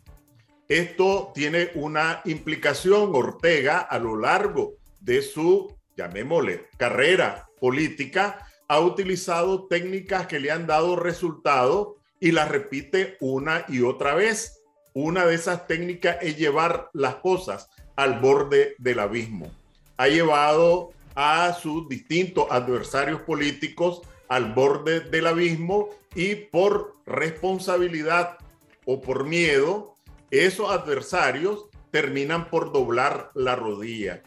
Esto 0.68 1.32
tiene 1.36 1.70
una 1.76 2.22
implicación. 2.26 3.12
Ortega 3.14 3.80
a 3.80 4.00
lo 4.00 4.18
largo 4.18 4.74
de 5.00 5.22
su, 5.22 5.76
llamémosle, 5.96 6.70
carrera 6.78 7.48
política, 7.60 8.48
ha 8.68 8.80
utilizado 8.80 9.68
técnicas 9.68 10.26
que 10.26 10.40
le 10.40 10.52
han 10.52 10.66
dado 10.66 10.96
resultado 10.96 11.98
y 12.20 12.32
las 12.32 12.50
repite 12.50 13.18
una 13.20 13.66
y 13.68 13.82
otra 13.82 14.16
vez. 14.16 14.64
Una 14.94 15.26
de 15.26 15.36
esas 15.36 15.68
técnicas 15.68 16.18
es 16.22 16.38
llevar 16.38 16.90
las 16.94 17.16
cosas 17.16 17.70
al 17.96 18.20
borde 18.20 18.76
del 18.80 19.00
abismo. 19.00 19.52
Ha 19.98 20.08
llevado 20.08 20.92
a 21.14 21.54
sus 21.54 21.88
distintos 21.88 22.48
adversarios 22.50 23.22
políticos 23.22 24.02
al 24.30 24.54
borde 24.54 25.02
del 25.02 25.28
abismo 25.28 25.90
y 26.16 26.36
por 26.36 26.96
responsabilidad 27.06 28.38
o 28.86 29.00
por 29.02 29.26
miedo 29.26 29.95
esos 30.40 30.72
adversarios 30.72 31.68
terminan 31.92 32.50
por 32.50 32.74
doblar 32.74 33.32
la 33.36 33.56
rodilla. 33.56 34.22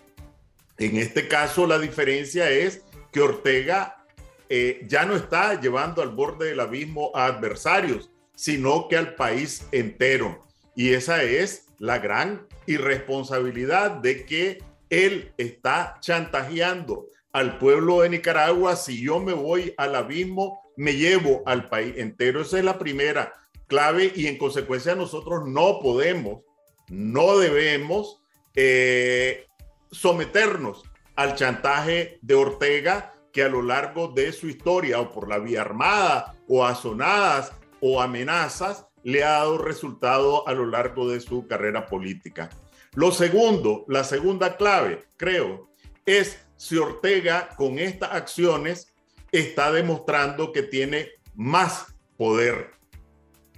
En 0.78 0.96
este 0.96 1.28
caso, 1.28 1.66
la 1.66 1.78
diferencia 1.78 2.50
es 2.50 2.82
que 3.12 3.20
Ortega 3.20 4.04
eh, 4.48 4.86
ya 4.88 5.04
no 5.04 5.16
está 5.16 5.60
llevando 5.60 6.00
al 6.00 6.10
borde 6.10 6.48
del 6.48 6.60
abismo 6.60 7.10
a 7.14 7.26
adversarios, 7.26 8.10
sino 8.34 8.88
que 8.88 8.96
al 8.96 9.14
país 9.14 9.66
entero. 9.72 10.46
Y 10.74 10.94
esa 10.94 11.22
es 11.22 11.66
la 11.78 11.98
gran 11.98 12.46
irresponsabilidad 12.66 13.90
de 13.90 14.24
que 14.24 14.62
él 14.90 15.32
está 15.36 15.98
chantajeando 16.00 17.06
al 17.32 17.58
pueblo 17.58 18.00
de 18.00 18.10
Nicaragua. 18.10 18.76
Si 18.76 19.02
yo 19.02 19.20
me 19.20 19.32
voy 19.32 19.74
al 19.76 19.94
abismo, 19.96 20.60
me 20.76 20.94
llevo 20.94 21.42
al 21.44 21.68
país 21.68 21.94
entero. 21.96 22.42
Esa 22.42 22.58
es 22.58 22.64
la 22.64 22.78
primera 22.78 23.34
clave 23.68 24.12
y 24.16 24.26
en 24.26 24.38
consecuencia 24.38 24.96
nosotros 24.96 25.46
no 25.46 25.78
podemos, 25.80 26.42
no 26.88 27.38
debemos 27.38 28.20
eh, 28.56 29.46
someternos 29.92 30.82
al 31.14 31.36
chantaje 31.36 32.18
de 32.22 32.34
Ortega 32.34 33.14
que 33.32 33.44
a 33.44 33.48
lo 33.48 33.62
largo 33.62 34.08
de 34.08 34.32
su 34.32 34.48
historia 34.48 34.98
o 35.00 35.12
por 35.12 35.28
la 35.28 35.38
vía 35.38 35.60
armada 35.60 36.34
o 36.48 36.64
azonadas 36.64 37.52
o 37.80 38.00
amenazas 38.00 38.86
le 39.04 39.22
ha 39.22 39.30
dado 39.30 39.58
resultado 39.58 40.48
a 40.48 40.52
lo 40.54 40.66
largo 40.66 41.08
de 41.08 41.20
su 41.20 41.46
carrera 41.46 41.86
política. 41.86 42.50
Lo 42.94 43.12
segundo, 43.12 43.84
la 43.86 44.02
segunda 44.02 44.56
clave, 44.56 45.04
creo, 45.16 45.68
es 46.04 46.44
si 46.56 46.76
Ortega 46.76 47.50
con 47.56 47.78
estas 47.78 48.12
acciones 48.12 48.94
está 49.30 49.70
demostrando 49.70 50.52
que 50.52 50.62
tiene 50.62 51.10
más 51.34 51.94
poder 52.16 52.77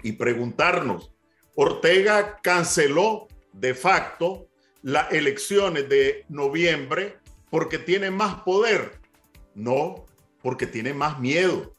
y 0.03 0.13
preguntarnos, 0.13 1.13
Ortega 1.55 2.41
canceló 2.43 3.29
de 3.53 3.75
facto 3.75 4.49
las 4.83 5.13
elecciones 5.13 5.89
de 5.89 6.25
noviembre 6.29 7.19
porque 7.51 7.79
tiene 7.79 8.11
más 8.11 8.43
poder. 8.43 9.01
No, 9.55 10.07
porque 10.43 10.67
tiene 10.67 10.95
más 10.95 11.19
miedo, 11.19 11.75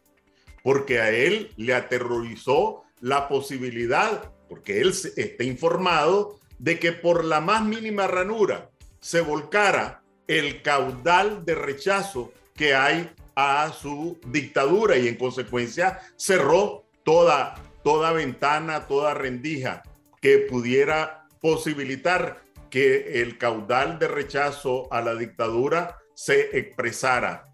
porque 0.64 1.00
a 1.00 1.10
él 1.10 1.52
le 1.56 1.74
aterrorizó 1.74 2.84
la 3.00 3.28
posibilidad, 3.28 4.32
porque 4.50 4.82
él 4.82 4.94
está 5.16 5.44
informado 5.44 6.40
de 6.60 6.78
que 6.78 6.92
por 6.92 7.26
la 7.26 7.42
más 7.42 7.64
mínima 7.64 8.08
ranura 8.08 8.70
se 9.00 9.22
volcara 9.22 10.04
el 10.28 10.62
caudal 10.62 11.44
de 11.44 11.56
rechazo 11.56 12.32
que 12.56 12.76
hay 12.76 13.10
a 13.36 13.74
su 13.74 14.20
dictadura 14.28 14.98
y 14.98 15.08
en 15.08 15.16
consecuencia 15.16 16.00
cerró 16.16 16.86
toda 17.04 17.56
toda 17.84 18.12
ventana, 18.12 18.88
toda 18.88 19.14
rendija 19.14 19.84
que 20.22 20.40
pudiera 20.40 21.28
posibilitar 21.42 22.44
que 22.70 23.22
el 23.22 23.38
caudal 23.38 24.00
de 24.00 24.08
rechazo 24.08 24.92
a 24.92 25.02
la 25.02 25.16
dictadura 25.16 25.98
se 26.14 26.58
expresara. 26.58 27.52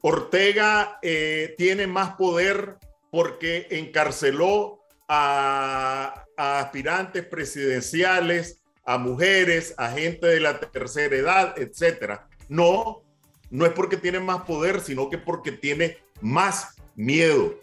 Ortega 0.00 0.98
eh, 1.02 1.54
tiene 1.58 1.86
más 1.86 2.14
poder 2.16 2.76
porque 3.10 3.66
encarceló 3.70 4.80
a, 5.08 6.24
a, 6.36 6.60
aspirantes 6.60 7.24
presidenciales, 7.26 8.62
a 8.84 8.98
mujeres, 8.98 9.74
a 9.76 9.90
gente 9.90 10.26
de 10.26 10.40
la 10.40 10.60
tercera 10.60 11.16
edad, 11.16 11.54
etcétera. 11.58 12.28
No, 12.48 13.02
no 13.50 13.66
es 13.66 13.72
porque 13.72 13.96
tiene 13.96 14.20
más 14.20 14.42
poder, 14.42 14.80
sino 14.80 15.08
que 15.08 15.18
porque 15.18 15.52
tiene 15.52 15.98
más 16.20 16.76
miedo 16.94 17.58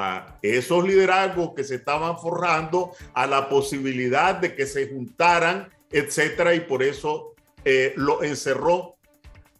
a 0.00 0.38
esos 0.42 0.86
liderazgos 0.86 1.54
que 1.56 1.64
se 1.64 1.74
estaban 1.74 2.16
forrando, 2.20 2.92
a 3.14 3.26
la 3.26 3.48
posibilidad 3.48 4.36
de 4.36 4.54
que 4.54 4.64
se 4.64 4.88
juntaran, 4.88 5.68
etcétera, 5.90 6.54
y 6.54 6.60
por 6.60 6.84
eso 6.84 7.34
eh, 7.64 7.94
lo 7.96 8.22
encerró. 8.22 8.96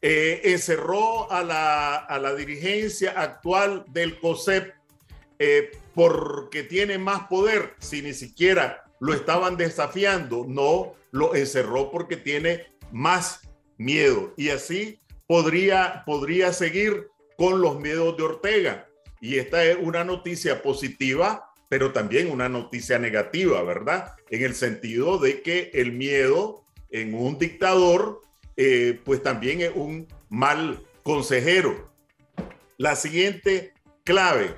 Eh, 0.01 0.43
encerró 0.45 1.30
a 1.32 1.43
la, 1.43 1.97
a 1.97 2.20
la, 2.20 2.36
dirigencia 2.36 3.20
actual 3.20 3.84
del 3.89 4.20
COSEP 4.20 4.72
eh, 5.41 5.72
porque 5.93 6.62
tiene 6.62 6.99
más 6.99 7.26
poder, 7.26 7.74
si 7.80 8.01
ni 8.01 8.14
siquiera 8.14 8.84
lo 9.01 9.14
estaban 9.14 9.57
desafiando, 9.57 10.45
no, 10.47 10.95
lo 11.11 11.34
encerró 11.34 11.91
porque 11.91 12.16
tiene 12.16 12.66
más 12.93 13.41
miedo. 13.76 14.34
Y 14.36 14.51
así 14.51 15.01
podría, 15.26 16.05
podría 16.07 16.53
seguir 16.53 17.09
con 17.36 17.61
los 17.61 17.80
miedos 17.80 18.16
de 18.16 18.22
Ortega. 18.22 18.88
Y 19.21 19.37
esta 19.37 19.64
es 19.64 19.77
una 19.81 20.05
noticia 20.05 20.62
positiva, 20.62 21.53
pero 21.69 21.93
también 21.93 22.31
una 22.31 22.49
noticia 22.49 22.99
negativa, 22.99 23.62
¿verdad? 23.62 24.14
En 24.31 24.43
el 24.43 24.55
sentido 24.55 25.19
de 25.19 25.43
que 25.43 25.71
el 25.75 25.93
miedo 25.93 26.64
en 26.91 27.14
un 27.14 27.39
dictador, 27.39 28.23
eh, 28.57 29.01
pues 29.05 29.23
también 29.23 29.61
es 29.61 29.73
un 29.75 30.07
mal 30.29 30.81
consejero. 31.03 31.91
La 32.77 32.97
siguiente 32.97 33.75
clave 34.05 34.57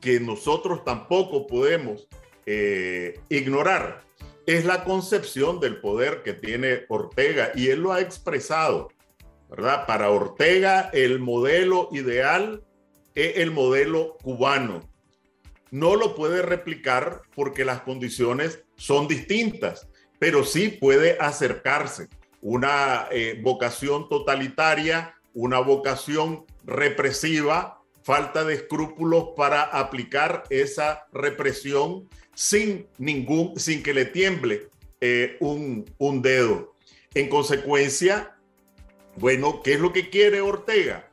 que 0.00 0.20
nosotros 0.20 0.84
tampoco 0.84 1.46
podemos 1.46 2.08
eh, 2.46 3.20
ignorar 3.28 4.02
es 4.46 4.64
la 4.64 4.84
concepción 4.84 5.60
del 5.60 5.80
poder 5.80 6.22
que 6.22 6.32
tiene 6.32 6.84
Ortega 6.88 7.52
y 7.54 7.68
él 7.68 7.80
lo 7.80 7.92
ha 7.92 8.00
expresado, 8.00 8.88
¿verdad? 9.48 9.86
Para 9.86 10.10
Ortega 10.10 10.90
el 10.92 11.20
modelo 11.20 11.88
ideal 11.92 12.64
el 13.20 13.50
modelo 13.50 14.16
cubano. 14.22 14.88
No 15.70 15.94
lo 15.94 16.14
puede 16.14 16.42
replicar 16.42 17.22
porque 17.34 17.64
las 17.64 17.82
condiciones 17.82 18.64
son 18.76 19.06
distintas, 19.06 19.88
pero 20.18 20.44
sí 20.44 20.68
puede 20.68 21.16
acercarse. 21.20 22.08
Una 22.42 23.06
eh, 23.10 23.38
vocación 23.42 24.08
totalitaria, 24.08 25.14
una 25.34 25.60
vocación 25.60 26.44
represiva, 26.64 27.82
falta 28.02 28.44
de 28.44 28.54
escrúpulos 28.54 29.30
para 29.36 29.62
aplicar 29.62 30.44
esa 30.50 31.06
represión 31.12 32.08
sin 32.34 32.86
ningún, 32.98 33.58
sin 33.58 33.82
que 33.82 33.94
le 33.94 34.06
tiemble 34.06 34.68
eh, 35.00 35.36
un, 35.40 35.84
un 35.98 36.22
dedo. 36.22 36.74
En 37.14 37.28
consecuencia, 37.28 38.36
bueno, 39.16 39.62
¿qué 39.62 39.74
es 39.74 39.80
lo 39.80 39.92
que 39.92 40.10
quiere 40.10 40.40
Ortega? 40.40 41.09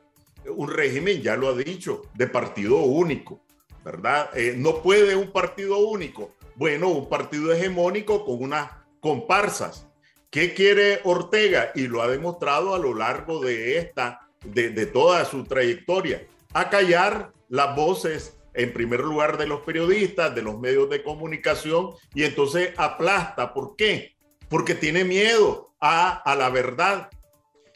Un 0.48 0.68
régimen, 0.68 1.22
ya 1.22 1.36
lo 1.36 1.48
ha 1.48 1.54
dicho, 1.54 2.02
de 2.14 2.26
partido 2.26 2.78
único, 2.78 3.40
¿verdad? 3.84 4.30
Eh, 4.34 4.54
no 4.56 4.82
puede 4.82 5.16
un 5.16 5.32
partido 5.32 5.78
único. 5.78 6.32
Bueno, 6.54 6.88
un 6.88 7.08
partido 7.08 7.52
hegemónico 7.52 8.24
con 8.24 8.42
unas 8.42 8.70
comparsas. 9.00 9.86
¿Qué 10.30 10.54
quiere 10.54 11.00
Ortega? 11.04 11.72
Y 11.74 11.86
lo 11.86 12.02
ha 12.02 12.08
demostrado 12.08 12.74
a 12.74 12.78
lo 12.78 12.94
largo 12.94 13.40
de 13.40 13.78
esta, 13.78 14.28
de, 14.44 14.86
toda 14.86 15.24
su 15.24 15.44
trayectoria. 15.44 16.26
Acallar 16.52 17.32
las 17.48 17.74
voces 17.74 18.36
en 18.54 18.72
primer 18.72 19.00
lugar 19.00 19.38
de 19.38 19.46
los 19.46 19.60
periodistas, 19.60 20.34
de 20.34 20.42
los 20.42 20.58
medios 20.58 20.90
de 20.90 21.02
comunicación, 21.02 21.92
y 22.12 22.24
entonces 22.24 22.72
aplasta. 22.76 23.54
¿Por 23.54 23.76
qué? 23.76 24.16
Porque 24.48 24.74
tiene 24.74 25.04
miedo 25.04 25.72
a 25.80 26.34
la 26.36 26.50
verdad. 26.50 27.08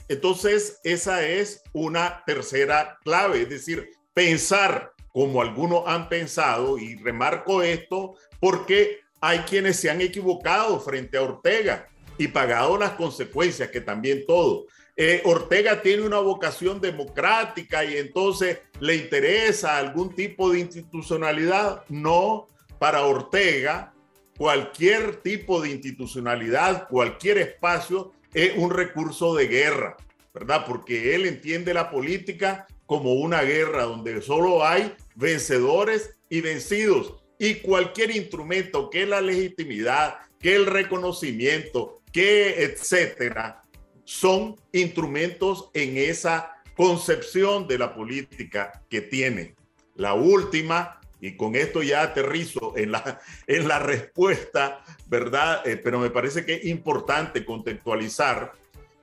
Entonces, 0.09 0.81
esa 0.85 1.27
es 1.27 1.63
una 1.73 2.23
tercera 2.27 2.99
clave, 3.05 3.43
es 3.43 3.49
decir, 3.49 3.91
pensar 4.15 4.93
como 5.13 5.43
algunos 5.43 5.85
han 5.87 6.09
pensado, 6.09 6.79
y 6.79 6.97
remarco 6.97 7.63
esto 7.63 8.15
porque 8.41 9.01
hay 9.21 9.41
quienes 9.41 9.77
se 9.77 9.91
han 9.91 10.01
equivocado 10.01 10.81
frente 10.81 11.17
a 11.17 11.23
Ortega 11.23 11.89
y 12.19 12.29
pagado 12.29 12.77
las 12.79 12.93
consecuencias, 12.93 13.71
que 13.71 13.81
también 13.81 14.25
todo. 14.27 14.67
Eh, 14.97 15.23
Ortega 15.25 15.81
tiene 15.81 16.03
una 16.03 16.19
vocación 16.19 16.81
democrática 16.81 17.85
y 17.85 17.97
entonces 17.97 18.59
le 18.81 18.97
interesa 18.97 19.79
algún 19.79 20.15
tipo 20.15 20.51
de 20.51 20.61
institucionalidad. 20.61 21.85
No, 21.89 22.47
para 22.79 23.03
Ortega, 23.03 23.95
cualquier 24.37 25.17
tipo 25.17 25.61
de 25.61 25.71
institucionalidad, 25.71 26.89
cualquier 26.89 27.39
espacio 27.39 28.13
es 28.35 28.57
un 28.57 28.71
recurso 28.71 29.35
de 29.35 29.47
guerra, 29.49 29.97
¿verdad? 30.33 30.65
Porque 30.67 31.15
él 31.15 31.27
entiende 31.27 31.75
la 31.75 31.91
política 31.91 32.67
como 32.87 33.15
una 33.15 33.43
guerra 33.43 33.85
donde 33.85 34.21
solo 34.23 34.65
hay 34.65 34.95
vencedores 35.15 36.17
y 36.29 36.41
vencidos. 36.41 37.15
Y 37.39 37.57
cualquier 37.57 38.15
instrumento 38.15 38.91
que 38.91 39.07
la 39.07 39.21
legitimidad, 39.21 40.17
que 40.39 40.55
el 40.55 40.67
reconocimiento, 40.67 42.03
que 42.13 42.63
etcétera, 42.63 43.65
son 44.05 44.57
instrumentos 44.73 45.71
en 45.75 45.97
esa 45.97 46.63
concepción 46.77 47.67
de 47.67 47.79
la 47.79 47.95
política 47.95 48.83
que 48.89 49.01
tiene. 49.01 49.55
La 49.95 50.15
última, 50.15 51.01
y 51.21 51.37
con 51.37 51.55
esto 51.55 51.83
ya 51.83 52.03
aterrizo 52.03 52.75
en 52.77 52.93
la, 52.93 53.21
en 53.47 53.69
la 53.69 53.79
respuesta, 53.79 54.82
¿verdad? 55.13 55.61
Eh, 55.67 55.77
pero 55.77 55.99
me 55.99 56.09
parece 56.09 56.47
que 56.47 56.55
es 56.55 56.65
importante 56.65 57.45
contextualizar, 57.45 58.55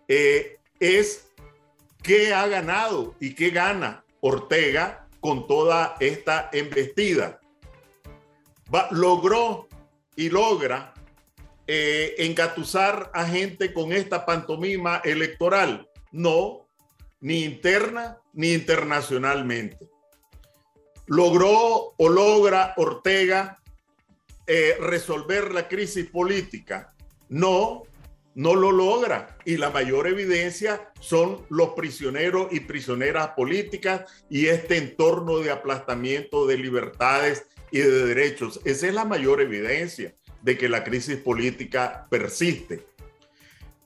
eh, 0.07 0.57
es 0.79 1.29
qué 2.01 2.33
ha 2.33 2.47
ganado 2.47 3.13
y 3.19 3.35
qué 3.35 3.51
gana 3.51 4.03
Ortega 4.19 5.07
con 5.19 5.45
toda 5.45 5.95
esta 5.99 6.49
embestida. 6.51 7.39
logró 8.89 9.67
y 10.15 10.31
logra 10.31 10.95
eh, 11.67 12.15
engatusar 12.17 13.11
a 13.13 13.25
gente 13.25 13.71
con 13.71 13.93
esta 13.93 14.25
pantomima 14.25 15.03
electoral. 15.05 15.87
No, 16.11 16.65
ni 17.21 17.43
interna 17.43 18.17
ni 18.33 18.53
internacionalmente. 18.53 19.87
¿Logró 21.05 21.93
o 21.97 22.09
logra 22.09 22.73
Ortega 22.77 23.59
eh, 24.51 24.77
resolver 24.79 25.53
la 25.53 25.67
crisis 25.67 26.09
política? 26.09 26.91
No, 27.27 27.83
no 28.33 28.55
lo 28.55 28.71
logra. 28.71 29.37
Y 29.45 29.57
la 29.57 29.69
mayor 29.69 30.07
evidencia 30.07 30.91
son 30.99 31.45
los 31.49 31.69
prisioneros 31.75 32.47
y 32.51 32.61
prisioneras 32.61 33.29
políticas 33.35 34.11
y 34.27 34.47
este 34.47 34.77
entorno 34.77 35.37
de 35.37 35.51
aplastamiento 35.51 36.47
de 36.47 36.57
libertades 36.57 37.45
y 37.69 37.77
de 37.77 38.07
derechos. 38.07 38.59
Esa 38.65 38.87
es 38.87 38.93
la 38.95 39.05
mayor 39.05 39.39
evidencia 39.39 40.15
de 40.41 40.57
que 40.57 40.67
la 40.67 40.83
crisis 40.83 41.17
política 41.17 42.07
persiste. 42.09 42.87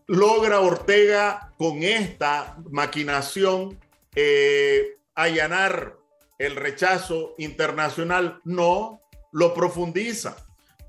¿Logra 0.07 0.61
Ortega 0.61 1.53
con 1.57 1.83
esta 1.83 2.57
maquinación 2.71 3.77
eh, 4.15 4.95
allanar 5.13 5.97
el 6.37 6.55
rechazo 6.55 7.35
internacional? 7.37 8.39
No, 8.45 9.01
lo 9.33 9.53
profundiza, 9.53 10.42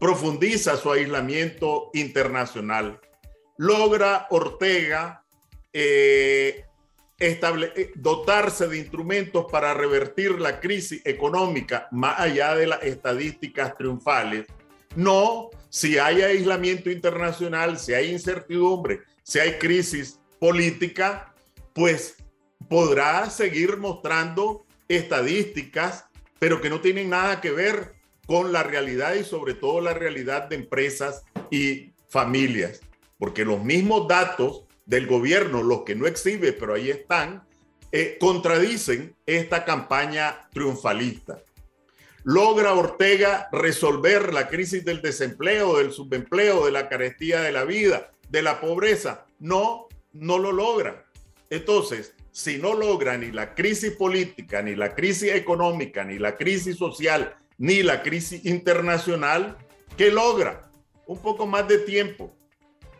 profundiza 0.04 0.76
su 0.76 0.92
aislamiento 0.92 1.88
internacional. 1.94 3.00
Logra 3.56 4.26
Ortega 4.28 5.24
eh, 5.72 6.66
eh, 7.18 7.92
dotarse 7.94 8.68
de 8.68 8.76
instrumentos 8.76 9.46
para 9.50 9.72
revertir 9.72 10.38
la 10.38 10.60
crisis 10.60 11.00
económica 11.06 11.88
más 11.90 12.20
allá 12.20 12.54
de 12.54 12.66
las 12.66 12.82
estadísticas 12.82 13.78
triunfales 13.78 14.44
no, 14.94 15.48
si 15.70 15.96
hay 15.96 16.20
aislamiento 16.20 16.90
internacional, 16.90 17.78
si 17.78 17.94
hay 17.94 18.12
incertidumbre, 18.12 19.00
si 19.22 19.38
hay 19.38 19.52
crisis 19.54 20.20
política, 20.38 21.32
pues 21.72 22.16
podrá 22.68 23.30
seguir 23.30 23.78
mostrando 23.78 24.66
estadísticas, 24.86 26.04
pero 26.38 26.60
que 26.60 26.68
no 26.68 26.82
tienen 26.82 27.08
nada 27.08 27.40
que 27.40 27.52
ver 27.52 28.03
con 28.26 28.52
la 28.52 28.62
realidad 28.62 29.14
y 29.14 29.24
sobre 29.24 29.54
todo 29.54 29.80
la 29.80 29.94
realidad 29.94 30.48
de 30.48 30.56
empresas 30.56 31.24
y 31.50 31.92
familias, 32.08 32.80
porque 33.18 33.44
los 33.44 33.62
mismos 33.62 34.08
datos 34.08 34.64
del 34.86 35.06
gobierno, 35.06 35.62
los 35.62 35.82
que 35.82 35.94
no 35.94 36.06
exhibe, 36.06 36.52
pero 36.52 36.74
ahí 36.74 36.90
están, 36.90 37.46
eh, 37.92 38.16
contradicen 38.18 39.14
esta 39.26 39.64
campaña 39.64 40.48
triunfalista. 40.52 41.42
¿Logra 42.24 42.72
Ortega 42.72 43.48
resolver 43.52 44.32
la 44.32 44.48
crisis 44.48 44.84
del 44.84 45.02
desempleo, 45.02 45.76
del 45.78 45.92
subempleo, 45.92 46.64
de 46.64 46.72
la 46.72 46.88
carestía 46.88 47.40
de 47.42 47.52
la 47.52 47.64
vida, 47.64 48.10
de 48.30 48.42
la 48.42 48.60
pobreza? 48.60 49.26
No, 49.38 49.88
no 50.12 50.38
lo 50.38 50.50
logra. 50.50 51.04
Entonces, 51.50 52.14
si 52.32 52.58
no 52.58 52.74
logra 52.74 53.16
ni 53.16 53.30
la 53.30 53.54
crisis 53.54 53.92
política, 53.92 54.62
ni 54.62 54.74
la 54.74 54.94
crisis 54.94 55.32
económica, 55.34 56.02
ni 56.02 56.18
la 56.18 56.36
crisis 56.36 56.76
social, 56.76 57.36
ni 57.58 57.82
la 57.82 58.02
crisis 58.02 58.44
internacional, 58.44 59.56
¿qué 59.96 60.10
logra? 60.10 60.70
Un 61.06 61.18
poco 61.18 61.46
más 61.46 61.68
de 61.68 61.78
tiempo. 61.78 62.36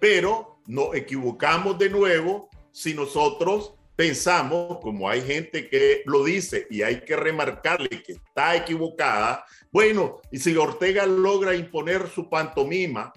Pero 0.01 0.61
nos 0.67 0.95
equivocamos 0.95 1.79
de 1.79 1.91
nuevo 1.91 2.49
si 2.73 2.95
nosotros 2.95 3.75
pensamos, 3.97 4.81
como 4.81 5.09
hay 5.09 5.23
gente 5.23 5.69
que 5.69 6.03
lo 6.07 6.25
dice 6.25 6.67
y 6.71 6.83
hay 6.83 7.03
que 7.03 7.17
remarcarle 7.17 8.03
que 8.03 8.13
está 8.13 8.57
equivocada, 8.57 9.45
bueno, 9.71 10.21
y 10.31 10.39
si 10.39 10.57
Ortega 10.57 11.07
logra 11.07 11.55
imponer 11.55 12.09
su 12.09 12.29
pantomima, 12.29 13.13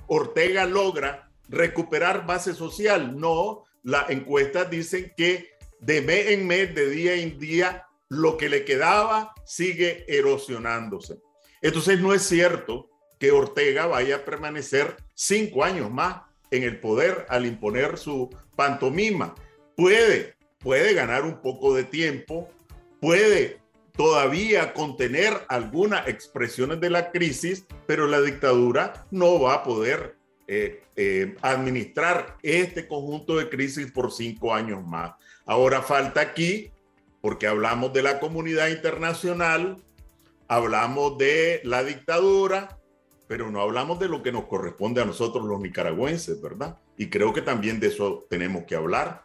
Ortega 0.08 0.66
logra 0.66 1.30
recuperar 1.48 2.26
base 2.26 2.54
social. 2.54 3.18
No, 3.18 3.64
las 3.84 4.10
encuestas 4.10 4.70
dicen 4.70 5.14
que 5.16 5.52
de 5.80 6.02
mes 6.02 6.28
en 6.28 6.46
mes, 6.48 6.76
de 6.76 6.90
día 6.90 7.16
en 7.16 7.40
día, 7.40 7.86
lo 8.10 8.38
que 8.38 8.50
le 8.50 8.66
quedaba 8.66 9.34
sigue 9.46 10.04
erosionándose. 10.08 11.20
Entonces 11.62 12.00
no 12.00 12.14
es 12.14 12.24
cierto 12.24 12.90
que 13.20 13.32
Ortega 13.32 13.86
vaya 13.86 14.18
a 14.18 14.26
permanecer 14.26 14.98
cinco 15.14 15.64
años 15.64 15.92
más 15.92 16.22
en 16.52 16.64
el 16.64 16.80
poder 16.80 17.26
al 17.30 17.46
imponer 17.46 17.98
su 17.98 18.30
pantomima. 18.56 19.36
Puede, 19.76 20.36
puede 20.58 20.94
ganar 20.94 21.24
un 21.24 21.42
poco 21.42 21.76
de 21.76 21.84
tiempo, 21.84 22.50
puede 23.00 23.60
todavía 23.96 24.74
contener 24.74 25.34
algunas 25.50 26.08
expresiones 26.08 26.80
de 26.80 26.90
la 26.90 27.12
crisis, 27.12 27.66
pero 27.86 28.08
la 28.08 28.22
dictadura 28.22 29.06
no 29.12 29.42
va 29.42 29.56
a 29.56 29.64
poder 29.64 30.16
eh, 30.48 30.82
eh, 30.96 31.36
administrar 31.42 32.38
este 32.42 32.88
conjunto 32.88 33.38
de 33.38 33.50
crisis 33.50 33.92
por 33.92 34.12
cinco 34.12 34.54
años 34.54 34.84
más. 34.86 35.12
Ahora 35.46 35.82
falta 35.82 36.22
aquí, 36.22 36.72
porque 37.22 37.48
hablamos 37.48 37.94
de 37.94 38.04
la 38.04 38.20
comunidad 38.20 38.68
internacional, 38.68 39.84
hablamos 40.48 41.18
de 41.18 41.62
la 41.64 41.84
dictadura, 41.84 42.80
pero 43.28 43.52
no 43.52 43.62
hablamos 43.62 44.00
de 44.00 44.10
lo 44.10 44.24
que 44.24 44.32
nos 44.32 44.46
corresponde 44.46 45.02
a 45.02 45.06
nosotros 45.06 45.46
los 45.46 45.60
nicaragüenses, 45.60 46.42
¿verdad? 46.42 46.80
Y 46.98 47.10
creo 47.10 47.34
que 47.34 47.42
también 47.42 47.80
de 47.80 47.88
eso 47.88 48.26
tenemos 48.30 48.64
que 48.64 48.76
hablar, 48.76 49.24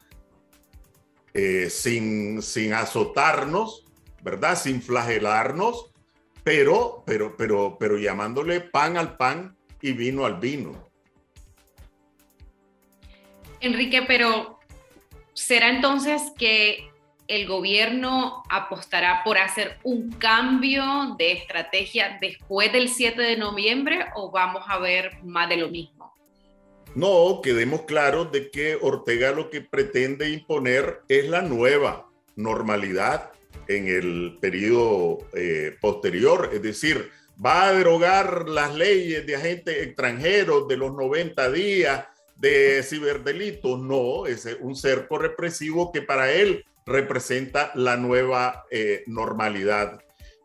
eh, 1.33 1.69
sin, 1.71 2.43
sin 2.43 2.75
azotarnos, 2.75 3.87
¿verdad? 4.23 4.59
Sin 4.59 4.83
flagelarnos, 4.83 5.91
pero, 6.43 7.03
pero, 7.07 7.37
pero, 7.37 7.77
pero 7.79 7.97
llamándole 7.97 8.61
pan 8.61 8.97
al 8.97 9.17
pan 9.17 9.57
y 9.81 9.93
vino 9.93 10.27
al 10.27 10.39
vino. 10.39 10.89
Enrique, 13.61 14.03
pero 14.07 14.59
¿será 15.33 15.71
entonces 15.71 16.23
que 16.37 16.91
el 17.29 17.47
gobierno 17.47 18.43
apostará 18.51 19.23
por 19.25 19.39
hacer 19.39 19.79
un 19.83 20.13
cambio 20.13 21.15
de 21.19 21.33
estrategia 21.33 22.19
después 22.21 22.73
del 22.73 22.89
7 22.89 23.21
de 23.21 23.37
noviembre 23.37 24.07
o 24.15 24.31
vamos 24.31 24.63
a 24.67 24.79
ver 24.79 25.19
más 25.23 25.49
de 25.49 25.57
lo 25.57 25.69
mismo? 25.69 26.13
No, 26.95 27.41
quedemos 27.43 27.83
claros 27.83 28.31
de 28.31 28.51
que 28.51 28.77
Ortega 28.81 29.33
lo 29.33 29.51
que 29.51 29.61
pretende 29.61 30.31
imponer 30.31 31.01
es 31.09 31.29
la 31.29 31.43
nueva 31.43 32.09
normalidad 32.37 33.33
en 33.67 33.89
el 33.89 34.39
periodo 34.41 35.19
eh, 35.35 35.77
posterior, 35.81 36.51
es 36.53 36.63
decir, 36.63 37.11
va 37.45 37.69
a 37.69 37.73
derogar 37.73 38.49
las 38.49 38.75
leyes 38.75 39.27
de 39.27 39.37
agentes 39.37 39.77
extranjeros 39.83 40.69
de 40.69 40.77
los 40.77 40.93
90 40.93 41.51
días 41.51 42.07
de 42.37 42.83
ciberdelitos, 42.83 43.81
no, 43.81 44.27
es 44.27 44.47
un 44.61 44.77
cerco 44.77 45.19
represivo 45.19 45.91
que 45.91 46.03
para 46.03 46.31
él 46.31 46.65
representa 46.87 47.73
la 47.75 47.97
nueva 47.97 48.65
eh, 48.71 49.05
normalidad. 49.07 50.01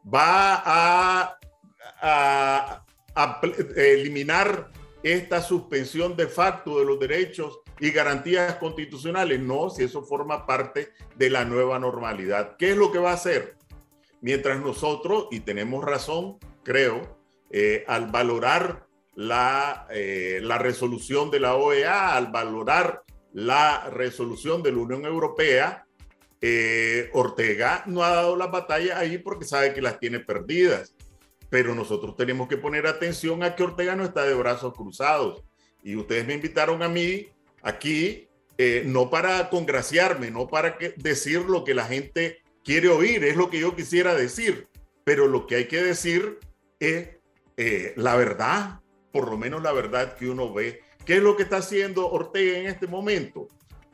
Va 0.05 0.61
a, 0.65 1.35
eliminar 3.75 4.71
esta 5.03 5.41
suspensión 5.41 6.15
de 6.15 6.27
facto 6.27 6.79
de 6.79 6.85
los 6.85 6.97
derechos 6.99 7.59
y 7.79 7.91
garantías 7.91 8.55
constitucionales. 8.55 9.41
No, 9.41 9.69
si 9.69 9.83
eso 9.83 10.03
forma 10.03 10.45
parte 10.45 10.93
de 11.17 11.29
la 11.29 11.43
nueva 11.43 11.79
normalidad. 11.79 12.55
¿Qué 12.57 12.71
es 12.71 12.77
lo 12.77 12.91
que 12.91 12.99
va 12.99 13.11
a 13.11 13.15
hacer? 13.15 13.57
Mientras 14.21 14.61
nosotros, 14.61 15.27
y 15.31 15.41
tenemos 15.41 15.83
razón, 15.83 16.37
creo, 16.63 17.19
eh, 17.51 17.83
al 17.87 18.07
valorar 18.07 18.87
la, 19.15 19.87
eh, 19.91 20.39
la 20.41 20.57
resolución 20.57 21.31
de 21.31 21.41
la 21.41 21.55
OEA, 21.55 22.15
al 22.15 22.27
valorar 22.27 23.03
la 23.33 23.89
resolución 23.89 24.63
de 24.63 24.71
la 24.71 24.77
Unión 24.77 25.05
Europea, 25.05 25.85
eh, 26.41 27.09
Ortega 27.13 27.83
no 27.85 28.03
ha 28.03 28.09
dado 28.09 28.35
las 28.35 28.51
batallas 28.51 28.97
ahí 28.97 29.17
porque 29.17 29.45
sabe 29.45 29.73
que 29.73 29.81
las 29.81 29.99
tiene 29.99 30.19
perdidas. 30.19 30.95
Pero 31.49 31.73
nosotros 31.73 32.15
tenemos 32.15 32.47
que 32.47 32.57
poner 32.57 32.87
atención 32.87 33.43
a 33.43 33.55
que 33.55 33.63
Ortega 33.63 33.95
no 33.95 34.03
está 34.03 34.23
de 34.23 34.35
brazos 34.35 34.73
cruzados. 34.73 35.43
Y 35.83 35.95
ustedes 35.95 36.25
me 36.27 36.35
invitaron 36.35 36.83
a 36.83 36.89
mí 36.89 37.27
aquí 37.61 38.27
eh, 38.57 38.83
no 38.85 39.09
para 39.09 39.49
congraciarme, 39.49 40.31
no 40.31 40.47
para 40.47 40.77
que, 40.77 40.93
decir 40.97 41.41
lo 41.41 41.63
que 41.63 41.73
la 41.73 41.85
gente 41.85 42.39
quiere 42.63 42.89
oír, 42.89 43.23
es 43.23 43.35
lo 43.35 43.49
que 43.49 43.59
yo 43.59 43.75
quisiera 43.75 44.13
decir. 44.15 44.67
Pero 45.03 45.27
lo 45.27 45.47
que 45.47 45.55
hay 45.55 45.67
que 45.67 45.81
decir 45.81 46.39
es 46.79 47.09
eh, 47.57 47.93
la 47.97 48.15
verdad, 48.15 48.79
por 49.11 49.29
lo 49.29 49.37
menos 49.37 49.63
la 49.63 49.71
verdad 49.71 50.15
que 50.15 50.29
uno 50.29 50.53
ve. 50.53 50.81
¿Qué 51.05 51.17
es 51.17 51.23
lo 51.23 51.35
que 51.35 51.43
está 51.43 51.57
haciendo 51.57 52.09
Ortega 52.09 52.57
en 52.59 52.67
este 52.67 52.85
momento? 52.85 53.47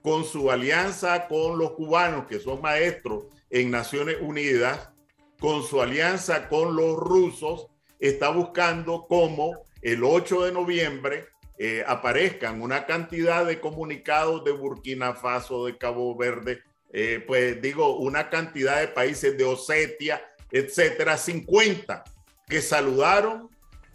Con 0.05 0.23
su 0.23 0.51
alianza 0.51 1.27
con 1.27 1.57
los 1.57 1.71
cubanos, 1.71 2.27
que 2.27 2.39
son 2.39 2.61
maestros 2.61 3.23
en 3.49 3.71
Naciones 3.71 4.17
Unidas, 4.21 4.91
con 5.39 5.63
su 5.63 5.81
alianza 5.81 6.47
con 6.47 6.75
los 6.75 6.95
rusos, 6.95 7.69
está 7.99 8.29
buscando 8.29 9.07
cómo 9.09 9.63
el 9.81 10.03
8 10.03 10.43
de 10.43 10.51
noviembre 10.51 11.25
eh, 11.57 11.83
aparezcan 11.87 12.61
una 12.61 12.85
cantidad 12.85 13.47
de 13.47 13.59
comunicados 13.59 14.43
de 14.43 14.51
Burkina 14.51 15.15
Faso, 15.15 15.65
de 15.65 15.75
Cabo 15.75 16.15
Verde, 16.15 16.61
eh, 16.93 17.23
pues 17.25 17.59
digo, 17.59 17.97
una 17.97 18.29
cantidad 18.29 18.81
de 18.81 18.89
países 18.89 19.35
de 19.35 19.43
Osetia, 19.43 20.21
etcétera, 20.51 21.17
50 21.17 22.03
que 22.47 22.61
saludaron 22.61 23.49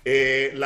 eh, 0.05 0.59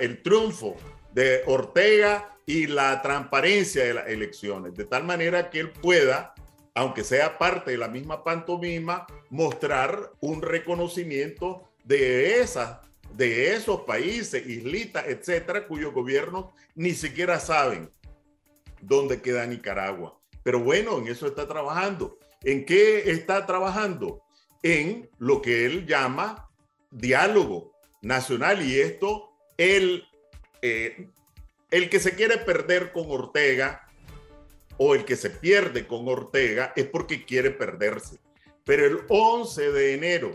el 0.00 0.22
triunfo 0.24 0.74
de 1.12 1.42
Ortega 1.46 2.34
y 2.48 2.66
la 2.66 3.02
transparencia 3.02 3.84
de 3.84 3.92
las 3.92 4.08
elecciones, 4.08 4.74
de 4.74 4.86
tal 4.86 5.04
manera 5.04 5.50
que 5.50 5.60
él 5.60 5.70
pueda, 5.70 6.32
aunque 6.74 7.04
sea 7.04 7.36
parte 7.36 7.72
de 7.72 7.76
la 7.76 7.88
misma 7.88 8.24
pantomima, 8.24 9.06
mostrar 9.28 10.12
un 10.20 10.40
reconocimiento 10.40 11.68
de 11.84 12.40
esas 12.40 12.78
de 13.12 13.54
esos 13.54 13.82
países, 13.82 14.46
islitas, 14.46 15.06
etcétera, 15.08 15.66
cuyos 15.66 15.92
gobiernos 15.92 16.46
ni 16.74 16.92
siquiera 16.92 17.38
saben 17.38 17.90
dónde 18.80 19.20
queda 19.20 19.46
Nicaragua. 19.46 20.18
Pero 20.42 20.60
bueno, 20.60 20.98
en 20.98 21.08
eso 21.08 21.26
está 21.26 21.46
trabajando. 21.46 22.18
¿En 22.44 22.64
qué 22.64 23.10
está 23.10 23.44
trabajando? 23.44 24.22
En 24.62 25.10
lo 25.18 25.42
que 25.42 25.66
él 25.66 25.86
llama 25.86 26.48
diálogo 26.90 27.72
nacional 28.00 28.62
y 28.62 28.80
esto 28.80 29.34
él 29.58 30.04
eh, 30.62 31.08
el 31.70 31.90
que 31.90 32.00
se 32.00 32.14
quiere 32.14 32.38
perder 32.38 32.92
con 32.92 33.10
Ortega 33.10 33.86
o 34.76 34.94
el 34.94 35.04
que 35.04 35.16
se 35.16 35.30
pierde 35.30 35.86
con 35.86 36.08
Ortega 36.08 36.72
es 36.76 36.86
porque 36.86 37.24
quiere 37.24 37.50
perderse. 37.50 38.18
Pero 38.64 38.86
el 38.86 39.00
11 39.08 39.72
de 39.72 39.94
enero 39.94 40.30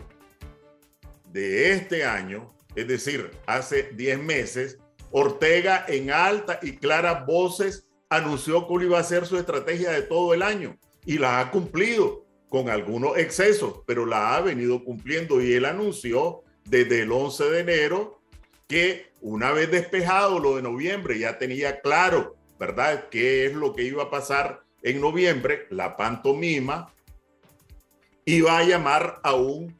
de 1.30 1.72
este 1.72 2.04
año, 2.04 2.54
es 2.74 2.86
decir, 2.86 3.30
hace 3.46 3.90
10 3.94 4.18
meses, 4.20 4.78
Ortega 5.10 5.84
en 5.88 6.10
alta 6.10 6.58
y 6.62 6.76
claras 6.76 7.24
voces 7.26 7.86
anunció 8.08 8.66
que 8.66 8.84
iba 8.84 8.98
a 8.98 9.04
ser 9.04 9.26
su 9.26 9.38
estrategia 9.38 9.90
de 9.90 10.02
todo 10.02 10.34
el 10.34 10.42
año 10.42 10.76
y 11.06 11.18
la 11.18 11.40
ha 11.40 11.50
cumplido 11.50 12.26
con 12.48 12.68
algunos 12.68 13.16
excesos, 13.18 13.80
pero 13.86 14.06
la 14.06 14.36
ha 14.36 14.40
venido 14.40 14.84
cumpliendo 14.84 15.40
y 15.40 15.54
él 15.54 15.64
anunció 15.64 16.42
desde 16.64 17.02
el 17.02 17.12
11 17.12 17.44
de 17.50 17.60
enero 17.60 18.20
que 18.68 19.12
una 19.24 19.52
vez 19.52 19.70
despejado 19.70 20.38
lo 20.38 20.56
de 20.56 20.62
noviembre, 20.62 21.18
ya 21.18 21.38
tenía 21.38 21.80
claro, 21.80 22.36
¿verdad?, 22.58 23.08
qué 23.10 23.46
es 23.46 23.54
lo 23.54 23.74
que 23.74 23.82
iba 23.84 24.02
a 24.02 24.10
pasar 24.10 24.64
en 24.82 25.00
noviembre, 25.00 25.66
la 25.70 25.96
pantomima 25.96 26.92
iba 28.26 28.58
a 28.58 28.64
llamar 28.64 29.20
a 29.22 29.32
un 29.34 29.74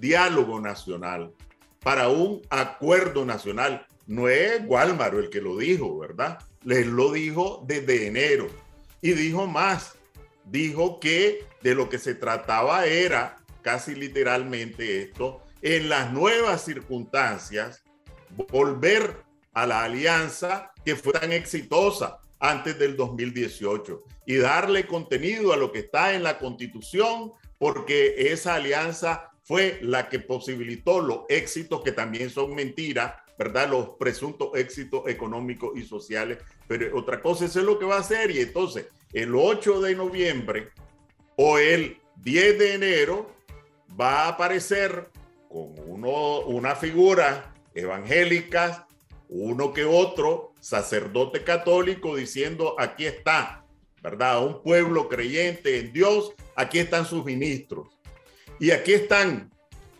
diálogo 0.00 0.60
nacional, 0.60 1.32
para 1.78 2.08
un 2.08 2.42
acuerdo 2.50 3.24
nacional. 3.24 3.86
No 4.08 4.28
es 4.28 4.66
Guálmaro 4.66 5.20
el 5.20 5.30
que 5.30 5.40
lo 5.40 5.56
dijo, 5.56 5.96
¿verdad? 5.96 6.40
Les 6.64 6.84
lo 6.84 7.12
dijo 7.12 7.64
desde 7.68 8.08
enero. 8.08 8.48
Y 9.00 9.12
dijo 9.12 9.46
más, 9.46 9.94
dijo 10.44 10.98
que 10.98 11.44
de 11.62 11.76
lo 11.76 11.88
que 11.88 12.00
se 12.00 12.16
trataba 12.16 12.86
era, 12.86 13.36
casi 13.62 13.94
literalmente 13.94 15.02
esto, 15.02 15.40
en 15.62 15.88
las 15.88 16.12
nuevas 16.12 16.64
circunstancias, 16.64 17.84
volver 18.30 19.16
a 19.52 19.66
la 19.66 19.84
alianza 19.84 20.72
que 20.84 20.96
fue 20.96 21.12
tan 21.12 21.32
exitosa 21.32 22.20
antes 22.40 22.78
del 22.78 22.96
2018 22.96 24.04
y 24.26 24.36
darle 24.36 24.86
contenido 24.86 25.52
a 25.52 25.56
lo 25.56 25.72
que 25.72 25.80
está 25.80 26.14
en 26.14 26.22
la 26.22 26.38
constitución 26.38 27.32
porque 27.58 28.32
esa 28.32 28.54
alianza 28.54 29.30
fue 29.42 29.78
la 29.82 30.08
que 30.08 30.20
posibilitó 30.20 31.00
los 31.00 31.20
éxitos 31.28 31.82
que 31.82 31.92
también 31.92 32.30
son 32.30 32.54
mentiras, 32.54 33.14
¿verdad? 33.38 33.70
Los 33.70 33.90
presuntos 33.98 34.50
éxitos 34.54 35.08
económicos 35.08 35.76
y 35.76 35.84
sociales. 35.84 36.38
Pero 36.66 36.96
otra 36.96 37.20
cosa 37.22 37.46
es 37.46 37.56
lo 37.56 37.78
que 37.78 37.86
va 37.86 37.96
a 37.96 38.00
hacer 38.00 38.30
y 38.30 38.40
entonces 38.40 38.86
el 39.12 39.34
8 39.34 39.80
de 39.80 39.94
noviembre 39.94 40.68
o 41.36 41.58
el 41.58 41.98
10 42.16 42.58
de 42.58 42.74
enero 42.74 43.34
va 43.98 44.24
a 44.24 44.28
aparecer 44.28 45.08
con 45.48 45.74
uno, 45.86 46.40
una 46.40 46.76
figura 46.76 47.54
evangélicas, 47.78 48.82
uno 49.28 49.72
que 49.72 49.84
otro 49.84 50.54
sacerdote 50.60 51.44
católico 51.44 52.16
diciendo, 52.16 52.74
aquí 52.78 53.06
está, 53.06 53.64
¿verdad? 54.02 54.44
Un 54.44 54.62
pueblo 54.62 55.08
creyente 55.08 55.78
en 55.78 55.92
Dios, 55.92 56.32
aquí 56.56 56.78
están 56.78 57.06
sus 57.06 57.24
ministros. 57.24 57.88
Y 58.58 58.70
aquí 58.70 58.94
están 58.94 59.50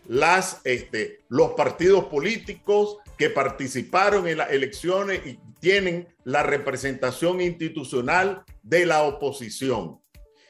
las, 0.07 0.61
este, 0.63 1.19
los 1.29 1.51
partidos 1.51 2.05
políticos 2.05 2.97
que 3.17 3.29
participaron 3.29 4.27
en 4.27 4.37
las 4.39 4.51
elecciones 4.51 5.25
y 5.25 5.39
tienen 5.59 6.07
la 6.23 6.43
representación 6.43 7.41
institucional 7.41 8.43
de 8.63 8.85
la 8.85 9.03
oposición. 9.03 9.99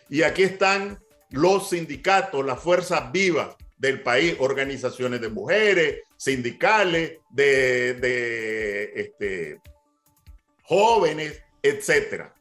Y 0.10 0.24
aquí 0.24 0.44
están 0.44 1.00
los 1.32 1.70
sindicatos, 1.70 2.46
las 2.46 2.60
fuerzas 2.60 3.12
vivas 3.12 3.56
del 3.80 4.04
país, 4.04 4.36
organizaciones 4.40 5.22
de 5.22 5.30
mujeres, 5.30 6.02
sindicales, 6.18 7.14
de, 7.30 8.92
este, 8.94 9.62
jóvenes, 10.64 11.42
etcétera. 11.64 12.36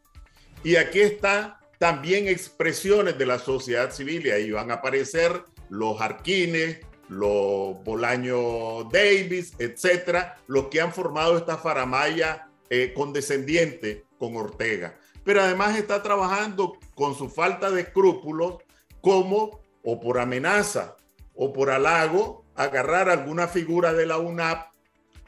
Y 0.65 0.77
aquí 0.77 1.01
están 1.01 1.55
también 1.79 2.27
expresiones 2.27 3.17
de 3.17 3.25
la 3.25 3.39
sociedad 3.39 3.93
civil 3.93 4.27
y 4.27 4.31
ahí 4.31 4.51
van 4.51 4.73
a 4.73 4.75
aparecer 4.75 5.45
los 5.71 6.01
Arquines, 6.01 6.81
los 7.09 7.83
Bolaño 7.85 8.85
Davis, 8.91 9.55
etcétera, 9.61 10.37
los 10.49 10.67
que 10.67 10.81
han 10.81 10.93
formado 10.93 11.39
esta 11.39 11.57
faramaya 11.57 12.49
eh, 12.69 12.93
condescendiente 12.93 14.05
con 14.19 14.37
Ortega. 14.37 14.99
Pero 15.25 15.41
además 15.41 15.79
está 15.79 16.03
trabajando 16.03 16.77
con 16.97 17.15
su 17.15 17.31
falta 17.31 17.71
de 17.71 17.83
escrúpulos 17.83 18.57
como 19.01 19.61
o 19.85 20.01
por 20.01 20.19
amenaza 20.19 20.98
o 21.39 21.53
por 21.53 21.71
halago 21.71 22.45
agarrar 22.57 23.09
alguna 23.09 23.47
figura 23.47 23.95
de 23.95 24.05
la 24.07 24.19
UNAP, 24.19 24.73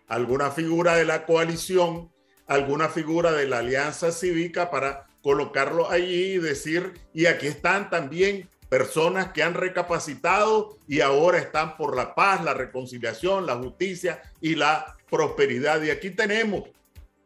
alguna 0.08 0.50
figura 0.50 0.96
de 0.96 1.04
la 1.04 1.24
coalición, 1.24 2.11
alguna 2.48 2.88
figura 2.88 3.30
de 3.30 3.46
la 3.46 3.58
Alianza 3.58 4.11
Cívica 4.11 4.70
para 4.72 5.06
colocarlo 5.22 5.88
allí 5.88 6.32
y 6.32 6.38
decir, 6.38 6.94
y 7.14 7.26
aquí 7.26 7.46
están 7.46 7.90
también 7.90 8.48
personas 8.68 9.30
que 9.32 9.44
han 9.44 9.54
recapacitado 9.54 10.78
y 10.88 11.00
ahora 11.00 11.38
están 11.38 11.76
por 11.76 11.94
la 11.94 12.16
paz, 12.16 12.42
la 12.42 12.54
reconciliación, 12.54 13.46
la 13.46 13.54
justicia 13.56 14.20
y 14.40 14.56
la 14.56 14.96
prosperidad. 15.08 15.80
Y 15.82 15.90
aquí 15.90 16.11
tenemos 16.11 16.64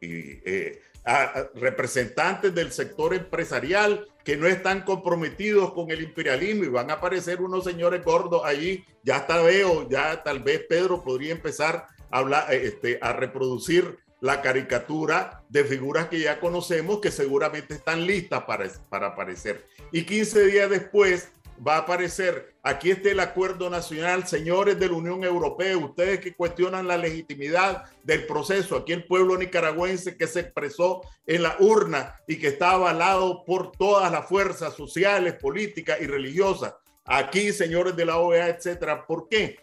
eh, 0.03 0.83
a, 1.07 1.47
representantes 1.55 2.55
del 2.55 2.71
sector 2.71 3.15
empresarial 3.15 4.07
que 4.25 4.37
no 4.37 4.47
están 4.47 4.83
comprometidos 4.83 5.73
con 5.73 5.91
el 5.91 6.03
imperialismo 6.03 6.65
y 6.65 6.69
van 6.69 6.91
a 6.91 6.95
aparecer 6.95 7.43
unos 7.43 7.65
señores 7.65 8.03
gordos 8.05 8.43
allí. 8.45 8.85
Ya 9.03 9.19
está 9.19 9.43
veo, 9.43 9.89
ya 9.89 10.23
tal 10.23 10.43
vez 10.43 10.63
Pedro 10.67 11.03
podría 11.05 11.33
empezar 11.33 11.87
a 12.11 12.19
hablar, 12.19 12.53
este, 12.53 12.99
a 13.03 13.13
reproducir 13.13 13.99
la 14.21 14.41
caricatura 14.41 15.43
de 15.51 15.65
figuras 15.65 16.09
que 16.09 16.19
ya 16.19 16.41
conocemos 16.41 17.01
que 17.01 17.11
seguramente 17.11 17.75
están 17.75 18.07
listas 18.07 18.45
para, 18.45 18.67
para 18.89 19.09
aparecer. 19.09 19.67
Y 19.93 20.05
15 20.05 20.47
días 20.47 20.71
después 20.71 21.29
va 21.67 21.77
a 21.77 21.79
aparecer, 21.81 22.55
aquí 22.63 22.91
está 22.91 23.11
el 23.11 23.21
acuerdo 23.21 23.71
nacional, 23.71 24.27
señores 24.27 24.79
de 24.79 24.89
la 24.89 24.95
Unión 24.95 25.25
Europea, 25.25 25.77
ustedes 25.77 26.21
que 26.21 26.35
cuestionan 26.35 26.89
la 26.89 26.97
legitimidad 26.97 27.85
del 28.03 28.27
proceso, 28.27 28.77
aquí 28.77 28.93
el 28.93 29.07
pueblo 29.07 29.37
nicaragüense 29.37 30.17
que 30.17 30.27
se 30.27 30.41
expresó 30.41 31.03
en 31.27 31.43
la 31.43 31.57
urna 31.61 32.17
y 32.27 32.37
que 32.37 32.49
está 32.49 32.71
avalado 32.71 33.45
por 33.45 33.73
todas 33.73 34.11
las 34.11 34.27
fuerzas 34.29 34.75
sociales, 34.75 35.35
políticas 35.35 35.99
y 36.01 36.07
religiosas. 36.07 36.75
Aquí, 37.05 37.53
señores 37.53 37.95
de 37.97 38.07
la 38.07 38.17
OEA, 38.17 38.49
etcétera. 38.49 39.07
¿Por 39.07 39.29
qué? 39.29 39.59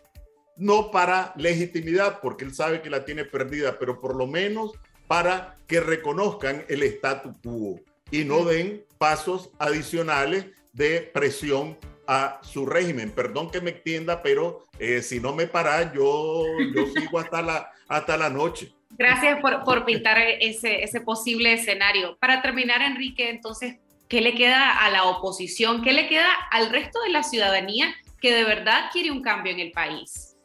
no 0.62 0.92
para 0.92 1.34
legitimidad, 1.38 2.20
porque 2.22 2.46
él 2.46 2.54
sabe 2.54 2.84
que 2.84 2.90
la 2.92 3.04
tiene 3.04 3.26
perdida, 3.26 3.80
pero 3.80 4.00
por 4.00 4.16
lo 4.16 4.28
menos 4.28 4.72
para 5.08 5.58
que 5.68 5.80
reconozcan 5.80 6.66
el 6.70 6.84
statu 6.84 7.36
quo 7.42 7.80
y 8.12 8.26
no 8.26 8.46
den 8.46 8.86
pasos 9.00 9.50
adicionales 9.58 10.46
de 10.74 11.02
presión 11.14 11.78
a 12.08 12.40
su 12.44 12.66
régimen. 12.66 13.12
Perdón 13.12 13.50
que 13.52 13.62
me 13.62 13.72
entienda, 13.72 14.22
pero 14.22 14.66
eh, 14.80 15.02
si 15.02 15.20
no 15.20 15.34
me 15.34 15.48
para, 15.48 15.94
yo, 15.94 16.44
yo 16.76 16.88
sigo 16.88 17.20
hasta 17.20 17.42
la, 17.42 17.72
hasta 17.88 18.18
la 18.18 18.30
noche. 18.30 18.74
Gracias 18.98 19.40
por, 19.42 19.64
por 19.64 19.86
pintar 19.86 20.18
ese, 20.20 20.84
ese 20.84 21.02
posible 21.02 21.54
escenario. 21.54 22.18
Para 22.18 22.42
terminar, 22.42 22.82
Enrique, 22.82 23.30
entonces, 23.30 23.78
¿qué 24.08 24.22
le 24.22 24.36
queda 24.36 24.78
a 24.86 24.90
la 24.90 25.06
oposición? 25.06 25.84
¿Qué 25.84 25.94
le 25.94 26.10
queda 26.10 26.30
al 26.52 26.70
resto 26.70 27.02
de 27.02 27.10
la 27.10 27.24
ciudadanía 27.24 27.94
que 28.20 28.34
de 28.34 28.44
verdad 28.44 28.90
quiere 28.92 29.12
un 29.12 29.22
cambio 29.22 29.54
en 29.54 29.60
el 29.60 29.72
país? 29.72 30.36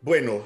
Bueno, 0.00 0.44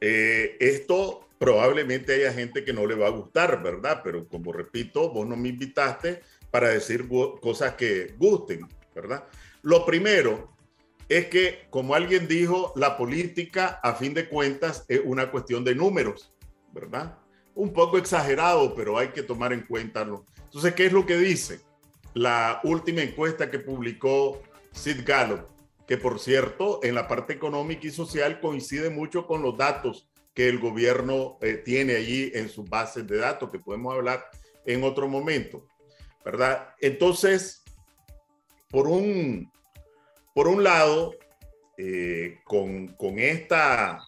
eh, 0.00 0.56
esto 0.60 1.26
probablemente 1.38 2.14
haya 2.14 2.32
gente 2.32 2.64
que 2.64 2.72
no 2.72 2.86
le 2.86 2.94
va 2.94 3.06
a 3.06 3.10
gustar, 3.10 3.62
¿verdad? 3.62 4.00
Pero 4.04 4.28
como 4.28 4.52
repito, 4.52 5.10
vos 5.10 5.26
no 5.26 5.36
me 5.36 5.48
invitaste 5.48 6.22
para 6.54 6.68
decir 6.68 7.08
cosas 7.40 7.74
que 7.74 8.14
gusten, 8.16 8.68
¿verdad? 8.94 9.24
Lo 9.62 9.84
primero 9.84 10.54
es 11.08 11.26
que, 11.26 11.66
como 11.68 11.96
alguien 11.96 12.28
dijo, 12.28 12.72
la 12.76 12.96
política, 12.96 13.80
a 13.82 13.94
fin 13.94 14.14
de 14.14 14.28
cuentas, 14.28 14.84
es 14.86 15.00
una 15.04 15.32
cuestión 15.32 15.64
de 15.64 15.74
números, 15.74 16.32
¿verdad? 16.72 17.18
Un 17.56 17.72
poco 17.72 17.98
exagerado, 17.98 18.72
pero 18.76 18.96
hay 18.96 19.08
que 19.08 19.24
tomar 19.24 19.52
en 19.52 19.62
cuenta. 19.62 20.02
Entonces, 20.02 20.74
¿qué 20.74 20.86
es 20.86 20.92
lo 20.92 21.04
que 21.04 21.16
dice 21.18 21.58
la 22.12 22.60
última 22.62 23.02
encuesta 23.02 23.50
que 23.50 23.58
publicó 23.58 24.40
Sid 24.70 25.00
Gallup? 25.04 25.48
que 25.88 25.98
por 25.98 26.20
cierto, 26.20 26.78
en 26.84 26.94
la 26.94 27.08
parte 27.08 27.32
económica 27.32 27.88
y 27.88 27.90
social 27.90 28.38
coincide 28.38 28.90
mucho 28.90 29.26
con 29.26 29.42
los 29.42 29.58
datos 29.58 30.08
que 30.32 30.48
el 30.48 30.60
gobierno 30.60 31.36
eh, 31.40 31.54
tiene 31.54 31.96
allí 31.96 32.30
en 32.32 32.48
sus 32.48 32.70
bases 32.70 33.08
de 33.08 33.16
datos, 33.16 33.50
que 33.50 33.58
podemos 33.58 33.92
hablar 33.92 34.24
en 34.64 34.84
otro 34.84 35.08
momento, 35.08 35.66
¿verdad? 36.24 36.74
Entonces, 36.80 37.62
por 38.70 38.88
un, 38.88 39.50
por 40.34 40.48
un 40.48 40.64
lado, 40.64 41.14
eh, 41.76 42.40
con, 42.44 42.88
con 42.88 43.18
esta 43.18 44.00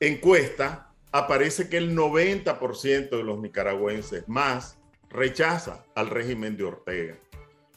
encuesta, 0.00 0.92
aparece 1.12 1.68
que 1.68 1.76
el 1.76 1.96
90% 1.96 3.10
de 3.10 3.22
los 3.22 3.38
nicaragüenses 3.40 4.28
más 4.28 4.78
rechaza 5.08 5.84
al 5.94 6.08
régimen 6.10 6.56
de 6.56 6.64
Ortega. 6.64 7.18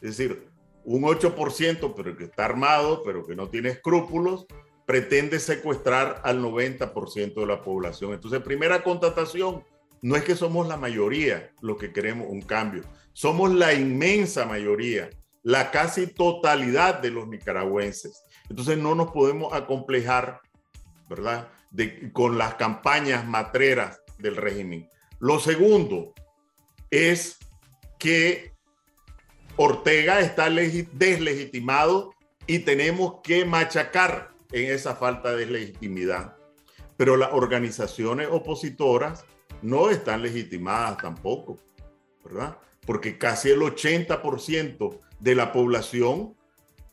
Es 0.02 0.18
decir, 0.18 0.50
un 0.84 1.04
8%, 1.04 1.94
pero 1.96 2.18
que 2.18 2.26
está 2.26 2.46
armado, 2.46 3.04
pero 3.04 3.26
que 3.26 3.36
no 3.36 3.50
tiene 3.50 3.70
escrúpulos, 3.70 4.48
pretende 4.86 5.40
secuestrar 5.40 6.22
al 6.24 6.42
90% 6.42 7.34
de 7.34 7.46
la 7.46 7.62
población. 7.62 8.14
Entonces, 8.14 8.42
primera 8.42 8.84
constatación, 8.84 9.64
no 10.02 10.16
es 10.16 10.24
que 10.24 10.36
somos 10.36 10.68
la 10.68 10.78
mayoría 10.78 11.52
los 11.62 11.78
que 11.78 11.93
queremos 11.93 12.28
un 12.30 12.41
cambio, 12.41 12.84
somos 13.14 13.54
la 13.54 13.74
inmensa 13.74 14.45
mayoría, 14.45 15.10
la 15.43 15.72
casi 15.72 16.08
totalidad 16.08 16.99
de 17.02 17.12
los 17.12 17.28
nicaragüenses. 17.28 18.24
Entonces, 18.49 18.78
no 18.78 18.95
nos 18.95 19.12
podemos 19.12 19.54
acomplejar, 19.54 20.41
¿verdad? 21.10 21.49
Con 22.14 22.38
las 22.38 22.56
campañas 22.56 23.26
matreras 23.26 24.02
del 24.18 24.36
régimen. 24.36 24.89
Lo 25.20 25.39
segundo 25.39 26.14
es 26.89 27.38
que 27.99 28.54
Ortega 29.56 30.20
está 30.20 30.49
deslegitimado 30.49 32.14
y 32.47 32.60
tenemos 32.60 33.20
que 33.24 33.45
machacar 33.45 34.32
en 34.52 34.72
esa 34.72 34.95
falta 34.95 35.36
de 35.36 35.45
legitimidad. 35.45 36.36
Pero 36.97 37.18
las 37.18 37.34
organizaciones 37.34 38.28
opositoras 38.32 39.26
no 39.62 39.89
están 39.89 40.22
legitimadas 40.22 40.97
tampoco, 40.97 41.57
¿verdad? 42.24 42.57
Porque 42.86 43.18
casi 43.18 43.49
el 43.49 43.59
80% 43.59 44.99
de 45.20 45.36
la 45.36 45.51
población 45.51 46.36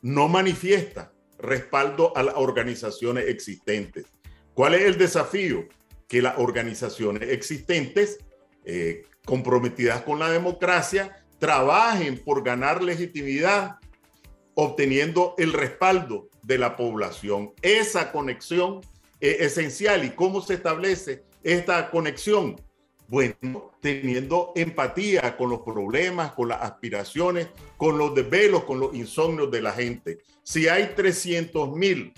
no 0.01 0.27
manifiesta 0.27 1.11
respaldo 1.39 2.15
a 2.15 2.23
las 2.23 2.35
organizaciones 2.35 3.27
existentes. 3.27 4.05
¿Cuál 4.53 4.75
es 4.75 4.83
el 4.83 4.97
desafío? 4.97 5.67
Que 6.07 6.21
las 6.21 6.37
organizaciones 6.37 7.29
existentes 7.29 8.19
eh, 8.65 9.03
comprometidas 9.25 10.01
con 10.01 10.19
la 10.19 10.29
democracia 10.29 11.23
trabajen 11.39 12.17
por 12.17 12.43
ganar 12.43 12.83
legitimidad, 12.83 13.77
obteniendo 14.55 15.35
el 15.37 15.53
respaldo 15.53 16.29
de 16.43 16.57
la 16.57 16.75
población. 16.75 17.53
Esa 17.61 18.11
conexión 18.11 18.81
es 19.19 19.39
esencial. 19.39 20.03
¿Y 20.03 20.09
cómo 20.09 20.41
se 20.41 20.55
establece 20.55 21.23
esta 21.43 21.89
conexión? 21.89 22.59
Bueno, 23.07 23.71
teniendo 23.81 24.51
empatía 24.55 25.35
con 25.35 25.49
los 25.49 25.61
problemas, 25.61 26.33
con 26.33 26.49
las 26.49 26.61
aspiraciones, 26.61 27.47
con 27.77 27.97
los 27.97 28.13
desvelos, 28.13 28.65
con 28.65 28.79
los 28.79 28.93
insomnios 28.93 29.49
de 29.49 29.61
la 29.61 29.71
gente. 29.71 30.19
Si 30.43 30.67
hay 30.67 30.93
300 30.95 31.75
mil 31.75 32.13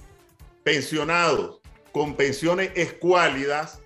pensionados 0.64 1.62
con 1.94 2.16
pensiones 2.16 2.72
escuálidas, 2.76 3.82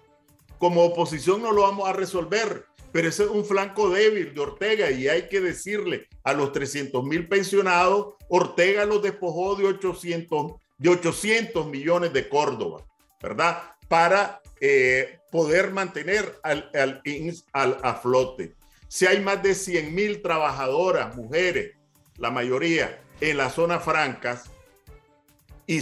como 0.57 0.83
oposición 0.83 1.41
no 1.41 1.51
lo 1.51 1.61
vamos 1.61 1.87
a 1.87 1.93
resolver 1.93 2.65
pero 2.95 3.09
ese 3.09 3.23
es 3.23 3.29
un 3.29 3.43
flanco 3.43 3.89
débil 3.89 4.33
de 4.33 4.39
Ortega 4.39 4.89
y 4.89 5.09
hay 5.09 5.27
que 5.27 5.41
decirle 5.41 6.07
a 6.23 6.31
los 6.31 6.53
300 6.53 7.03
mil 7.03 7.27
pensionados, 7.27 8.13
Ortega 8.29 8.85
los 8.85 9.03
despojó 9.03 9.57
de 9.57 9.65
800, 9.65 10.53
de 10.77 10.89
800 10.89 11.67
millones 11.67 12.13
de 12.13 12.29
Córdoba, 12.29 12.85
¿verdad? 13.21 13.75
Para 13.89 14.41
eh, 14.59 15.19
poder 15.31 15.71
mantener 15.71 16.39
al, 16.43 16.69
al 16.73 17.01
al, 17.53 17.77
a 17.83 17.95
flote. 17.95 18.55
Si 18.87 19.05
hay 19.05 19.19
más 19.21 19.43
de 19.43 19.55
100 19.55 19.93
mil 19.93 20.21
trabajadoras, 20.21 21.15
mujeres, 21.15 21.75
la 22.17 22.31
mayoría 22.31 23.01
en 23.19 23.37
las 23.37 23.53
zonas 23.53 23.83
francas, 23.83 24.51
y 25.67 25.81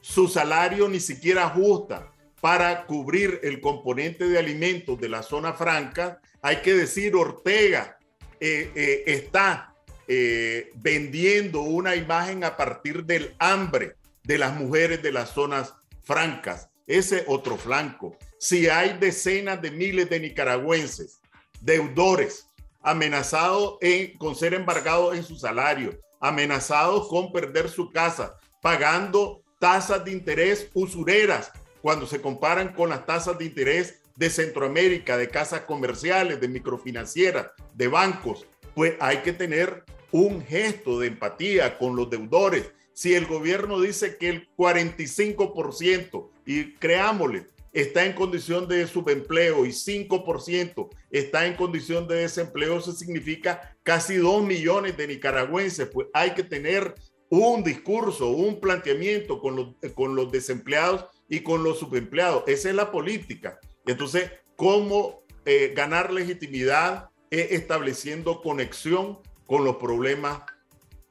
su 0.00 0.28
salario 0.28 0.88
ni 0.88 1.00
siquiera 1.00 1.44
ajusta 1.44 2.10
para 2.40 2.86
cubrir 2.86 3.40
el 3.42 3.60
componente 3.60 4.26
de 4.26 4.38
alimentos 4.38 4.98
de 4.98 5.08
la 5.08 5.22
zona 5.22 5.52
franca, 5.52 6.20
hay 6.42 6.56
que 6.62 6.74
decir, 6.74 7.14
Ortega 7.14 7.98
eh, 8.40 8.72
eh, 8.74 9.04
está 9.06 9.74
eh, 10.08 10.70
vendiendo 10.76 11.60
una 11.60 11.94
imagen 11.94 12.44
a 12.44 12.56
partir 12.56 13.04
del 13.04 13.34
hambre 13.38 13.96
de 14.22 14.38
las 14.38 14.54
mujeres 14.54 15.02
de 15.02 15.12
las 15.12 15.30
zonas 15.30 15.74
francas. 16.02 16.69
Ese 16.90 17.22
otro 17.28 17.56
flanco. 17.56 18.18
Si 18.40 18.68
hay 18.68 18.98
decenas 18.98 19.62
de 19.62 19.70
miles 19.70 20.10
de 20.10 20.18
nicaragüenses, 20.18 21.20
deudores, 21.60 22.48
amenazados 22.82 23.78
con 24.18 24.34
ser 24.34 24.54
embargados 24.54 25.14
en 25.14 25.22
su 25.22 25.36
salario, 25.36 26.00
amenazados 26.18 27.06
con 27.06 27.30
perder 27.30 27.68
su 27.68 27.92
casa, 27.92 28.34
pagando 28.60 29.44
tasas 29.60 30.04
de 30.04 30.10
interés 30.10 30.68
usureras 30.74 31.52
cuando 31.80 32.08
se 32.08 32.20
comparan 32.20 32.74
con 32.74 32.90
las 32.90 33.06
tasas 33.06 33.38
de 33.38 33.44
interés 33.44 34.00
de 34.16 34.28
Centroamérica, 34.28 35.16
de 35.16 35.28
casas 35.28 35.60
comerciales, 35.60 36.40
de 36.40 36.48
microfinancieras, 36.48 37.50
de 37.72 37.86
bancos, 37.86 38.48
pues 38.74 38.94
hay 38.98 39.18
que 39.18 39.32
tener 39.32 39.84
un 40.10 40.44
gesto 40.44 40.98
de 40.98 41.06
empatía 41.06 41.78
con 41.78 41.94
los 41.94 42.10
deudores. 42.10 42.72
Si 42.94 43.14
el 43.14 43.26
gobierno 43.26 43.80
dice 43.80 44.16
que 44.16 44.28
el 44.28 44.48
45%, 44.56 46.29
y 46.46 46.72
creámosle, 46.74 47.46
está 47.72 48.04
en 48.04 48.12
condición 48.12 48.66
de 48.68 48.86
subempleo 48.86 49.64
y 49.64 49.70
5% 49.70 50.88
está 51.10 51.46
en 51.46 51.54
condición 51.54 52.08
de 52.08 52.16
desempleo, 52.16 52.78
eso 52.78 52.92
significa 52.92 53.76
casi 53.82 54.16
2 54.16 54.42
millones 54.44 54.96
de 54.96 55.06
nicaragüenses, 55.06 55.88
pues 55.88 56.08
hay 56.12 56.32
que 56.32 56.42
tener 56.42 56.94
un 57.28 57.62
discurso, 57.62 58.30
un 58.30 58.60
planteamiento 58.60 59.40
con 59.40 59.56
los, 59.56 59.92
con 59.94 60.16
los 60.16 60.32
desempleados 60.32 61.06
y 61.28 61.40
con 61.40 61.62
los 61.62 61.78
subempleados. 61.78 62.42
Esa 62.48 62.70
es 62.70 62.74
la 62.74 62.90
política. 62.90 63.60
Entonces, 63.86 64.32
¿cómo 64.56 65.22
eh, 65.44 65.72
ganar 65.74 66.12
legitimidad? 66.12 67.08
Es 67.30 67.52
estableciendo 67.52 68.42
conexión 68.42 69.20
con 69.46 69.64
los 69.64 69.76
problemas 69.76 70.42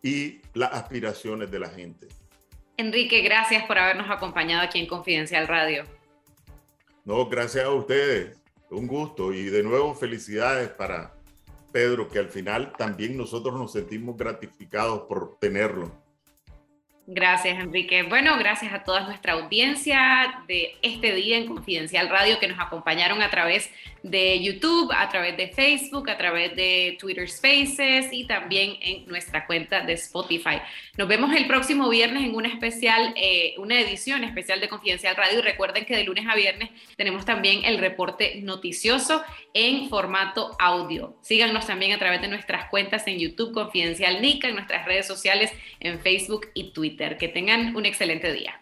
y 0.04 0.42
las 0.54 0.74
aspiraciones 0.74 1.50
de 1.50 1.60
la 1.60 1.70
gente. 1.70 2.08
Enrique, 2.80 3.22
gracias 3.22 3.66
por 3.66 3.78
habernos 3.78 4.10
acompañado 4.10 4.62
aquí 4.62 4.80
en 4.80 4.88
Confidencial 4.88 5.50
Radio. 5.50 5.84
No, 7.04 7.28
gracias 7.28 7.66
a 7.66 7.72
ustedes. 7.72 8.38
Un 8.72 8.88
gusto 8.88 9.34
y 9.34 9.44
de 9.50 9.64
nuevo 9.64 9.94
felicidades 9.94 10.70
para 10.70 11.14
Pedro, 11.74 12.08
que 12.08 12.20
al 12.20 12.30
final 12.30 12.72
también 12.78 13.18
nosotros 13.18 13.54
nos 13.56 13.74
sentimos 13.74 14.16
gratificados 14.16 15.02
por 15.10 15.38
tenerlo. 15.40 15.92
Gracias, 17.06 17.60
Enrique. 17.60 18.04
Bueno, 18.04 18.38
gracias 18.38 18.72
a 18.72 18.84
toda 18.84 19.02
nuestra 19.02 19.34
audiencia 19.34 20.44
de 20.48 20.78
este 20.82 21.14
día 21.16 21.38
en 21.38 21.48
Confidencial 21.48 22.08
Radio 22.08 22.40
que 22.40 22.48
nos 22.48 22.60
acompañaron 22.60 23.22
a 23.22 23.30
través 23.30 23.70
de 24.04 24.41
YouTube, 24.41 24.91
a 24.95 25.10
través 25.10 25.38
de 25.38 25.50
Facebook, 25.50 26.10
a 26.10 26.18
través 26.18 26.56
de 26.56 26.97
Twitter 27.00 27.30
Spaces 27.30 28.08
y 28.12 28.26
también 28.26 28.78
en 28.82 29.06
nuestra 29.08 29.45
cuenta 29.45 29.82
de 29.82 29.93
Spotify. 29.93 30.62
Nos 30.97 31.08
vemos 31.08 31.36
el 31.36 31.47
próximo 31.47 31.89
viernes 31.89 32.24
en 32.24 32.36
una 32.36 32.47
especial, 32.47 33.14
eh, 33.16 33.56
una 33.58 33.80
edición 33.80 34.24
especial 34.24 34.60
de 34.60 34.70
Confidencial 34.70 35.16
Radio. 35.16 35.39
Y 35.39 35.41
recuerden 35.41 35.86
que 35.86 35.95
de 35.95 36.04
lunes 36.04 36.26
a 36.28 36.36
viernes 36.36 36.70
tenemos 36.95 37.26
también 37.26 37.64
el 37.66 37.78
reporte 37.78 38.39
noticioso 38.41 39.24
en 39.54 39.89
formato 39.89 40.56
audio. 40.60 41.16
Síganos 41.22 41.68
también 41.68 41.93
a 41.93 42.00
través 42.00 42.22
de 42.22 42.28
nuestras 42.28 42.70
cuentas 42.70 43.08
en 43.08 43.20
YouTube 43.20 43.54
Confidencial 43.54 44.22
Nica, 44.22 44.47
en 44.47 44.56
nuestras 44.56 44.86
redes 44.86 45.08
sociales 45.08 45.52
en 45.80 46.00
Facebook 46.00 46.47
y 46.54 46.72
Twitter. 46.72 47.18
Que 47.18 47.28
tengan 47.28 47.76
un 47.76 47.86
excelente 47.86 48.32
día. 48.32 48.62